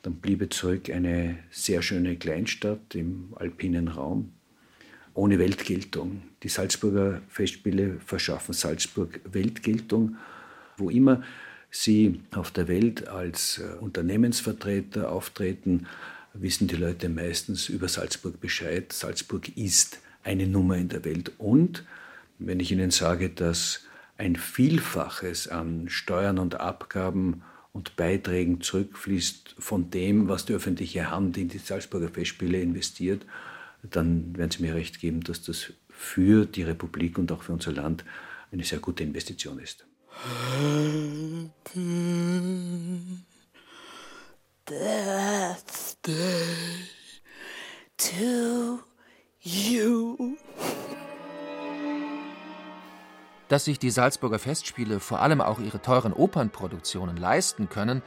Dann 0.03 0.15
bliebe 0.15 0.49
zurück 0.49 0.89
eine 0.89 1.37
sehr 1.51 1.81
schöne 1.81 2.15
Kleinstadt 2.15 2.95
im 2.95 3.33
alpinen 3.35 3.87
Raum, 3.87 4.31
ohne 5.13 5.37
Weltgeltung. 5.37 6.21
Die 6.43 6.49
Salzburger 6.49 7.21
Festspiele 7.27 7.99
verschaffen 7.99 8.53
Salzburg 8.53 9.19
Weltgeltung, 9.25 10.15
wo 10.77 10.89
immer 10.89 11.23
sie 11.69 12.21
auf 12.31 12.51
der 12.51 12.67
Welt 12.67 13.07
als 13.07 13.59
äh, 13.59 13.77
Unternehmensvertreter 13.79 15.11
auftreten, 15.11 15.87
wissen 16.33 16.67
die 16.67 16.75
Leute 16.75 17.09
meistens 17.09 17.69
über 17.69 17.87
Salzburg 17.87 18.39
Bescheid. 18.39 18.93
Salzburg 18.93 19.55
ist 19.57 19.99
eine 20.23 20.47
Nummer 20.47 20.77
in 20.77 20.89
der 20.89 21.05
Welt. 21.05 21.31
Und 21.37 21.83
wenn 22.39 22.59
ich 22.59 22.71
Ihnen 22.71 22.91
sage, 22.91 23.29
dass 23.29 23.81
ein 24.17 24.35
Vielfaches 24.35 25.47
an 25.47 25.89
Steuern 25.89 26.39
und 26.39 26.59
Abgaben 26.59 27.43
und 27.73 27.95
Beiträgen 27.95 28.61
zurückfließt 28.61 29.55
von 29.59 29.89
dem, 29.91 30.27
was 30.27 30.45
die 30.45 30.53
öffentliche 30.53 31.11
Hand 31.11 31.37
in 31.37 31.47
die 31.47 31.59
Salzburger 31.59 32.09
Festspiele 32.09 32.59
investiert, 32.59 33.25
dann 33.83 34.35
werden 34.35 34.51
Sie 34.51 34.63
mir 34.63 34.73
recht 34.73 34.99
geben, 34.99 35.21
dass 35.21 35.43
das 35.43 35.73
für 35.89 36.45
die 36.45 36.63
Republik 36.63 37.17
und 37.17 37.31
auch 37.31 37.43
für 37.43 37.53
unser 37.53 37.71
Land 37.71 38.03
eine 38.51 38.63
sehr 38.63 38.79
gute 38.79 39.03
Investition 39.03 39.59
ist. 39.59 39.85
Birthday 46.07 46.87
to 47.97 48.79
you. 49.41 50.37
Dass 53.49 53.65
sich 53.65 53.77
die 53.77 53.89
Salzburger 53.89 54.39
Festspiele 54.39 55.01
vor 55.01 55.19
allem 55.19 55.41
auch 55.41 55.59
ihre 55.59 55.81
teuren 55.81 56.13
Opernproduktionen 56.13 57.17
leisten 57.17 57.67
können, 57.67 58.03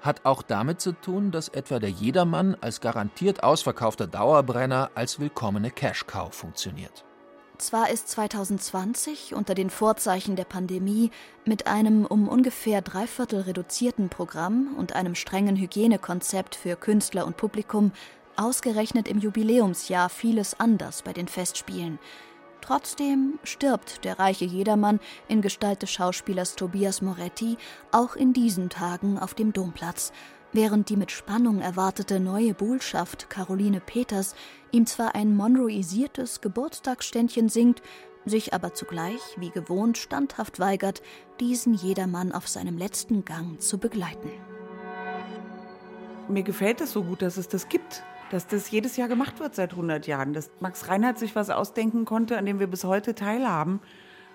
hat 0.00 0.24
auch 0.26 0.42
damit 0.42 0.80
zu 0.80 0.92
tun, 0.92 1.32
dass 1.32 1.48
etwa 1.48 1.80
der 1.80 1.90
Jedermann 1.90 2.56
als 2.60 2.80
garantiert 2.80 3.42
ausverkaufter 3.42 4.06
Dauerbrenner 4.06 4.92
als 4.94 5.18
willkommene 5.18 5.72
Cash-Cow 5.72 6.32
funktioniert. 6.32 7.04
Zwar 7.60 7.90
ist 7.90 8.08
2020 8.08 9.34
unter 9.34 9.54
den 9.54 9.68
Vorzeichen 9.68 10.34
der 10.34 10.46
Pandemie 10.46 11.10
mit 11.44 11.66
einem 11.66 12.06
um 12.06 12.26
ungefähr 12.26 12.80
dreiviertel 12.80 13.42
reduzierten 13.42 14.08
Programm 14.08 14.74
und 14.78 14.94
einem 14.94 15.14
strengen 15.14 15.56
Hygienekonzept 15.56 16.54
für 16.54 16.76
Künstler 16.76 17.26
und 17.26 17.36
Publikum 17.36 17.92
ausgerechnet 18.34 19.08
im 19.08 19.18
Jubiläumsjahr 19.18 20.08
vieles 20.08 20.58
anders 20.58 21.02
bei 21.02 21.12
den 21.12 21.28
Festspielen. 21.28 21.98
Trotzdem 22.62 23.38
stirbt 23.44 24.06
der 24.06 24.18
reiche 24.18 24.46
Jedermann 24.46 24.98
in 25.28 25.42
Gestalt 25.42 25.82
des 25.82 25.90
Schauspielers 25.90 26.56
Tobias 26.56 27.02
Moretti 27.02 27.58
auch 27.92 28.16
in 28.16 28.32
diesen 28.32 28.70
Tagen 28.70 29.18
auf 29.18 29.34
dem 29.34 29.52
Domplatz, 29.52 30.12
während 30.52 30.88
die 30.88 30.96
mit 30.96 31.10
Spannung 31.10 31.60
erwartete 31.60 32.20
neue 32.20 32.54
Buhlschaft 32.54 33.28
Caroline 33.28 33.80
Peters 33.80 34.34
ihm 34.72 34.86
zwar 34.86 35.14
ein 35.14 35.36
monroisiertes 35.36 36.40
Geburtstagsständchen 36.40 37.48
singt, 37.48 37.82
sich 38.24 38.52
aber 38.52 38.74
zugleich, 38.74 39.20
wie 39.36 39.50
gewohnt, 39.50 39.98
standhaft 39.98 40.58
weigert, 40.60 41.02
diesen 41.40 41.74
Jedermann 41.74 42.32
auf 42.32 42.48
seinem 42.48 42.76
letzten 42.76 43.24
Gang 43.24 43.60
zu 43.60 43.78
begleiten. 43.78 44.30
Mir 46.28 46.42
gefällt 46.42 46.80
es 46.80 46.92
so 46.92 47.02
gut, 47.02 47.22
dass 47.22 47.36
es 47.36 47.48
das 47.48 47.68
gibt 47.68 48.02
dass 48.30 48.46
das 48.46 48.70
jedes 48.70 48.96
Jahr 48.96 49.08
gemacht 49.08 49.40
wird 49.40 49.54
seit 49.54 49.72
100 49.72 50.06
Jahren, 50.06 50.32
dass 50.32 50.50
Max 50.60 50.88
Reinhardt 50.88 51.18
sich 51.18 51.34
was 51.34 51.50
ausdenken 51.50 52.04
konnte, 52.04 52.38
an 52.38 52.46
dem 52.46 52.60
wir 52.60 52.68
bis 52.68 52.84
heute 52.84 53.14
teilhaben. 53.14 53.80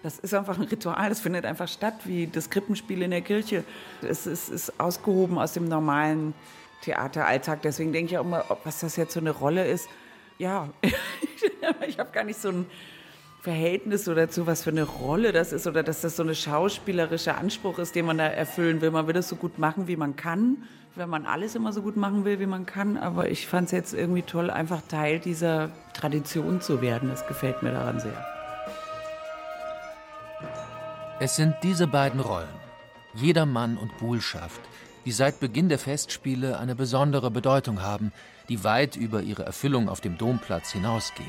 Das 0.04 0.20
ist 0.20 0.34
einfach 0.34 0.60
ein 0.60 0.66
Ritual, 0.66 1.10
das 1.10 1.20
findet 1.22 1.46
einfach 1.46 1.68
statt, 1.68 1.96
wie 2.04 2.28
das 2.28 2.50
Krippenspiel 2.50 3.02
in 3.02 3.12
der 3.12 3.22
Kirche. 3.22 3.64
Es 4.02 4.28
ist, 4.28 4.50
ist 4.50 4.80
ausgehoben 4.80 5.40
aus 5.40 5.54
dem 5.54 5.66
normalen 5.66 6.34
Theateralltag. 6.82 7.62
Deswegen 7.64 7.92
denke 7.92 8.12
ich 8.12 8.18
auch 8.20 8.26
immer, 8.26 8.46
was 8.64 8.82
das 8.82 8.98
jetzt 8.98 9.14
so 9.14 9.20
eine 9.20 9.32
Rolle 9.32 9.66
ist. 9.66 9.88
Ja, 10.38 10.70
ich 11.88 12.00
habe 12.00 12.12
gar 12.12 12.24
nicht 12.24 12.40
so 12.40 12.50
ein 12.50 12.66
Verhältnis 13.42 14.06
so 14.06 14.16
dazu, 14.16 14.48
was 14.48 14.64
für 14.64 14.72
eine 14.72 14.84
Rolle 14.84 15.32
das 15.32 15.54
ist 15.54 15.68
oder 15.68 15.84
dass 15.84 16.02
das 16.02 16.16
so 16.16 16.24
ein 16.24 16.34
schauspielerischer 16.34 17.38
Anspruch 17.38 17.80
ist, 17.80 17.96
den 17.96 18.06
man 18.06 18.18
da 18.18 18.26
erfüllen 18.26 18.82
will. 18.82 18.92
Man 18.92 19.08
will 19.08 19.14
das 19.14 19.30
so 19.30 19.36
gut 19.36 19.60
machen, 19.60 19.88
wie 19.88 19.96
man 19.96 20.16
kann 20.16 20.68
wenn 20.96 21.10
man 21.10 21.26
alles 21.26 21.56
immer 21.56 21.74
so 21.74 21.82
gut 21.82 21.98
machen 21.98 22.26
will, 22.26 22.40
wie 22.40 22.46
man 22.46 22.66
kann. 22.66 22.98
Aber 22.98 23.30
ich 23.30 23.48
fand 23.48 23.68
es 23.68 23.72
jetzt 23.72 23.94
irgendwie 23.94 24.22
toll, 24.22 24.50
einfach 24.50 24.82
Teil 24.88 25.20
dieser 25.20 25.70
Tradition 25.94 26.62
zu 26.62 26.82
werden. 26.82 27.10
Das 27.10 27.28
gefällt 27.28 27.64
mir 27.64 27.72
daran 27.72 28.00
sehr. 28.00 28.26
Es 31.20 31.36
sind 31.36 31.56
diese 31.64 31.88
beiden 31.88 32.20
Rollen, 32.20 32.48
Jedermann 33.14 33.78
und 33.78 33.98
Buhlschaft, 33.98 34.62
die 35.06 35.12
seit 35.12 35.40
Beginn 35.40 35.70
der 35.70 35.80
Festspiele 35.80 36.60
eine 36.60 36.76
besondere 36.76 37.32
Bedeutung 37.32 37.82
haben, 37.82 38.12
die 38.50 38.64
weit 38.64 38.96
über 38.96 39.22
ihre 39.22 39.44
Erfüllung 39.44 39.90
auf 39.90 40.02
dem 40.02 40.18
Domplatz 40.18 40.72
hinausgeht. 40.72 41.26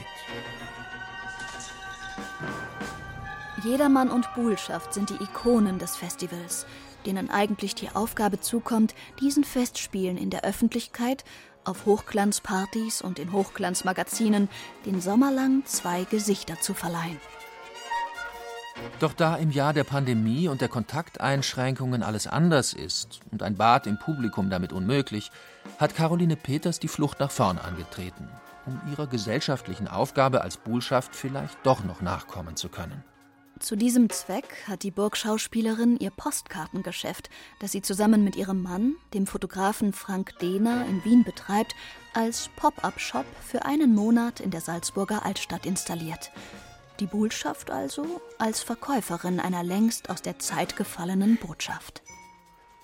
Jedermann 3.65 4.11
und 4.11 4.33
Buhlschaft 4.35 4.95
sind 4.95 5.11
die 5.11 5.23
Ikonen 5.23 5.79
des 5.79 5.97
Festivals, 5.97 6.67
denen 7.05 7.31
eigentlich 7.31 7.75
die 7.75 7.91
Aufgabe 7.91 8.41
zukommt, 8.41 8.95
diesen 9.21 9.45
Festspielen 9.45 10.17
in 10.19 10.31
der 10.31 10.45
Öffentlichkeit, 10.45 11.25
auf 11.65 11.85
Hochglanzpartys 11.87 13.03
und 13.03 13.19
in 13.19 13.33
Hochglanzmagazinen 13.33 14.49
den 14.85 15.01
Sommer 15.01 15.33
lang 15.33 15.65
zwei 15.65 16.05
Gesichter 16.05 16.61
zu 16.61 16.75
verleihen. 16.75 17.19
Doch 18.99 19.13
da 19.13 19.37
im 19.37 19.51
Jahr 19.51 19.73
der 19.73 19.85
Pandemie 19.85 20.49
und 20.49 20.61
der 20.61 20.69
Kontakteinschränkungen 20.69 22.03
alles 22.03 22.27
anders 22.27 22.73
ist 22.73 23.21
und 23.31 23.43
ein 23.43 23.57
Bad 23.57 23.87
im 23.87 23.99
Publikum 23.99 24.49
damit 24.49 24.73
unmöglich, 24.73 25.31
hat 25.79 25.95
Caroline 25.95 26.37
Peters 26.37 26.79
die 26.79 26.89
Flucht 26.89 27.21
nach 27.21 27.31
vorn 27.31 27.59
angetreten, 27.59 28.29
um 28.65 28.81
ihrer 28.91 29.07
gesellschaftlichen 29.07 29.89
Aufgabe 29.89 30.41
als 30.41 30.57
Buhlschaft 30.57 31.15
vielleicht 31.15 31.59
doch 31.65 31.85
noch 31.85 32.01
nachkommen 32.01 32.57
zu 32.57 32.69
können. 32.69 33.05
Zu 33.59 33.75
diesem 33.75 34.11
Zweck 34.11 34.65
hat 34.69 34.83
die 34.83 34.91
Burgschauspielerin 34.91 35.97
ihr 35.97 36.11
Postkartengeschäft, 36.11 37.31
das 37.59 37.73
sie 37.73 37.81
zusammen 37.81 38.23
mit 38.23 38.37
ihrem 38.37 38.63
Mann, 38.63 38.97
dem 39.15 39.27
Fotografen 39.27 39.95
Frank 39.95 40.39
Dehner 40.41 40.85
in 40.87 41.03
Wien 41.05 41.25
betreibt, 41.25 41.75
als 42.13 42.51
Pop-up-Shop 42.57 43.25
für 43.41 43.65
einen 43.65 43.95
Monat 43.95 44.41
in 44.41 44.51
der 44.51 44.61
Salzburger 44.61 45.25
Altstadt 45.25 45.65
installiert. 45.65 46.33
Die 46.99 47.07
Buhlschaft 47.07 47.71
also 47.71 48.23
als 48.39 48.63
Verkäuferin 48.63 49.39
einer 49.39 49.63
längst 49.63 50.09
aus 50.09 50.23
der 50.23 50.39
Zeit 50.39 50.77
gefallenen 50.77 51.37
Botschaft. 51.37 52.03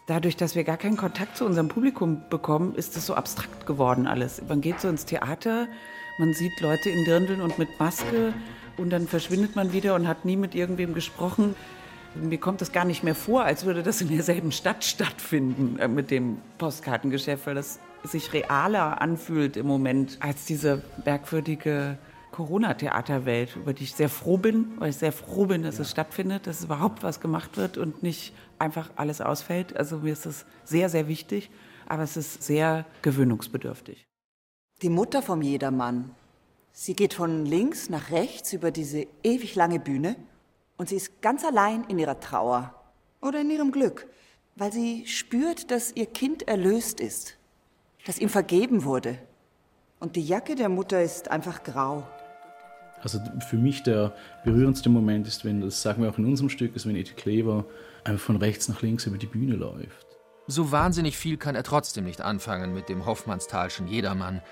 Dadurch, 0.06 0.36
dass 0.36 0.54
wir 0.54 0.64
gar 0.64 0.76
keinen 0.76 0.98
Kontakt 0.98 1.38
zu 1.38 1.46
unserem 1.46 1.68
Publikum 1.68 2.22
bekommen, 2.28 2.74
ist 2.74 2.94
es 2.96 3.06
so 3.06 3.14
abstrakt 3.14 3.64
geworden 3.64 4.06
alles. 4.06 4.42
Man 4.46 4.60
geht 4.60 4.80
so 4.80 4.88
ins 4.88 5.06
Theater, 5.06 5.66
man 6.18 6.34
sieht 6.34 6.60
Leute 6.60 6.90
in 6.90 7.06
Dirndeln 7.06 7.40
und 7.40 7.58
mit 7.58 7.80
Maske 7.80 8.34
und 8.76 8.90
dann 8.90 9.06
verschwindet 9.06 9.56
man 9.56 9.72
wieder 9.72 9.94
und 9.94 10.06
hat 10.06 10.26
nie 10.26 10.36
mit 10.36 10.54
irgendwem 10.54 10.92
gesprochen. 10.92 11.54
Mir 12.14 12.38
kommt 12.38 12.60
das 12.60 12.72
gar 12.72 12.84
nicht 12.84 13.02
mehr 13.02 13.14
vor, 13.14 13.44
als 13.44 13.64
würde 13.64 13.82
das 13.82 14.02
in 14.02 14.08
derselben 14.08 14.52
Stadt 14.52 14.84
stattfinden 14.84 15.78
äh, 15.78 15.88
mit 15.88 16.10
dem 16.10 16.38
Postkartengeschäft, 16.58 17.46
weil 17.46 17.54
das 17.54 17.78
sich 18.02 18.34
realer 18.34 19.00
anfühlt 19.00 19.56
im 19.56 19.66
Moment 19.66 20.18
als 20.20 20.44
diese 20.44 20.82
merkwürdige 21.06 21.96
Corona-Theaterwelt, 22.32 23.56
über 23.56 23.72
die 23.72 23.84
ich 23.84 23.94
sehr 23.94 24.08
froh 24.08 24.38
bin, 24.38 24.72
weil 24.78 24.90
ich 24.90 24.96
sehr 24.96 25.12
froh 25.12 25.46
bin, 25.46 25.62
dass 25.62 25.76
ja. 25.76 25.82
es 25.82 25.90
stattfindet, 25.90 26.46
dass 26.46 26.64
überhaupt 26.64 27.02
was 27.02 27.20
gemacht 27.20 27.56
wird 27.56 27.78
und 27.78 28.02
nicht 28.02 28.34
einfach 28.58 28.90
alles 28.96 29.20
ausfällt. 29.20 29.76
Also 29.76 29.98
mir 29.98 30.12
ist 30.12 30.26
das 30.26 30.44
sehr, 30.64 30.88
sehr 30.88 31.06
wichtig, 31.06 31.50
aber 31.86 32.02
es 32.02 32.16
ist 32.16 32.42
sehr 32.42 32.86
gewöhnungsbedürftig. 33.02 34.06
Die 34.82 34.88
Mutter 34.88 35.22
vom 35.22 35.42
Jedermann. 35.42 36.10
Sie 36.72 36.94
geht 36.94 37.14
von 37.14 37.44
links 37.44 37.90
nach 37.90 38.10
rechts 38.10 38.52
über 38.54 38.70
diese 38.70 39.06
ewig 39.22 39.54
lange 39.54 39.78
Bühne 39.78 40.16
und 40.78 40.88
sie 40.88 40.96
ist 40.96 41.20
ganz 41.20 41.44
allein 41.44 41.84
in 41.84 41.98
ihrer 41.98 42.18
Trauer 42.18 42.74
oder 43.20 43.42
in 43.42 43.50
ihrem 43.50 43.72
Glück, 43.72 44.08
weil 44.56 44.72
sie 44.72 45.06
spürt, 45.06 45.70
dass 45.70 45.94
ihr 45.94 46.06
Kind 46.06 46.48
erlöst 46.48 46.98
ist, 46.98 47.36
dass 48.06 48.18
ihm 48.18 48.30
vergeben 48.30 48.84
wurde. 48.84 49.18
Und 50.00 50.16
die 50.16 50.24
Jacke 50.24 50.56
der 50.56 50.68
Mutter 50.68 51.02
ist 51.02 51.30
einfach 51.30 51.62
grau. 51.62 52.04
Also 53.02 53.18
für 53.48 53.56
mich 53.56 53.82
der 53.82 54.12
berührendste 54.44 54.88
Moment 54.88 55.26
ist, 55.26 55.44
wenn, 55.44 55.60
das 55.60 55.82
sagen 55.82 56.02
wir 56.02 56.10
auch 56.10 56.18
in 56.18 56.24
unserem 56.24 56.48
Stück, 56.48 56.76
ist, 56.76 56.86
wenn 56.86 56.96
Eddie 56.96 57.12
Kleber 57.12 57.64
einfach 58.04 58.24
von 58.24 58.36
rechts 58.36 58.68
nach 58.68 58.82
links 58.82 59.06
über 59.06 59.18
die 59.18 59.26
Bühne 59.26 59.56
läuft. 59.56 60.06
So 60.46 60.72
wahnsinnig 60.72 61.16
viel 61.16 61.36
kann 61.36 61.54
er 61.54 61.62
trotzdem 61.62 62.04
nicht 62.04 62.20
anfangen 62.20 62.74
mit 62.74 62.88
dem 62.88 63.06
Hoffmannstalschen 63.06 63.86
Jedermann. 63.86 64.42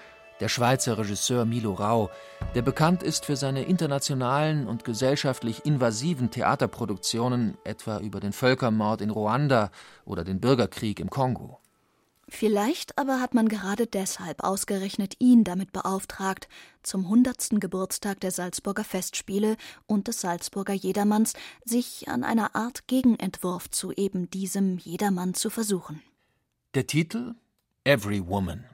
Der 0.40 0.48
Schweizer 0.48 0.96
Regisseur 0.96 1.44
Milo 1.44 1.74
Rau, 1.74 2.11
der 2.55 2.62
bekannt 2.62 3.03
ist 3.03 3.26
für 3.26 3.36
seine 3.36 3.64
internationalen 3.64 4.66
und 4.66 4.84
gesellschaftlich 4.84 5.66
invasiven 5.66 6.30
Theaterproduktionen, 6.30 7.59
etwa 7.64 7.98
über 7.98 8.20
den 8.20 8.32
Völkermord 8.32 9.03
in 9.03 9.11
Ruanda 9.11 9.70
oder 10.07 10.24
den 10.24 10.40
Bürgerkrieg 10.40 10.98
im 10.98 11.11
Kongo. 11.11 11.61
Vielleicht 12.33 12.97
aber 12.97 13.20
hat 13.20 13.35
man 13.35 13.49
gerade 13.49 13.87
deshalb 13.87 14.45
ausgerechnet 14.45 15.14
ihn 15.18 15.43
damit 15.43 15.72
beauftragt, 15.72 16.49
zum 16.85 17.09
hundertsten 17.09 17.59
Geburtstag 17.59 18.20
der 18.20 18.31
Salzburger 18.31 18.85
Festspiele 18.85 19.57
und 19.87 20.07
des 20.07 20.20
Salzburger 20.20 20.72
Jedermanns 20.72 21.35
sich 21.64 22.09
an 22.09 22.22
einer 22.22 22.55
Art 22.55 22.87
Gegenentwurf 22.87 23.68
zu 23.68 23.93
eben 23.93 24.31
diesem 24.31 24.78
Jedermann 24.78 25.35
zu 25.35 25.51
versuchen. 25.51 26.03
Der 26.74 26.87
Titel 26.87 27.35
Every 27.83 28.24
Woman. 28.24 28.64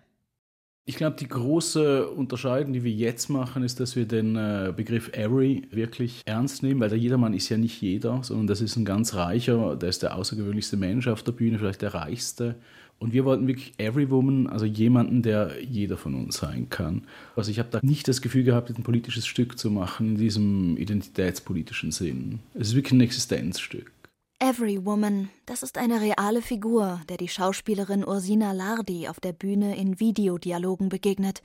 Ich 0.85 0.97
glaube, 0.97 1.17
die 1.17 1.27
große 1.27 2.11
Unterscheidung, 2.11 2.75
die 2.75 2.85
wir 2.85 2.93
jetzt 2.93 3.31
machen, 3.31 3.65
ist, 3.65 3.81
dass 3.81 3.97
wir 3.97 4.07
den 4.07 4.37
äh, 4.37 4.73
Begriff 4.77 5.09
Every 5.15 5.67
wirklich 5.71 6.21
ernst 6.27 6.63
nehmen, 6.63 6.79
weil 6.79 6.91
der 6.91 6.99
Jedermann 6.99 7.33
ist 7.33 7.49
ja 7.49 7.57
nicht 7.57 7.81
jeder, 7.81 8.23
sondern 8.23 8.47
das 8.47 8.61
ist 8.61 8.77
ein 8.77 8.85
ganz 8.85 9.15
reicher, 9.15 9.77
der 9.77 9.89
ist 9.89 10.03
der 10.03 10.15
außergewöhnlichste 10.15 10.77
Mensch 10.77 11.09
auf 11.09 11.23
der 11.23 11.33
Bühne, 11.33 11.59
vielleicht 11.59 11.83
der 11.83 11.95
reichste 11.95 12.57
und 12.99 13.13
wir 13.13 13.25
wollten 13.25 13.47
wirklich 13.47 13.75
Every 13.79 14.11
Woman, 14.11 14.47
also 14.47 14.65
jemanden, 14.65 15.23
der 15.23 15.63
jeder 15.63 15.97
von 15.97 16.15
uns 16.15 16.39
sein 16.39 16.69
kann. 16.71 17.03
Also 17.35 17.51
ich 17.51 17.59
habe 17.59 17.69
da 17.71 17.81
nicht 17.83 18.09
das 18.09 18.23
Gefühl 18.23 18.45
gehabt, 18.45 18.71
ein 18.71 18.83
politisches 18.83 19.27
Stück 19.27 19.59
zu 19.59 19.71
machen 19.71 20.11
in 20.11 20.17
diesem 20.17 20.77
identitätspolitischen 20.77 21.93
Sinn. 21.93 22.41
Es 22.55 22.69
ist 22.69 22.75
wirklich 22.75 22.93
ein 22.93 23.01
Existenzstück. 23.03 23.93
Every 24.39 24.85
Woman, 24.85 25.31
das 25.47 25.63
ist 25.63 25.79
eine 25.79 26.01
reale 26.01 26.43
Figur, 26.43 27.01
der 27.09 27.17
die 27.17 27.29
Schauspielerin 27.29 28.07
Ursina 28.07 28.53
Lardi 28.53 29.09
auf 29.09 29.19
der 29.19 29.33
Bühne 29.33 29.77
in 29.77 29.99
Videodialogen 29.99 30.91
begegnet. 30.91 31.43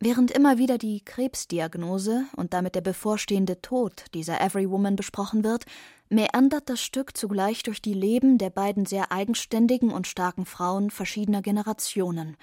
Während 0.00 0.30
immer 0.32 0.58
wieder 0.58 0.78
die 0.78 1.04
Krebsdiagnose 1.04 2.24
und 2.36 2.54
damit 2.54 2.74
der 2.74 2.80
bevorstehende 2.80 3.60
Tod 3.62 4.06
dieser 4.14 4.40
Every 4.40 4.68
Woman 4.68 4.96
besprochen 4.96 5.44
wird, 5.44 5.64
meandert 6.08 6.68
das 6.68 6.80
Stück 6.80 7.16
zugleich 7.16 7.62
durch 7.62 7.80
die 7.80 7.94
Leben 7.94 8.36
der 8.38 8.50
beiden 8.50 8.84
sehr 8.84 9.12
eigenständigen 9.12 9.90
und 9.90 10.06
starken 10.06 10.44
Frauen 10.44 10.90
verschiedener 10.90 11.40
Generationen, 11.40 12.36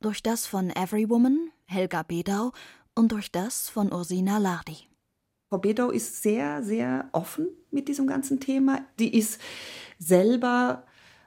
durch 0.00 0.22
das 0.22 0.46
von 0.46 0.70
Everywoman, 0.70 1.50
Helga 1.64 2.02
Bedau, 2.02 2.52
und 2.94 3.12
durch 3.12 3.30
das 3.30 3.68
von 3.68 3.92
Ursina 3.92 4.38
Lardi. 4.38 4.88
Frau 5.48 5.58
Bedau 5.58 5.90
ist 5.90 6.22
sehr, 6.22 6.62
sehr 6.62 7.08
offen 7.12 7.48
mit 7.70 7.88
diesem 7.88 8.06
ganzen 8.06 8.40
Thema. 8.40 8.80
Die 8.98 9.16
ist 9.16 9.40
selber, 9.98 10.84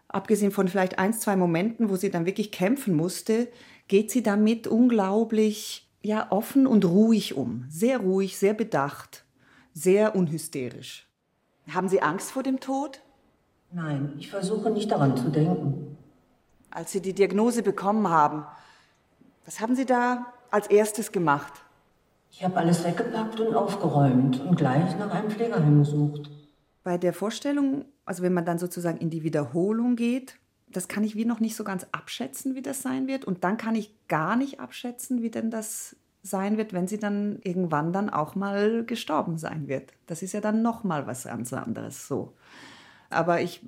abgesehen 0.07 0.51
von 0.51 0.67
vielleicht 0.67 0.99
ein, 0.99 1.13
zwei 1.13 1.36
Momenten, 1.36 1.89
wo 1.89 1.95
sie 1.95 2.09
dann 2.09 2.26
wirklich 2.26 2.51
kämpfen 2.51 2.95
musste, 2.95 3.47
geht 3.89 4.11
sie 4.11 4.23
damit 4.23 4.67
unglaublich 4.67 5.89
ja, 6.01 6.31
offen 6.31 6.65
und 6.65 6.85
ruhig 6.85 7.35
um. 7.35 7.65
Sehr 7.67 7.97
ruhig, 7.97 8.37
sehr 8.37 8.53
bedacht, 8.53 9.25
sehr 9.73 10.15
unhysterisch. 10.15 11.07
Haben 11.69 11.89
Sie 11.89 12.01
Angst 12.01 12.31
vor 12.31 12.43
dem 12.43 12.61
Tod? 12.61 13.01
Nein, 13.71 14.13
ich 14.17 14.29
versuche 14.29 14.69
nicht 14.69 14.89
daran 14.89 15.17
zu 15.17 15.29
denken. 15.29 15.97
Als 16.71 16.91
Sie 16.91 17.01
die 17.01 17.13
Diagnose 17.13 17.61
bekommen 17.61 18.07
haben, 18.07 18.45
was 19.45 19.59
haben 19.59 19.75
Sie 19.75 19.85
da 19.85 20.27
als 20.51 20.67
erstes 20.67 21.11
gemacht? 21.11 21.53
Ich 22.31 22.43
habe 22.43 22.57
alles 22.57 22.83
weggepackt 22.83 23.39
und 23.39 23.55
aufgeräumt 23.55 24.39
und 24.39 24.55
gleich 24.55 24.97
nach 24.97 25.11
einem 25.11 25.29
Pflegeheim 25.29 25.79
gesucht. 25.79 26.29
Bei 26.83 26.97
der 26.97 27.13
Vorstellung, 27.13 27.85
also 28.05 28.23
wenn 28.23 28.33
man 28.33 28.45
dann 28.45 28.59
sozusagen 28.59 28.99
in 28.99 29.09
die 29.09 29.23
Wiederholung 29.23 29.95
geht, 29.95 30.39
das 30.72 30.88
kann 30.88 31.03
ich 31.03 31.15
wie 31.15 31.26
noch 31.26 31.39
nicht 31.39 31.55
so 31.55 31.63
ganz 31.63 31.88
abschätzen, 31.91 32.55
wie 32.55 32.61
das 32.61 32.82
sein 32.82 33.07
wird. 33.07 33.26
Und 33.26 33.43
dann 33.43 33.57
kann 33.57 33.76
ich 33.76 33.93
gar 34.07 34.36
nicht 34.36 34.59
abschätzen, 34.59 35.22
wie 35.22 35.30
denn 35.30 35.49
das 35.49 35.95
sein 36.22 36.57
wird, 36.57 36.74
wenn 36.74 36.88
sie 36.88 36.99
dann 36.99 37.39
irgendwann 37.43 37.93
dann 37.93 38.09
auch 38.09 38.36
mal 38.36 38.84
gestorben 38.86 39.38
sein 39.38 39.67
wird. 39.67 39.93
Das 40.05 40.22
ist 40.22 40.34
ja 40.34 40.41
dann 40.41 40.61
noch 40.61 40.84
mal 40.84 41.07
was 41.07 41.24
ganz 41.24 41.53
anderes 41.53 42.07
so. 42.07 42.34
Aber 43.09 43.41
ich 43.41 43.61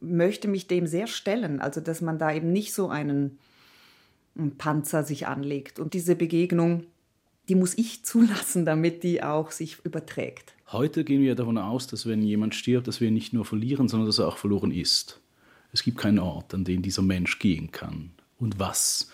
möchte 0.00 0.48
mich 0.48 0.66
dem 0.66 0.86
sehr 0.86 1.06
stellen, 1.06 1.60
also 1.60 1.80
dass 1.80 2.00
man 2.00 2.18
da 2.18 2.32
eben 2.32 2.52
nicht 2.52 2.72
so 2.72 2.88
einen, 2.88 3.38
einen 4.36 4.56
Panzer 4.56 5.04
sich 5.04 5.26
anlegt. 5.26 5.78
Und 5.78 5.92
diese 5.92 6.16
Begegnung, 6.16 6.84
die 7.48 7.56
muss 7.56 7.76
ich 7.76 8.04
zulassen, 8.04 8.64
damit 8.64 9.02
die 9.02 9.22
auch 9.22 9.50
sich 9.50 9.84
überträgt. 9.84 10.54
Heute 10.70 11.04
gehen 11.04 11.20
wir 11.20 11.34
davon 11.34 11.58
aus, 11.58 11.86
dass 11.86 12.06
wenn 12.06 12.22
jemand 12.22 12.54
stirbt, 12.54 12.88
dass 12.88 13.00
wir 13.00 13.08
ihn 13.08 13.14
nicht 13.14 13.32
nur 13.32 13.44
verlieren, 13.44 13.88
sondern 13.88 14.06
dass 14.06 14.18
er 14.18 14.28
auch 14.28 14.38
verloren 14.38 14.70
ist. 14.70 15.20
Es 15.72 15.82
gibt 15.82 15.98
keinen 15.98 16.18
Ort, 16.18 16.54
an 16.54 16.64
den 16.64 16.82
dieser 16.82 17.02
Mensch 17.02 17.38
gehen 17.38 17.70
kann. 17.70 18.12
Und 18.38 18.58
was 18.58 19.10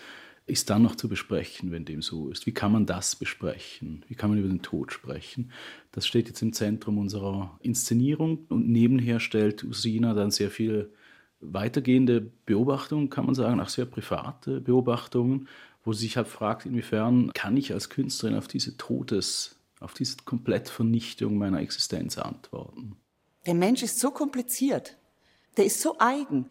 ist 0.47 0.69
dann 0.69 0.83
noch 0.83 0.95
zu 0.95 1.09
besprechen, 1.09 1.71
wenn 1.71 1.85
dem 1.85 2.01
so 2.01 2.29
ist? 2.29 2.45
Wie 2.45 2.53
kann 2.53 2.71
man 2.71 2.85
das 2.85 3.15
besprechen? 3.15 4.05
Wie 4.07 4.15
kann 4.15 4.29
man 4.29 4.39
über 4.39 4.47
den 4.47 4.61
Tod 4.61 4.93
sprechen? 4.93 5.51
Das 5.91 6.05
steht 6.05 6.27
jetzt 6.27 6.41
im 6.41 6.53
Zentrum 6.53 6.97
unserer 6.97 7.57
Inszenierung 7.61 8.45
und 8.49 8.69
nebenher 8.69 9.19
stellt 9.19 9.63
Usina 9.63 10.13
dann 10.13 10.31
sehr 10.31 10.51
viele 10.51 10.91
weitergehende 11.39 12.21
Beobachtungen, 12.21 13.09
kann 13.09 13.25
man 13.25 13.35
sagen, 13.35 13.59
auch 13.59 13.69
sehr 13.69 13.85
private 13.85 14.61
Beobachtungen, 14.61 15.47
wo 15.83 15.93
sie 15.93 16.05
sich 16.05 16.17
halt 16.17 16.27
fragt, 16.27 16.65
inwiefern 16.65 17.31
kann 17.33 17.57
ich 17.57 17.73
als 17.73 17.89
Künstlerin 17.89 18.37
auf 18.37 18.47
diese 18.47 18.77
Todes, 18.77 19.59
auf 19.79 19.93
diese 19.93 20.17
Komplettvernichtung 20.25 21.37
meiner 21.37 21.59
Existenz 21.59 22.17
antworten? 22.17 22.95
Der 23.45 23.53
Mensch 23.53 23.83
ist 23.83 23.99
so 23.99 24.11
kompliziert, 24.11 24.97
der 25.57 25.65
ist 25.65 25.81
so 25.81 25.95
eigen, 25.99 26.49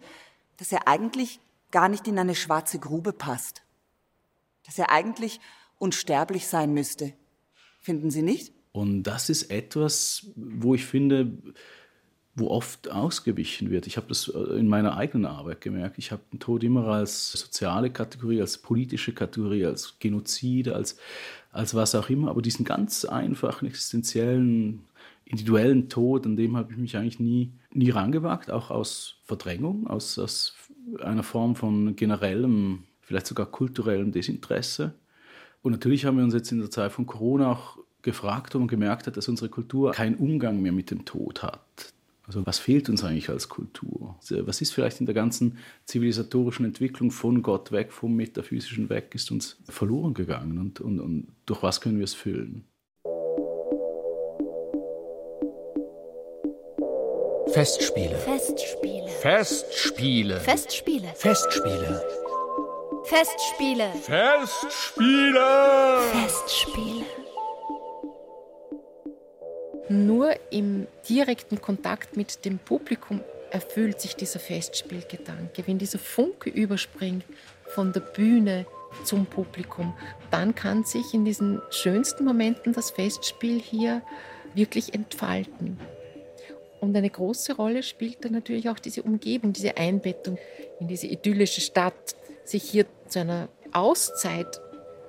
dass 0.56 0.72
er 0.72 0.88
eigentlich 0.88 1.40
gar 1.70 1.88
nicht 1.88 2.06
in 2.06 2.18
eine 2.18 2.34
schwarze 2.34 2.78
Grube 2.78 3.12
passt 3.12 3.64
dass 4.64 4.78
er 4.78 4.90
eigentlich 4.90 5.40
unsterblich 5.78 6.46
sein 6.46 6.74
müsste. 6.74 7.12
Finden 7.80 8.10
Sie 8.10 8.22
nicht? 8.22 8.52
Und 8.72 9.04
das 9.04 9.28
ist 9.28 9.50
etwas, 9.50 10.26
wo 10.34 10.74
ich 10.74 10.84
finde, 10.84 11.32
wo 12.34 12.48
oft 12.48 12.90
ausgewichen 12.90 13.70
wird. 13.70 13.86
Ich 13.86 13.96
habe 13.96 14.08
das 14.08 14.28
äh, 14.28 14.58
in 14.58 14.66
meiner 14.66 14.96
eigenen 14.96 15.26
Arbeit 15.26 15.60
gemerkt. 15.60 15.98
Ich 15.98 16.10
habe 16.10 16.22
den 16.32 16.40
Tod 16.40 16.64
immer 16.64 16.88
als 16.88 17.30
soziale 17.32 17.90
Kategorie, 17.90 18.40
als 18.40 18.58
politische 18.58 19.12
Kategorie, 19.12 19.64
als 19.64 19.98
Genozid, 20.00 20.68
als, 20.68 20.96
als 21.52 21.74
was 21.74 21.94
auch 21.94 22.10
immer. 22.10 22.30
Aber 22.30 22.42
diesen 22.42 22.64
ganz 22.64 23.04
einfachen, 23.04 23.68
existenziellen, 23.68 24.84
individuellen 25.24 25.88
Tod, 25.88 26.26
an 26.26 26.36
dem 26.36 26.56
habe 26.56 26.72
ich 26.72 26.78
mich 26.78 26.96
eigentlich 26.96 27.20
nie, 27.20 27.52
nie 27.72 27.90
rangewagt, 27.90 28.50
auch 28.50 28.70
aus 28.70 29.16
Verdrängung, 29.24 29.86
aus, 29.86 30.18
aus 30.18 30.54
einer 31.00 31.22
Form 31.22 31.56
von 31.56 31.96
generellem, 31.96 32.84
vielleicht 33.00 33.26
sogar 33.26 33.46
kulturellem 33.46 34.12
Desinteresse. 34.12 34.94
Und 35.62 35.72
natürlich 35.72 36.04
haben 36.04 36.18
wir 36.18 36.24
uns 36.24 36.34
jetzt 36.34 36.52
in 36.52 36.60
der 36.60 36.70
Zeit 36.70 36.92
von 36.92 37.06
Corona 37.06 37.52
auch 37.52 37.78
gefragt 38.02 38.54
und 38.54 38.68
gemerkt 38.68 39.06
hat, 39.06 39.16
dass 39.16 39.28
unsere 39.28 39.48
Kultur 39.48 39.92
keinen 39.92 40.16
Umgang 40.16 40.60
mehr 40.60 40.72
mit 40.72 40.90
dem 40.90 41.04
Tod 41.06 41.42
hat. 41.42 41.94
Also 42.26 42.46
was 42.46 42.58
fehlt 42.58 42.88
uns 42.88 43.04
eigentlich 43.04 43.28
als 43.28 43.48
Kultur? 43.48 44.16
Was 44.30 44.60
ist 44.60 44.72
vielleicht 44.72 45.00
in 45.00 45.06
der 45.06 45.14
ganzen 45.14 45.58
zivilisatorischen 45.84 46.64
Entwicklung 46.64 47.10
von 47.10 47.42
Gott 47.42 47.70
weg, 47.70 47.92
vom 47.92 48.14
Metaphysischen 48.14 48.88
weg, 48.88 49.12
ist 49.14 49.30
uns 49.30 49.58
verloren 49.68 50.14
gegangen 50.14 50.58
und, 50.58 50.80
und, 50.80 51.00
und 51.00 51.26
durch 51.44 51.62
was 51.62 51.80
können 51.80 51.98
wir 51.98 52.04
es 52.04 52.14
füllen? 52.14 52.64
Festspiele. 57.54 58.16
Festspiele. 58.16 59.08
Festspiele. 59.20 60.40
Festspiele. 60.40 61.14
Festspiele. 61.14 62.02
Festspiele. 63.04 63.92
Festspiele. 64.02 66.00
Festspiele. 66.12 67.06
Nur 69.88 70.34
im 70.50 70.88
direkten 71.08 71.60
Kontakt 71.60 72.16
mit 72.16 72.44
dem 72.44 72.58
Publikum 72.58 73.20
erfüllt 73.52 74.00
sich 74.00 74.16
dieser 74.16 74.40
Festspielgedanke. 74.40 75.62
Wenn 75.64 75.78
dieser 75.78 76.00
Funke 76.00 76.50
überspringt 76.50 77.24
von 77.68 77.92
der 77.92 78.00
Bühne 78.00 78.66
zum 79.04 79.26
Publikum, 79.26 79.96
dann 80.32 80.56
kann 80.56 80.82
sich 80.82 81.14
in 81.14 81.24
diesen 81.24 81.62
schönsten 81.70 82.24
Momenten 82.24 82.72
das 82.72 82.90
Festspiel 82.90 83.60
hier 83.60 84.02
wirklich 84.54 84.92
entfalten. 84.92 85.78
Und 86.84 86.94
eine 86.94 87.08
große 87.08 87.56
Rolle 87.56 87.82
spielt 87.82 88.26
dann 88.26 88.32
natürlich 88.32 88.68
auch 88.68 88.78
diese 88.78 89.02
Umgebung, 89.02 89.54
diese 89.54 89.78
Einbettung 89.78 90.36
in 90.80 90.86
diese 90.86 91.06
idyllische 91.06 91.62
Stadt, 91.62 92.14
sich 92.44 92.62
hier 92.62 92.84
zu 93.08 93.20
einer 93.20 93.48
Auszeit 93.72 94.60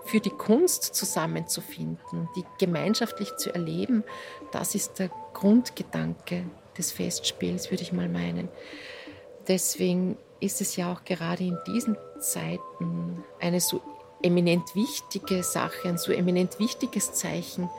für 0.05 0.21
die 0.21 0.30
Kunst 0.30 0.95
zusammenzufinden, 0.95 2.30
die 2.38 2.45
gemeinschaftlich 2.59 3.36
zu 3.36 3.53
erleben, 3.53 4.05
das 4.53 4.73
ist 4.73 4.99
der 4.99 5.09
Grundgedanke 5.34 6.45
des 6.78 6.93
Festspiels, 6.93 7.71
würde 7.71 7.84
ich 7.84 7.91
mal 7.91 8.07
meinen. 8.07 8.47
Deswegen 9.49 10.17
ist 10.39 10.61
es 10.61 10.78
ja 10.78 10.93
auch 10.93 11.03
gerade 11.03 11.43
in 11.43 11.57
diesen 11.67 11.97
Zeiten 12.21 13.21
eine 13.41 13.59
so 13.59 13.82
eminent 14.21 14.76
wichtige 14.76 15.43
Sache, 15.43 15.89
ein 15.89 15.97
so 15.97 16.13
eminent 16.13 16.57
wichtiges 16.57 17.11
Zeichen, 17.13 17.69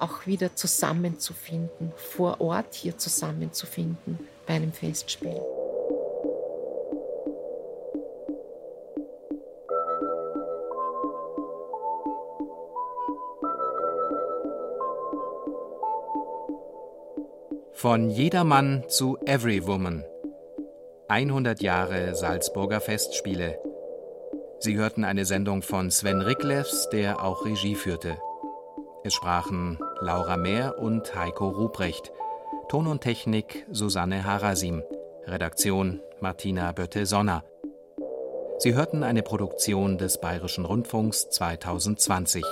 auch 0.00 0.26
wieder 0.26 0.54
zusammenzufinden, 0.54 1.92
vor 1.96 2.40
Ort 2.40 2.74
hier 2.74 2.98
zusammenzufinden 2.98 4.18
bei 4.46 4.54
einem 4.54 4.72
Festspiel. 4.72 5.40
Von 17.72 18.10
Jedermann 18.10 18.84
zu 18.88 19.18
Everywoman. 19.26 20.02
100 21.08 21.60
Jahre 21.60 22.16
Salzburger 22.16 22.80
Festspiele. 22.80 23.60
Sie 24.58 24.76
hörten 24.76 25.04
eine 25.04 25.24
Sendung 25.24 25.62
von 25.62 25.90
Sven 25.90 26.20
Riklefs, 26.20 26.88
der 26.88 27.22
auch 27.22 27.44
Regie 27.44 27.74
führte. 27.74 28.18
Es 29.06 29.14
sprachen 29.14 29.78
Laura 30.00 30.36
Mehr 30.36 30.80
und 30.80 31.14
Heiko 31.14 31.48
Ruprecht. 31.48 32.10
Ton 32.68 32.88
und 32.88 33.02
Technik 33.02 33.64
Susanne 33.70 34.24
Harasim. 34.24 34.82
Redaktion 35.26 36.00
Martina 36.18 36.72
Bötte-Sonner. 36.72 37.44
Sie 38.58 38.74
hörten 38.74 39.04
eine 39.04 39.22
Produktion 39.22 39.96
des 39.96 40.20
Bayerischen 40.20 40.64
Rundfunks 40.64 41.30
2020. 41.30 42.42